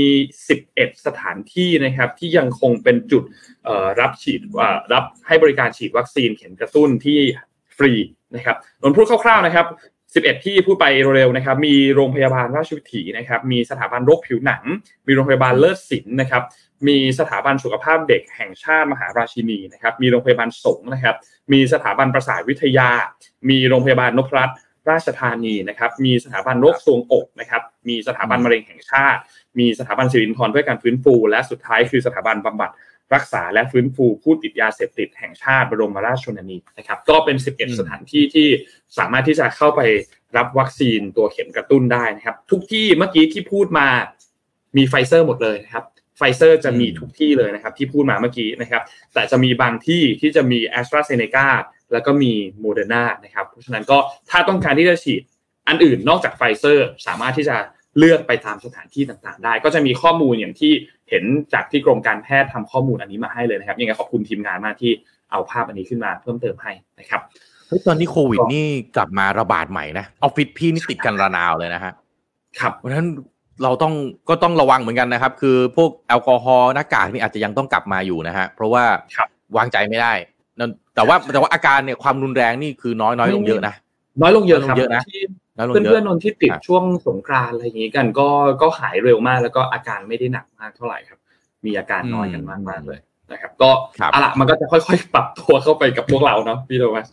[0.51, 3.23] 11 สถานที่นะครับที่ยังคงเป็นจุด
[3.99, 4.41] รับฉีด
[4.93, 7.19] รับให้บริการฉีดวัคซีนเข็มกระตุ้นที่
[7.77, 7.93] ฟรี
[8.35, 9.67] นะครับนนพูดคร่าวๆนะครับ
[10.13, 10.85] 11 ที่พูดไป
[11.15, 14.63] เร็วๆนะครับ มีโรงพยาบาลราชวิถีนะครับ มีสถาบันโรคผิวหนัง
[15.07, 16.43] มีโรงพยาบาลเลิศศิลป์นะครับ
[16.88, 21.15] มีสถาบันสุขภาพเด็กแห่งชาติมหาราชินีนะครับมีโรงพยาบาลสงฆ์นะครับ
[21.53, 22.89] มีสถาบันประสาทวิทยา
[23.49, 24.57] มีโรงพยาบาลนพรัตน์
[24.89, 29.19] ราชธานีนะครับมีสถาบันโรคทรวงอกนะครับมีสถาบันมะเร็งแห่งชาติ
[29.59, 32.71] มีสถาบันสิรินทรเพื่อการฟื้นฟู และสุดท้ายคือสถาบันบำบัด
[33.13, 38.47] รักษาและฟื้นฟูผู้ติดยาเสพติดแห่งชาติบรมราชชนนีนะครับก็เป็น 11 สถานที่ที่
[38.97, 39.82] สามารถที่จะเข้าไป
[40.38, 43.88] รับวัคซีนตัวเข็มกระตุ้นได้นะครับ ทุกที่เมื่อกี้ที่พูดมา
[44.77, 45.86] มีไฟเซอร์หมดเลยนะครับ
[46.24, 48.82] ไฟเซอร์จะมีทุกที่เลยนะครับที่พูดมาเมื่อกี้นะครับ
[49.13, 51.47] แต่จะมีบางที่ที่จะมีแอสตราเซเนกา
[51.91, 53.97] แล้วก็มีโมเดอร์นานะครับเพราะฉะนั้นก็
[54.30, 55.22] ถ้าต้องการที่จะฉีด
[55.67, 57.57] อันอื่นนอกจากไฟเซอร์สามารถที่จะ
[57.97, 60.72] เลือกไปตามสถานที่ต่างๆ ได้ ก็จะมีข้อมูลอย่างที่
[61.09, 64.91] เห็นจากที่กรมการแพทย์ทำข้อมูลอันนี้มาให้เลยนะครับยังไงขอบคุณทีมงานมากที่
[65.32, 67.22] เอาภาพอันนี้ขึ้นมาเพิ่มเติมให้นะครับ
[67.67, 71.91] เฮ้ยตอนนี้โควิดนี่กลับมาระบาดใหม่นะออฟฟิศพี่นี่ติดกันระนาวเลยนะฮะ
[72.59, 73.07] ครับเพราะฉะนั้น
[73.64, 73.93] เราต้อง
[74.30, 78.84] ก็ต้องระวังเหมือนกันนะครับ คือพวกแอลกอฮอล์หน้ากากนี่อาจจะยังต้องกลับมาอยู่นะฮะ เพราะว่า
[79.16, 79.28] ครับ
[79.58, 80.14] วางใจไม่ได้
[80.60, 83.74] นั่นแต่ว่าแต่ว่าอาการเนี่ยความรุนแรงนี่คือน้อยน้อยลงเยอะนะ
[84.22, 85.22] น้อยลงเยอะครับน้อยลงเยอะนะที่
[85.58, 88.28] น้อยลงเพื่อนเยเพื่ออะนนนที่ติดครับช่วงสงกรานต์อะไรอย่างนี้กัน ก็
[88.62, 91.20] ก็หายเร็วมาก แล้วก็อาการไม่ได้หนักมากเท่าไหร่ครับ
[91.66, 92.99] มีอาการน้อยกันมากมากๆเลย
[93.32, 97.08] นะครับ ก็ครับอะละมันก็จะค่อยๆ ปรับตัวเข้าไปกับพวกเราเนาะพี่โทมัส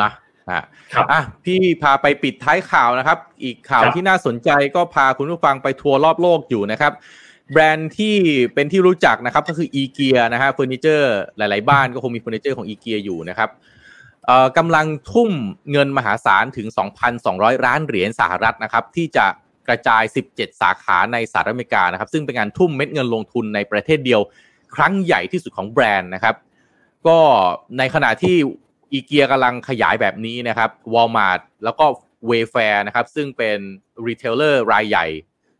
[0.00, 0.10] นะ
[0.52, 0.62] ฮะ
[0.94, 6.92] ครับอะพี่พาไปปิดท้ายข่าวนะครับ อีกข่าวครับที่น่าสนใจก็พาคุณผู้ฟังไปทัวร์รอบโลกอยู่นะครับ
[7.52, 8.16] แบรนด์ที่
[8.54, 13.50] เป็นที่รู้จักนะครับก็คืออีเกียนะฮะเฟอร์นิเจอร์หลาย ๆ บ้านก็คงมีเฟอร์นิเจอร์ของอีเกียอยู่นะครับ
[14.26, 15.30] เอ่อกำลังทุ่ม
[15.72, 16.66] เงินมหาศาลถึง
[17.16, 19.26] 2,200 ล้านเหรียญสหรัฐนะครับ ที่จะ
[19.68, 24.20] กระจาย 17 สาขาในสหรัฐอเมริกานะครับ ซึ่งเป็นการทุ่มเม็ดเงินลงทุนในประเทศเดียว
[24.74, 26.34] ครั้งใหญ่ที่สุดของแบรนด์นะครับ
[27.06, 27.18] ก็
[27.78, 28.36] ในขณะที่
[28.92, 31.84] อีเกียกำลังขยายแบบนี้นะครับวอลมาร์ทแล้วก็
[32.26, 33.58] เวแฟร์นะครับซึ่งเป็น
[34.06, 35.06] retailer รายใหญ่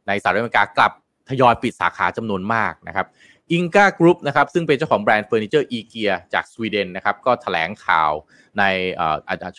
[0.07, 0.93] ในสหรัฐอเมริกากลับ
[1.29, 3.07] ทยอยปิดสาขาจำนวนมากนะครับ
[3.53, 8.13] อิงกากรุ๊ปนะครับซึ่งเป็นเจ้าของแบรนด์เฟอร์นิเจอร์อีเกียจากสวีเดนนะครับก็แถลงข่าว
[8.59, 8.63] ใน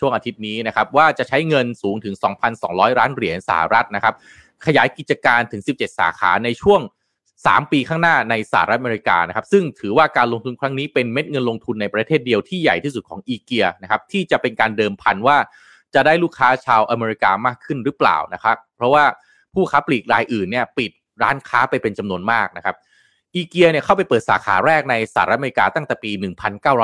[0.02, 2.14] ่วงอาทิตย์นี้นะครับว่าจะใช้เงินสูงถึง
[2.56, 4.14] 2,200 ล้านเหรียญสหรัฐนะครับ
[4.66, 6.80] ขยายกิจการถึง 17 สาขาในช่วง
[7.46, 15.36] 3 ปีข้างหน้าในสหรัฐอเมริกานะครับซึ่งถือว่าการลงทุนครั้งนี้เป็นเม็ดเงินลงทุนในประเทศเดียวที่ใหญ่ที่สุดของอีเกียนะครับที่จะเป็นการเดิมพันว่า
[15.94, 19.04] จะได้ลูกค้าชาวอเมริกามากขึ้นหรือเปล่านะครับเพราะว่า
[19.54, 20.90] ผู้ค้าปลีกรายอื่นเนี่ยปิด
[21.22, 22.76] ร้านค้าไปเป็นจำนวนมากนะครับ
[23.34, 26.10] อีเกียเนี่ยเข้าไปเปิดสาขาแรกในสหรัฐอเมริกาตั้งแต่ปี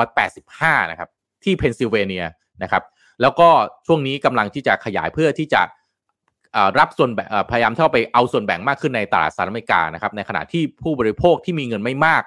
[0.09, 1.09] 1985 นะครับ
[1.43, 2.25] ที่เพนซิลเวเนีย
[2.63, 2.83] นะครับ
[3.21, 3.49] แล้วก็
[3.87, 5.61] ช่วงนี้กำลังที่จะขยายเพื่อที่จะ
[6.79, 12.23] รับส่วนแบ่งพยายามเข้าไปเอาส่วนแบ่งมากขึ้นในตลาดสหรัฐอเมริกานะครับในขณะที่ผู้บริโภคที่มีเงินไม่มาก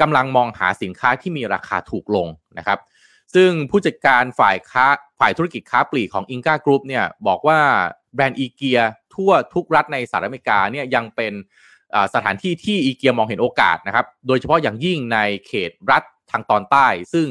[0.00, 2.28] กำลังมองหาสินค้าที่มีราคาถูกลง
[2.58, 2.78] นะครับ
[3.34, 4.86] ซึ่งผู้จัดการฝ่ายค้า
[5.20, 7.60] ฝ่ายธุรกิจค้าปลีกของอิงกากรุ๊ปเนี่ยบอกว่า
[8.14, 8.80] แบรนด์อีเกีย
[9.14, 11.32] ทั่วทุกรัฐในสหรัฐอเมริกาเนี่ยยังเป็น
[12.14, 17.26] สถานที่ที่อีเกียมองเห็นโอกาสนะครับ โดยเฉพาะอย่างยิ่งในเขตรัฐทางตอนใต้ ซึ่ง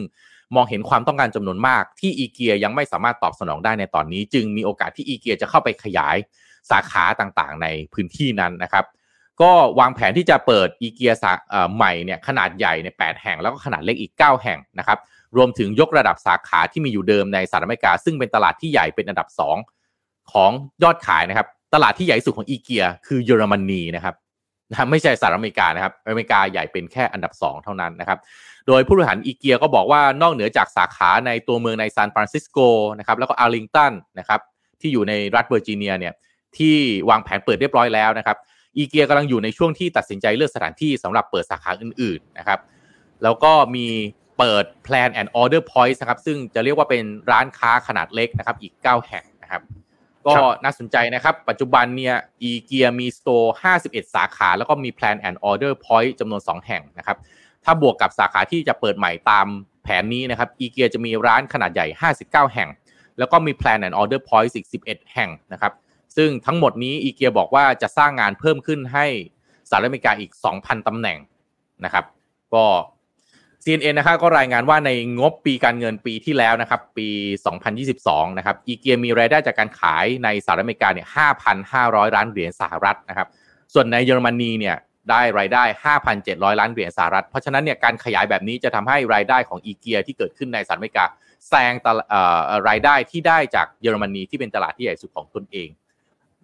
[0.56, 6.16] มองเห็นความต้องการจำนวนมากที่อีเกียยังไม่สามารถตอบสนองได้ในตอนนี้ จึงมีโอกาสที่อีเกียจะเข้าไปขยาย
[6.72, 8.86] สาขาต่างๆ ในพื้นที่นั้นนะครับ
[9.42, 11.32] ก็วางแผนที่จะเปิดอีเกียสา
[11.76, 15.00] ใหม่เนี่ยขนาดใหญ่ใน 8 แห่งแล้วก็ขนาดเล็กอีก 9 แห่งนะครับ
[15.38, 19.28] รวมถึงยกระดับสาขาที่มีอยู่เดิมในสหรัฐอเมริกา ซึ่งเป็นตลาดที่ใหญ่เป็นอันดับ
[19.80, 20.52] 2 ของ
[20.84, 24.16] ยอดขายนะครับ ตลาดที่ใหญ่ที่สุดของอีเกียคือเยอรมนีนะครับ
[24.70, 28.20] นะไม่ใช่สหรัฐอเมริกานะครับอเมริกาใหญ่เป็นแค่อันดับ 2 เท่านั้นนะครับ
[28.68, 32.58] โดยผู้บริหารอีเกียก็บอกว่านอกเหนือจากสาขาในตัวเมืองในซานฟรานซิสโก
[33.00, 34.40] นะครับแล้วก็อาร์ลิงตันนะครับ
[34.82, 36.14] ที่อยู่ในรัฐเวอร์จิเนียเนี่ย
[36.58, 36.76] ที่
[37.10, 38.38] วางแผนเปิดเรียบร้อยแล้วนะครับ
[38.78, 42.60] อีเกียกำลังอยู่ในช่วงที่ตัดสินใจเลือกสถานที่สำหรับเปิดสาขาอื่น ๆนะครับ
[43.24, 43.88] แล้วก็มี
[44.38, 49.62] เปิด Plan and Order Point นะครับซึ่งจะเรียกว่าเป็นร้านค้าขนาดเล็กนะครับอีก 9 แห่งนะครับ
[50.30, 53.54] ก็น่าสนใจนะครับ ปัจจุบันเนี่ยอีเกียมีสโตร์
[53.84, 57.18] 51 สาขา แล้วก็มี Plan and Order Point จำนวน 2 แห่งนะครับ
[57.66, 59.48] ถ้าบวกกับสาขาที่จะเปิดใหม่ตาม
[59.84, 61.88] แผนนี้นะครับอีเกียจะมีร้านขนาดใหญ่
[62.20, 62.70] 59 แห่ง
[63.18, 65.74] แล้วก็มี Plan and Order Point อีก11 แห่งนะครับ
[66.16, 69.06] ซึ่งทั้งหมดนี้อีเกียบอกว่าจะสร้างงานเพิ่มขึ้นให้
[69.70, 71.18] สหรัฐอเมริกาอีก 2,000ตำแหน่ง
[71.86, 72.06] นะครับ
[72.54, 72.66] ก็
[73.64, 74.90] CNN นะครับก็รายงานว่าใน
[75.20, 77.08] งบปีการเงินปีที่แล้วนะครับ ปี
[77.74, 81.08] 2022 นะครับอีเกียมีรายได้จากการขายในสหรัฐอเมริกาเนี่ย
[81.62, 83.28] 5,500 ล้านเหรียญสหรัฐนะครับ
[83.74, 84.76] ส่วนในเยอรมนีเนี่ย
[85.10, 85.64] ได้รายได้
[86.12, 91.06] 5,700 ล้านเหรียญสหรัฐ เพราะฉะนั้นเนี่ยการขยายแบบนี้จะทำให้รายได้ของอีเกียที่เกิดขึ้นในสหรัฐอเมริกา
[91.50, 92.06] แซงตลาด
[92.70, 95.70] รายได้ที่ได้จากเยอรมนีที่เป็นตลาดที่ใหญ่สุดของตนเอง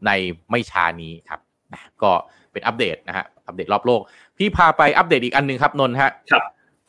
[0.05, 0.11] ใน
[0.49, 1.39] ไม่ช้านี้ครับ
[2.01, 2.11] ก็
[2.51, 4.01] เป็นอัปเดตนะฮะอัปเดตรอบโลก
[4.37, 6.11] พี่พาไปอัปเดตอีกอันหนึ่งครับนนท์ฮะ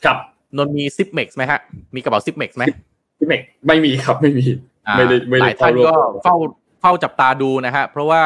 [0.05, 1.61] ครับครับนนท์มีซิปเม็กซ์ไหมฮะ
[1.95, 2.65] มีกระเป๋าซิปเม็กซ์ไหม
[3.19, 4.47] พี่เมกไม่มีครับไม่มี
[4.87, 5.95] อ่าไม่ได้ไม่หได้ลายท่านก็
[6.25, 8.23] เข้าร่วมเฝ้าฝ้าจับตาดูนะฮะ เพราะว่า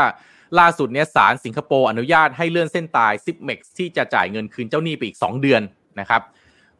[0.59, 5.62] ล่าสุดเนี้ยศาลสิงคโปร์อนุญาตให้เลื่อนเส้นตายซิปเม็กซ์ที่จะจ่ายเงินคืนเจ้าหนี้ไปอีก 2 เดือน
[6.01, 6.23] นะครับ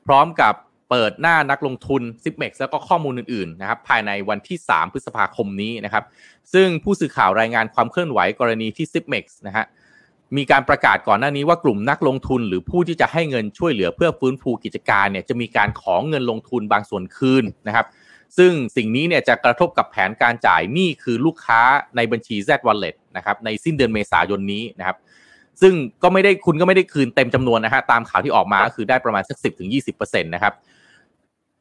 [0.07, 0.55] พร้อมกับ
[0.91, 6.05] เปิดหน้านักลงทุนซิปเม็กซ์แล้วก็ข้อมูลอื่นๆนะครับภายในวันที่ 3 พฤษภาคมนี้นะครับ
[6.55, 9.65] ซึ่งผู้สื่อข่าวรายงานความเคลื่อนไหวกรณีที่ซิปเม็กซ์นะฮะ
[10.37, 17.87] มีการประกาศก่อนหน้านี้ว่ากลุ่มนักลงทุนหรือผู้ที่จะให้เงินช่วยเหลือเพื่อฟื้นฟูกิจการเนี่ยจะมีการขอเงินลงทุนบางส่วนคืนนะครับ
[18.39, 21.61] ซึ่งสิ่งนี้เนี่ยจะกระทบกับแผนการจ่ายหนี้คือลูกค้า
[21.97, 24.97] ในบัญชี Z Wallet นะครับในสิ้นเดือนเมษายนนี้นะครับ
[25.63, 30.55] ซึ่งก็ไม่ได้คุณก็ไม่ได้คืนเต็มจำนวนนะฮะตามข่าวที่ออกมาก็คือได้ประมาณสักสิบถึงยี่สิบเปอร์เซ็นต์นะครับ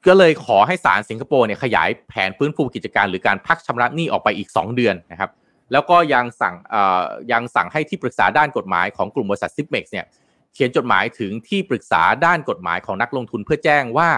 [0.07, 5.29] ก็เลยขอให้ศาลสิงคโปร์เนี่ยขยายแผนฟื้นฟูกิจการหรือการพักชำระหนี้ออกไปอีก 2 เดือนนะครับ
[5.71, 6.55] แล้วก็ยังสั่ง
[7.31, 10.05] ยังสั่งให้ที่ปรึกษาด้านกฎหมายของกลุ่มบริษัทซิปเม็กซ์เนี่ย
[10.53, 14.09] เขียนจดหมายถึงที่ปรึกษาด้านกฎหมายของนักลงทุนเพื่อแจ้งว่า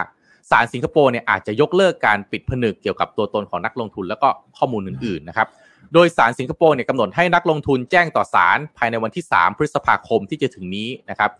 [0.52, 5.48] ศาลสิงคโปร์เนี่ยอาจจะยกเลิกการปิดผนึกเกี่ยวกับตัวตนของนักลงทุนแล้วก็ข้อมูลอื่นๆนะครับ
[5.94, 11.32] โดยศาลสิงคโปร์เนี่ยกำหนดให้นักลงทุนแจ้งต่อศาลภายในวันที่ 3 พฤษภาคมที่จะถึงนี้นะครับ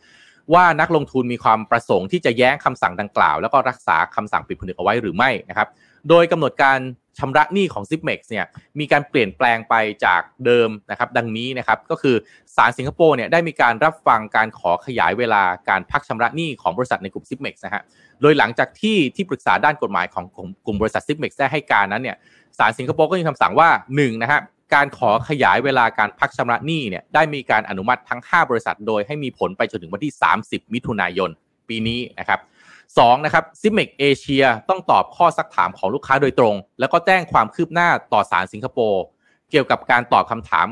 [0.54, 5.68] ว่านักลงทุนมีความประสงค์ที่จะแย้งคำสั่งดังกล่าว แล้วก็รักษาคำสั่งปิดผนึกเอาไว้หรือไม่นะครับ
[6.10, 6.80] โดยกำหนดการ
[7.20, 8.46] ชำระหนี้ของ z i p m e x เนี่ย
[8.80, 12.16] มีการเปลี่ยนแปลงไปจากเดิมนะครับดังนี้นะครับก็คือ
[12.56, 17.82] ศาลสิงคโปร์เนี่ยได้มีการรับฟังการขอขยายเวลาการพักชำระหนี้ของบริษัทในกลุ่ม z i p m e x นะฮะ
[18.22, 20.26] โดยหลังจากที่ที่ปรึกษาด้านกฎหมายของ
[20.66, 22.18] กลุ่มบริษัท z i p m e x ได้ให้การนั้นเนี่ย
[22.58, 24.42] ศาลสิงคโปร์ก็มีคำสั่งว่า1นะฮะ
[24.74, 31.30] การขอขยายเวลาการพักชำระหนี้เนี่ยได้มีการอนุมัติทั้ง 5 บริษัทโดยให้มีผลไปจนถึงวันที่ 30 มิถุนายน
[31.70, 32.40] ปีนี้นะครับ
[32.98, 39.04] สองนะครับซิปเม็กซ์เอเชียต้องตอบข้อซักถามของลูกค้าโดยตรง แล้วก็แจ้งความคืบหน้าต่อศาลสิงคโปร์
[39.52, 40.68] เกี่ยวกับการตอบคำถาม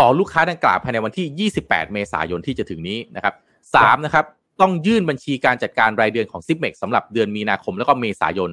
[0.00, 3.34] ต่อลูกค้าดังกล่าวภายในวันที่ 28 เมษายนที่จะถึงนี้นะครับ
[3.74, 4.24] สามนะครับ
[4.60, 8.50] ต้องยื่นบัญชีการจัดการรายเดือนของซิปเม็กซ์สำหรับเดือนมีนาคมแล้วก็เมษายน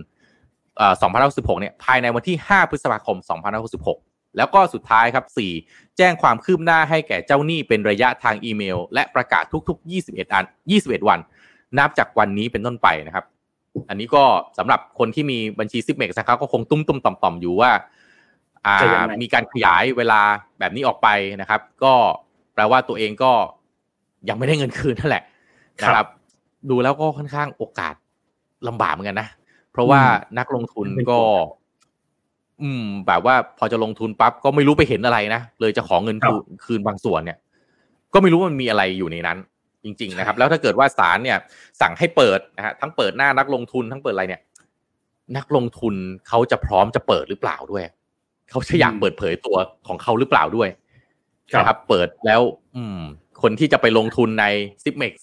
[0.99, 3.17] 2566เนี่ยภายในวันที่ 5 พฤษภาคม
[3.77, 5.25] 2566แล้วก็สุดท้ายครับ
[5.61, 11.19] 4 แจ้งความคืบหน้าให้แก่เจ้าหนี้เป็นระยะทางอีเมล และประกาศทุก ๆ 21 อัน 21 วัน
[11.77, 13.25] นับจากวันนี้เป็นต้นไปนะครับ
[13.89, 14.23] อันนี้ก็
[14.57, 17.71] สำหรับคนที่มีบัญชีซิปเมกนะครับก็คงตุ้มตุ้มต่อมต่อมอยู่ว่า
[18.65, 20.21] อ่าจะยังไงมีการขยายเวลา
[20.59, 21.07] แบบนี้ออกไป
[21.41, 21.93] นะครับ ก็
[22.53, 23.31] แปลว่าตัวเองก็
[24.29, 25.23] ยังไม่ได้เงินคืนนั่นแหละ
[25.83, 26.07] นะครับ
[26.69, 27.95] ดูแล้วก็ค่อนข้างโอกาส
[28.67, 29.27] ลำบากเหมือนกันนะ
[29.71, 30.01] เพราะว่า
[30.37, 31.19] นักลงทุนก็
[32.61, 37.37] อืม แบบว่าพอจะลงทุนปั๊บก็ไม่รู้ไปเห็นอะไรนะเลยจะขอเงินคืนคืนบางส่วนเนี่ย
[38.13, 39.37] ก็ไม่รู้ว่ามันมีอะไรอยู่ในนั้น
[39.83, 41.37] จริง ๆ นะครับ แล้วถ้าเกิดว่าศาลเนี่ย
[41.81, 44.41] สั่งให้เปิดนะฮะทั้งเปิดหน้านักลงทุนทั้งเปิดอะไรเนี่ย
[45.37, 45.95] นักลงทุน
[46.27, 47.83] เขาจะพร้อมจะเปิดหรือเปล่าด้วย
[48.49, 49.57] เขาจะอยากเปิดเผยตัว
[49.87, 50.69] ของเขาหรือเปล่าด้วย
[51.53, 52.41] ครับนะครับ เปิดแล้ว
[52.77, 52.99] อืม
[53.41, 54.45] คนที่จะไปลงทุนใน
[54.83, 55.13] ซิปเม็กซ์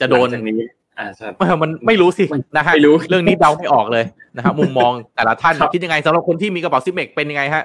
[0.00, 0.60] จะโดนหลังจากนี้
[0.98, 4.04] อ่าใช่เออมันไม่รู้สิไม่นะฮะไม่รู้เรื่องนี้เดาไม่ออกเลย
[4.36, 7.64] นะฮะมุมมองแต่ละท่านครับคิดยังไงสำหรับคนที่มีกระเป๋าซิปเม็กซ์เป็นยังไงฮะ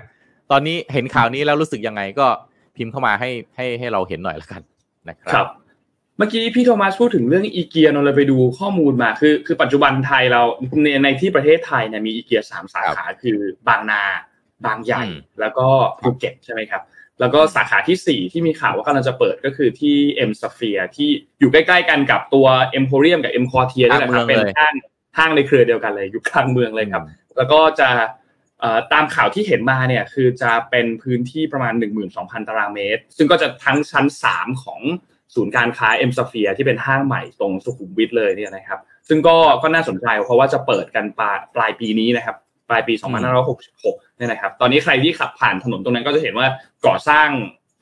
[0.51, 2.27] ตอนนี้เห็นข่าวนี้แล้วรู้สึกยังไงก็
[2.75, 4.61] พิมพ์เข้ามาให้ให้ให้เราเห็นหน่อยละกัน
[5.09, 5.64] นะคครัรับบ
[6.17, 10.41] เมื่อกี้พี่โทมัสพูดถึงเรื่องอีเกียเราเลยไปดูข้อมูลมาคือ คือปัจจุบันไทยเรา
[10.83, 13.37] ในในที่ประเทศไทยเนี่ยมีอีเกียสามสาขาคือ
[13.67, 14.01] บางนา
[14.65, 15.67] บางใหญ่อืมแล้วก็
[15.99, 16.81] ภูเก็ตใช่ไหมครับ
[17.19, 21.09] แล้วก็สาขาที่สี่ที่มีข่าวว่ากำลังจะเปิดก็คือที่เอ็มสเฟียที่
[21.39, 24.73] อยู่ใกล้ๆกันกับตัวเอ็มโพเรียมกับเอ็มคอเทียนี่แหละครับเป็นห้าง
[25.17, 27.03] ห้างในเครือเดียวกันเลยอยู่กลางเมืองเลยครับ
[27.37, 27.89] แล้วก็จะ
[28.59, 31.73] เอ่อตามข่าวที่เห็นมาเนี่ยคือจะเป็นพื้นที่ประมาณ
[32.11, 34.81] 12,000 ตารางเมตร ซึ่งก็จะทั้งชั้น 3 ของ
[35.35, 38.79] ศูนย์การค้าเอ็มสเฟียที่เป็นห้างใหม่ตรงสุขุมวิทเลยเนี่ยนะครับ
[39.09, 42.35] ซึ่งก็ก็น่าสนใจเพราะว่าจะเปิดกันปลายปลายปีนี้นะครับ
[42.69, 42.93] ปลายปี
[43.55, 46.47] 2566เนี่ยนะครับ ตอนนี้ใครที่ขับผ่านถนนตรงนั้นก็จะเห็นว่า
[46.85, 47.27] ก่อสร้าง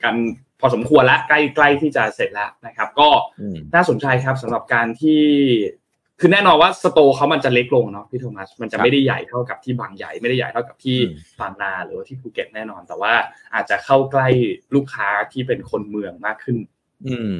[0.04, 0.14] กัน
[0.60, 3.08] พอสมควรแล้วใกล้ใกล้ที่จะเสร็จแล้วนะครับ ก็
[3.40, 5.22] อืมน่าสนใจครับสำหรับการที่
[6.20, 13.12] คือแน่นอนว่า store เขามันจะเล็กลงเนาะพี่โทมัสมันจะครับไม่ได้ใหญ่เท่ากับที่บางใหญ่ไม่ได้ใหญ่เท่ากับที่อืมบางนาหรือว่าที่ภูเก็ตแน่นอน แต่ว่า
[13.54, 14.28] อาจจะเข้าใกล้
[14.74, 16.73] ลูกค้าที่เป็นคนเมืองมากขึ้นอืม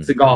[0.07, 0.31] ซึ่งก็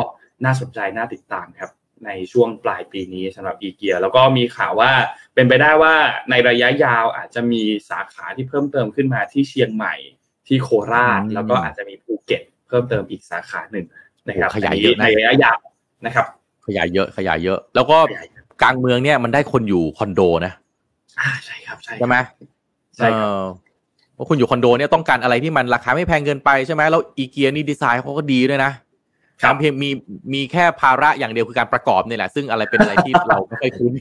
[0.45, 1.71] น่าสนใจน่าติดตามครับ
[2.07, 4.93] ในช่วงปลายปีนี้สำหรับอีเกียแล้วก็มีข่าวว่า
[5.35, 5.95] เป็นไปได้ว่า
[6.31, 9.95] ในระยะยาวอาจจะมีสาขาที่เพิ่มเติมขึ้นมาที่เชียงใหม่
[10.47, 13.87] ที่โคราชอืมแล้วก็อาจจะมีภูเก็ต เพิ่มเติมอีกสาขาหนึ่ง
[14.29, 15.59] นะครับโอ้ขยายเยอะนะในระยะยาว
[16.07, 16.27] นะครับ
[16.67, 17.99] ขยายเยอะขยายเยอะ แล้วก็
[18.63, 20.53] กลางเมืองเนี่ยมันได้คนอยู่คอนโดนะ
[21.21, 22.17] อ่าใช่ครับใช่ครับใช่ไหม
[22.97, 23.43] ใช่ครับเออ
[24.15, 28.73] เพราะคุณอยู่คอนโดเนี่ยต้องการอะไรที่มันราคาไม่แพงเกินไปใช่ไหมแล้วอีเกียนี่ดีไซน์เขาก็ดีด้วยนะ
[29.43, 29.91] ครับเพียงมี
[30.35, 33.93] มีแค่ภาระอย่างเดียวคือการประกอบเนี่ยแหละ ซึ่งอะไรเป็นอะไรที่เราไม่ค่อยคุ้น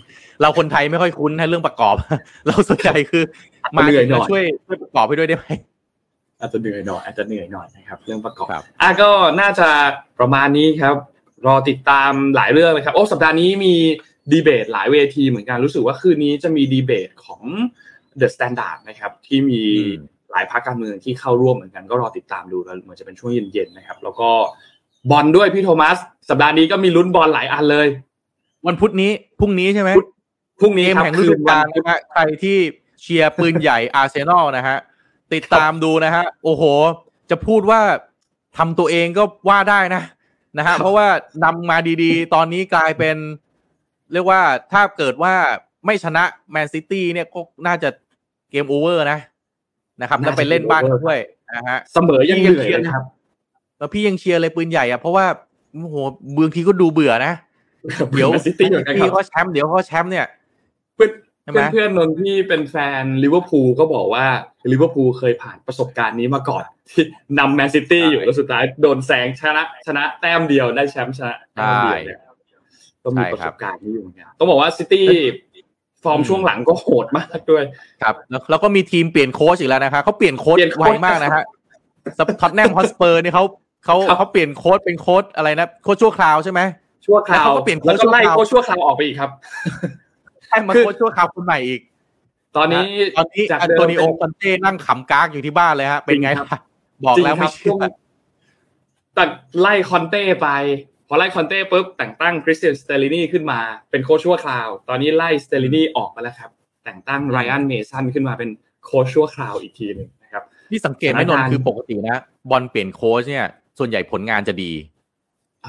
[0.41, 1.95] เราคนไทยไม่ค่อยคุ้นให้เรื่องประกอบ
[2.45, 3.23] เราส่วนใหญ่คือ
[3.75, 5.47] มาเหนื่อยหน่อยช่วยช่วยประกอบให้ด้วยได้ไหม
[6.39, 9.09] อาจจะเหนื่อยหน่อยอาจจะเหนื่อยหน่อยนะครับเรื่องประกอบครับอะก็
[9.39, 9.69] น่าจะ
[10.19, 10.95] ประมาณนี้ครับ
[11.47, 13.73] รอติดตามหลายเรื่องเลยครับโอ้สัปดาห์นี้มี
[14.31, 17.41] ดีเบตหลายเวทีเหมือนกันรู้สึกว่าคืนนี้จะมีดีเบตของ
[18.19, 24.29] The Standard นะครับ ที่มีอืมหลายพรรคการเมืองที่เข้าร่วมเหมือนกันก็รอติดตามดูแล้วเหมือนจะเป็นช่วงเย็นๆนะครับ แล้วก็
[25.11, 25.97] บอลด้วยพี่โทมัส
[26.29, 27.87] สัปดาห์นี้ก็มีลุ้นบอลหลายอันเลย
[28.67, 29.89] วันพุธนี้พรุ่งนี้ใช่ไหม
[30.61, 32.57] พรุ่งนี้เกมครับแห่งฤดูกาลนะฮะใครที่
[33.01, 34.77] เชียร์ปืนใหญ่อาร์เซนอลนะฮะ
[35.33, 36.63] ติดตามดูนะฮะโอ้โห
[37.29, 37.81] จะพูดว่า
[38.57, 40.03] ทำตัวเองก็ว่าได้นะ
[40.57, 41.07] นะฮะเพราะว่า
[41.43, 43.17] นำมาดีๆ ตอนนี้กลายเป็น
[44.13, 44.41] เรียกว่า
[44.71, 45.33] ถ้าเกิดว่า
[45.85, 47.89] ไม่ชนะแมนซิตี้เนี่ยก็น่าจะ
[48.51, 49.19] game over นะ
[50.01, 51.19] นะครับแล้วไปเล่นบ้านเขาด้วย
[51.55, 53.03] นะฮะเสมอยังเหนื่อยเลยครับ
[53.77, 55.25] แล้วพี่ยังเชียร์เลยปืนใหญ่อะเพราะว่า
[55.73, 55.95] โอ้โห
[56.37, 57.33] บางทีก็ดูเบื่อนะ
[58.11, 60.27] เดี๋ยวแมนซิตี้เหมือนกันคพี่รับเขาแชมป์เดี๋ยวเขาแชมป์เนี่ย
[60.95, 61.11] เพื่อน
[61.43, 64.25] ใช่ไหมเพื่อนๆนนท์ที่เป็นแฟนลิเวอร์พูลก็บอกว่า
[64.71, 67.03] ลิเวอร์พูลเคยผ่านประสบการณ์นี้มาก่อน ที่
[67.39, 72.19] นำแมนซิตี้อยู่แล้วสุดท้ายโดนแซงชนะ ชนะแต้มเดียวได้แชมป์ชนะแต้มเดียวเนี่ย
[73.03, 75.05] ก็มีประสบการณ์นี้อยู่เหมือนกันต้องบอกว่าซิตี้
[76.03, 77.63] ฟอร์มช่วงหลังก็โหดมากด้วย
[78.03, 81.45] ครับ แล้วแล้วก็มีทีมเปลี่ยนโค้ชอีกแล้วนะครับเขาเปลี่ยนโค้ชเปลี่ยนโค้ไวชมากนะฮะ
[82.17, 83.43] สท็อตแนมฮอตสเปอร์นี่เขา
[83.87, 86.61] เขาครับเขาเปลี่ยนโค้ชเป็นโค้ชอะไรนะโค้ชชั่วคราวใช่ไหม
[87.05, 89.31] ชั่วคราวแล้วเขาก็เปลี่ยนโค้ชแล้วก็ไล่ชั่วคราวโค้ชชั่วคราวออกไปอีกครับ
[90.49, 91.81] ให้มาคือโค้ชชั่วคราวคนใหม่อีก
[92.57, 92.85] ตอนนี้
[93.17, 96.59] ตอนนี้จากเดิมเป็นอันโตนิโอคอนเต้นั่งขำกร๊ากอยู่ที่บ้านเลยฮะเป็นไงจริงครับเป็นไงล่ะ
[97.05, 97.79] บอกแล้วไม่จริไม่งครับเชื่ช่อวง
[99.15, 99.23] แต่
[99.59, 100.49] ไล่คอนเต้ไป
[101.07, 103.59] พอไล่คอนเต้ปุ๊บแต่งตั้งคริสเตียนสเตลินีขึ้นมา
[103.91, 106.51] เป็นโค้ชชั่วคราว ตอนนี้ไล่สเตลินีออกไปแล้วครับ
[106.85, 108.49] แต่งตั้งไรอันเมสันขึ้นมาเป็น
[108.85, 114.71] โค้ชชั่วคราวอีกทีหนึ่งนะครับที่สังเกตไหมนนท์คือปกตินะ บอลเปลี่ยนโค้ชเนี่ย ส่วนใหญ่ผลงานจะดี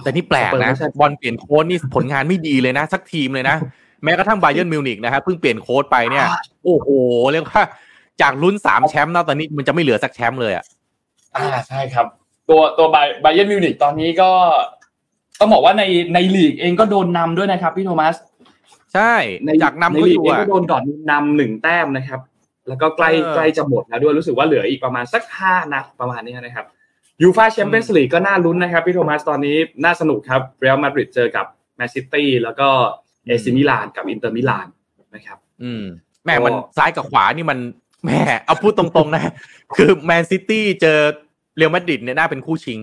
[0.03, 3.57] แต่นี่แปลกนะไม่ใช่บอลเปลี่ยนโค้ชนี่ผลงานไม่ดีเลยนะ สักทีมเลยนะ
[4.05, 6.27] แม้กระทั่งไบเ e ร์นมิวนิกนะครับเพิ่งเปลี่ยนโค้ชไปเนี่ย
[6.65, 6.89] โอ้โห
[7.33, 7.63] เรียกว่า
[8.23, 10.65] จากลุ้นสามแชมป์นะตอนนี้มันจะไม่เหลือสักแชมป์เลยอะ
[11.37, 12.07] อ่าใช่ครับ
[12.49, 14.31] ตัวตัวไบไบเอิร์นมิวนิกตอนนี้ก็
[15.41, 15.83] ต้องบอกว่าใน
[16.15, 18.17] ในลีกเองก็โดนนำด้วยนะครับพี่โทมัส
[18.95, 22.21] ใช่ในจากนำในก็ลีอกยู่เองอะก็โดนดอดนำหนึ่งแต้มนะครับ
[22.69, 26.67] แล้วก็ใกล้เออใกล้จะหมดแล้วด้วยรู้สึกว่าเหลืออีกประมาณสักห้านัดประมาณนี้นะครับ
[27.23, 31.47] ยูฟาแชมเปี้ยนส์ลีกก็น่าลุ้นนะครับพี่โทมัสตอนนี้น่าสนุกครับเรอัลมาดริดเจอกับ
[31.77, 32.69] แมนซิตี้แล้วก็
[33.27, 34.67] เอซีมิลานกับอินเตอร์มิลาน
[35.15, 35.83] นะครับ อืม
[36.25, 37.59] แม่ก็มันซ้ายกับขวานี่มัน
[38.05, 39.33] แม่เอาพูดตรงๆนะ
[39.77, 40.99] คือแมนซิตี้เจอ
[41.57, 42.79] เรอัลมาดริดเนี่ยน่าเป็นคู่ชิง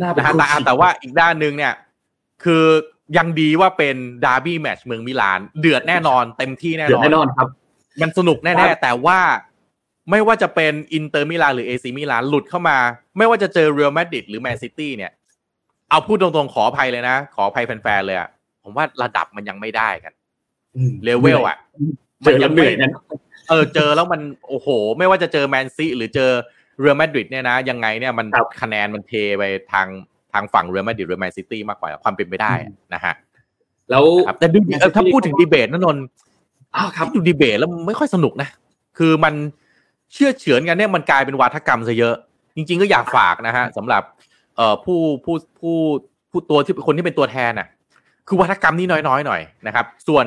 [0.00, 1.74] น่าเป็นนะฮะคู่ชิงแต่แต่ว่าอีกด้านหนึ่งเนี่ย
[2.44, 2.64] คือ
[3.16, 7.48] ยังดีว่าเป็นดาร์บี้แมตช์เมืองมิลาน เดือดแน่นอนเต็มที่แน่นอนเดือดแน่นอนครับ
[8.02, 9.18] มันสนุกครับแน่ๆแต่ว่า
[10.10, 12.78] ไม่ว่าจะเป็นอินเตอร์มิลานหรือเอซีมิลานหลุดเข้ามา
[13.18, 15.12] ไม่ว่าจะเจอเรอัลมาดริดหรือแมนซิตี้เนี่ย
[15.90, 18.28] เอาพูดตรงๆขออภัยเลยนะ ขออภัยแฟนๆเลยอะ
[18.62, 20.12] ผมว่าระดับมันยังไม่ได้กัน
[20.76, 21.56] อืมเลเวลอะ
[22.24, 23.04] เจอแล้วเหนื่อยแน่นอน
[23.48, 26.30] เออเจอแล้วมันโอ้โห ไม่ว่าจะเจอแมนซิตี้หรือเจอ
[26.80, 28.26] เรอัลมาดริดเนี่ยนะ ยังไงเนี่ยมัน
[28.60, 29.42] คะแนนมันเทไป
[29.72, 29.88] ทาง
[30.32, 32.52] ทางฝั่งเรอัลมาดริดหรือแมนซิตี้มากกว่าความเป็นไปได้
[32.94, 33.14] นะฮะ
[33.90, 36.04] แล้วครับแต่ดูเออถ้าพูดถึงดีเบตนะนนท์
[36.76, 38.48] อ้าวครับดูดีเบตแล้วไม่ค่อยสนุกนะ
[38.98, 39.34] คือมัน
[40.14, 42.14] เชื่อเฉือนกันเนี่ยมันกลายเป็นวาทกรรมซะเยอะ
[42.56, 44.02] จริง ๆ ก็อยากฝากนะฮะสำหรับ
[44.56, 45.76] เอ่อผู้ผู้ผู้
[46.30, 47.68] ผู้ตัวที่คนที่เป็นตัวแทนน่ะ
[48.28, 50.24] คือวาทกรรมนี่น้อยๆหน่อยนะครับ ส่วน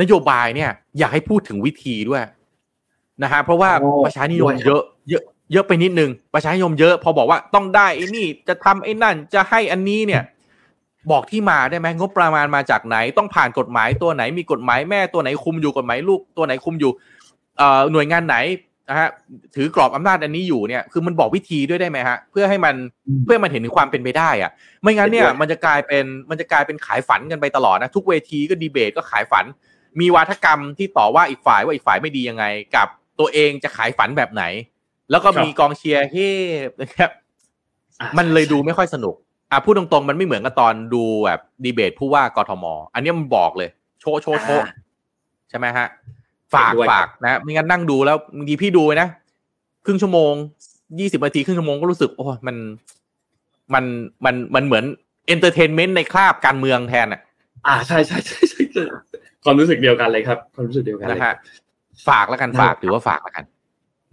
[0.00, 2.22] นโยบายเนี่ย อยากให้พูดถึงวิธีด้วย
[3.22, 5.22] นะฮะเพราะว่าโอ้ประชานิยมด้วยครับเยอะเยอะ
[5.52, 10.22] เยอะไปนิดนึงประชานิยมเยอะ พอบอกว่าต้องได้ไอ้นี่จะทำไอ้นั่นจะให้อันนี้เนี่ย
[11.10, 16.92] บอกที่มาได้ไหมงบประมาณมาจากไหน ต้องผ่านกฎหมายตัวไหนมีกฎหมายแม่ตัวไหนคุมอยู่กฎหมายลูกตัวไหนคุมอยู่
[17.58, 18.36] เอ่อหน่วยงานไหน
[18.88, 19.08] นะฮะ
[19.54, 22.74] ถือกรอบอำนาจอันนี้อยู่เนี่ยคือมันบอกวิธีด้วยได้ไหมฮะเพื่อให้มัน
[23.08, 24.50] อืมเพื่อให้มันเห็นถึงความเป็นไปได้อะ
[24.82, 29.44] ไม่งั้นเนี่ยเห็นด้วยมันจะกลายเป็นมันจะกลายเป็นขายฝันกันไปตลอดนะทุกเวทีก็ดีเบตก็ขายฝัน
[30.00, 32.44] มีวาทกรรมที่ต่อว่าอีกฝ่ายว่าอีกฝ่ายไม่ดียังไง
[32.76, 32.88] กับ
[33.20, 34.44] ตัวเองจะขายฝันแบบไหน
[35.10, 36.30] แล้วก็มีกองเชียร์เฮ้
[36.80, 37.10] นะครับ
[38.00, 39.14] อะมันเลยดูไม่ค่อยสนุก
[39.50, 42.64] อะพูดตรงๆมันไม่เหมือนกับตอนดูแบบดีเบตผู้ว่ากทม
[42.94, 43.68] อันนี้มันบอกเลย
[44.00, 44.74] โชว์โชว์โชว์อ่า
[45.48, 45.86] ใช่ไหมฮะ
[46.56, 49.08] ฝากเห็นด้วยฝากนะไม่งั้นนั่งดูแล้วบางทีพี่ดูไปนะ
[49.84, 50.32] ครึ่งชั่วโมง
[51.00, 52.56] ยี่สิบนาทีครึ่งชั่วโมงก็รู้สึกโอ้ยมัน
[53.74, 53.84] มัน
[54.24, 54.84] มันมันเหมือน
[55.26, 57.20] entertainment ในคราบการเมืองแทนอะ
[57.66, 58.84] อ่าใช่ใช่ใช่ใช่ใช่
[59.44, 61.34] ความรู้สึกเดียวกันเลยครับ ความรู้สึกเดียวกันเลยนะฮะ
[62.08, 63.44] ฝากแล้วกันฝากถือว่าฝากแล้วกัน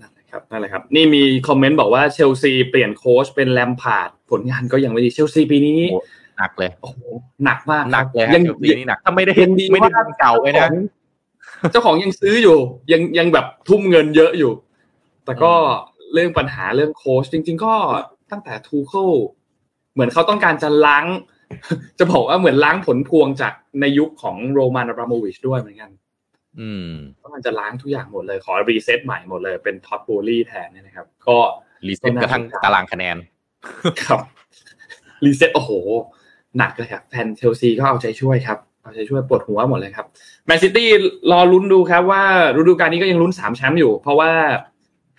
[0.02, 6.00] นั่นแหละครับนั่นแหละครับ นี่มี comment บอกว่าเชลซีเปลี่ยนโค้ชเป็นแลมพาร์ดผลงานก็ยังไม่ดีเชลซีปีนี้โอ้
[6.38, 6.98] หนักเลยโอ้โห
[7.44, 10.68] หนักมากหนักเลยฮะยังเดี๋ยวปีนี้หนักถ้าไม่ได้ยังดีไม่ได้ว่าเก่าไปนะ
[11.72, 12.58] เจ้าของยังซื้ออยู่
[12.92, 14.52] ยังยังแบบทุ่มเงินเยอะอยู่
[15.26, 15.54] แต่ก็
[16.14, 17.74] เรื่องปัญหาเรื่องโค้ชจริง ๆ ก็
[18.32, 19.10] ตั้งแต่ทูเคิล
[19.94, 21.06] เหมือนเขาต้องการจะล้าง
[22.00, 25.92] จะบอกว่าเหมือนล้างผลพวงจากในยุคของโรมานอับราโมวิชด้วยเหมือนกัน
[26.60, 31.38] อืมต้องการจะล้างทุกอย่างหมดเลย ขอ reset ใหม่หมดเลยเป็นท็อดด์โบห์ลี่แทนเนี่ยนะครับ ก็
[31.88, 33.18] reset กระทั่งตารางคะแนน
[34.06, 34.20] ครับ
[35.26, 35.72] reset โอ้โห
[36.58, 40.06] หนักเลยครับแฟนเชลซีก็เอาใจช่วยครับ เอาใจช่วยปวดหัวหมดเลยครับ
[40.46, 40.90] แมนซิตี้
[41.32, 42.24] รอลุ้นดูครับว่า
[42.58, 44.32] ฤดูกาลนี้ก็ยังลุ้นสามแชมป์อยู่ เพราะว่า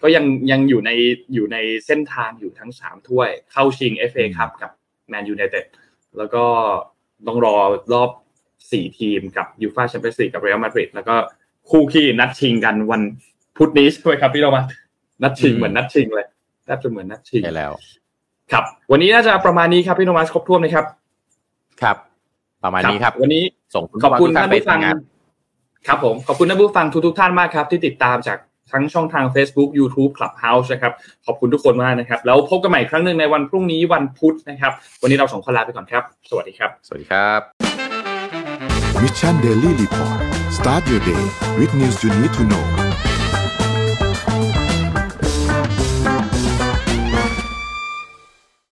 [0.03, 0.91] ก็ยังยังอยู่ใน
[1.35, 1.57] อยู่ใน
[1.87, 4.71] เส้นทางอยู่ทั้งสามถ้วย เข้าชิง FA ครับกับ
[5.09, 5.65] แมนยูไนเต็ด
[6.19, 6.45] แล้วก็
[7.27, 7.57] ต้องรอ
[7.93, 8.11] รอบ
[8.73, 11.15] สี่ทีมกับยูฟาแชมเปี้ยนส์ลีกกับเรอัลมาดริดแล้วก็
[11.71, 13.03] คู่ขี้นัดชิงกันวัน
[13.57, 14.63] พุธนี้ใช่ไหมครับพี่โรมา
[15.23, 16.27] นัดชิงเหมือนนัดชิงเลย
[16.65, 17.73] แทบจะเหมือนนัดชิงใช่แล้ว
[18.53, 20.87] ครับ วันนี้น่าจะประมาณนี้ครับพี่โนมัสครบถ้วนนะครับ
[21.83, 21.97] ครับ
[22.65, 23.43] ประมาณนี้ครับ วันนี้
[23.75, 24.97] ส่งขอบคุณทุกท่านไปผู้ฟังทำงาน
[25.87, 28.39] ครับผมขอบคุณท่านผู้ฟังทุกๆท่านมากครับ ที่ติดตามจาก
[28.73, 30.93] ทั้งช่องทาง Facebook YouTube Clubhouse นะครับ
[31.27, 34.73] ขอบคุณทุกคนมากนะครับ แล้วพบกันใหม่อีกครั้งหนึ่งในวันพรุ่งนี้วันพุธนะครับ
[35.03, 37.41] วันนี้เราสองคนลาไปก่อนครับ สวัสดีครับ สวัสดีครับ
[39.03, 40.19] Mission Daily Report
[40.59, 41.25] start your day
[41.59, 42.65] with news you need to know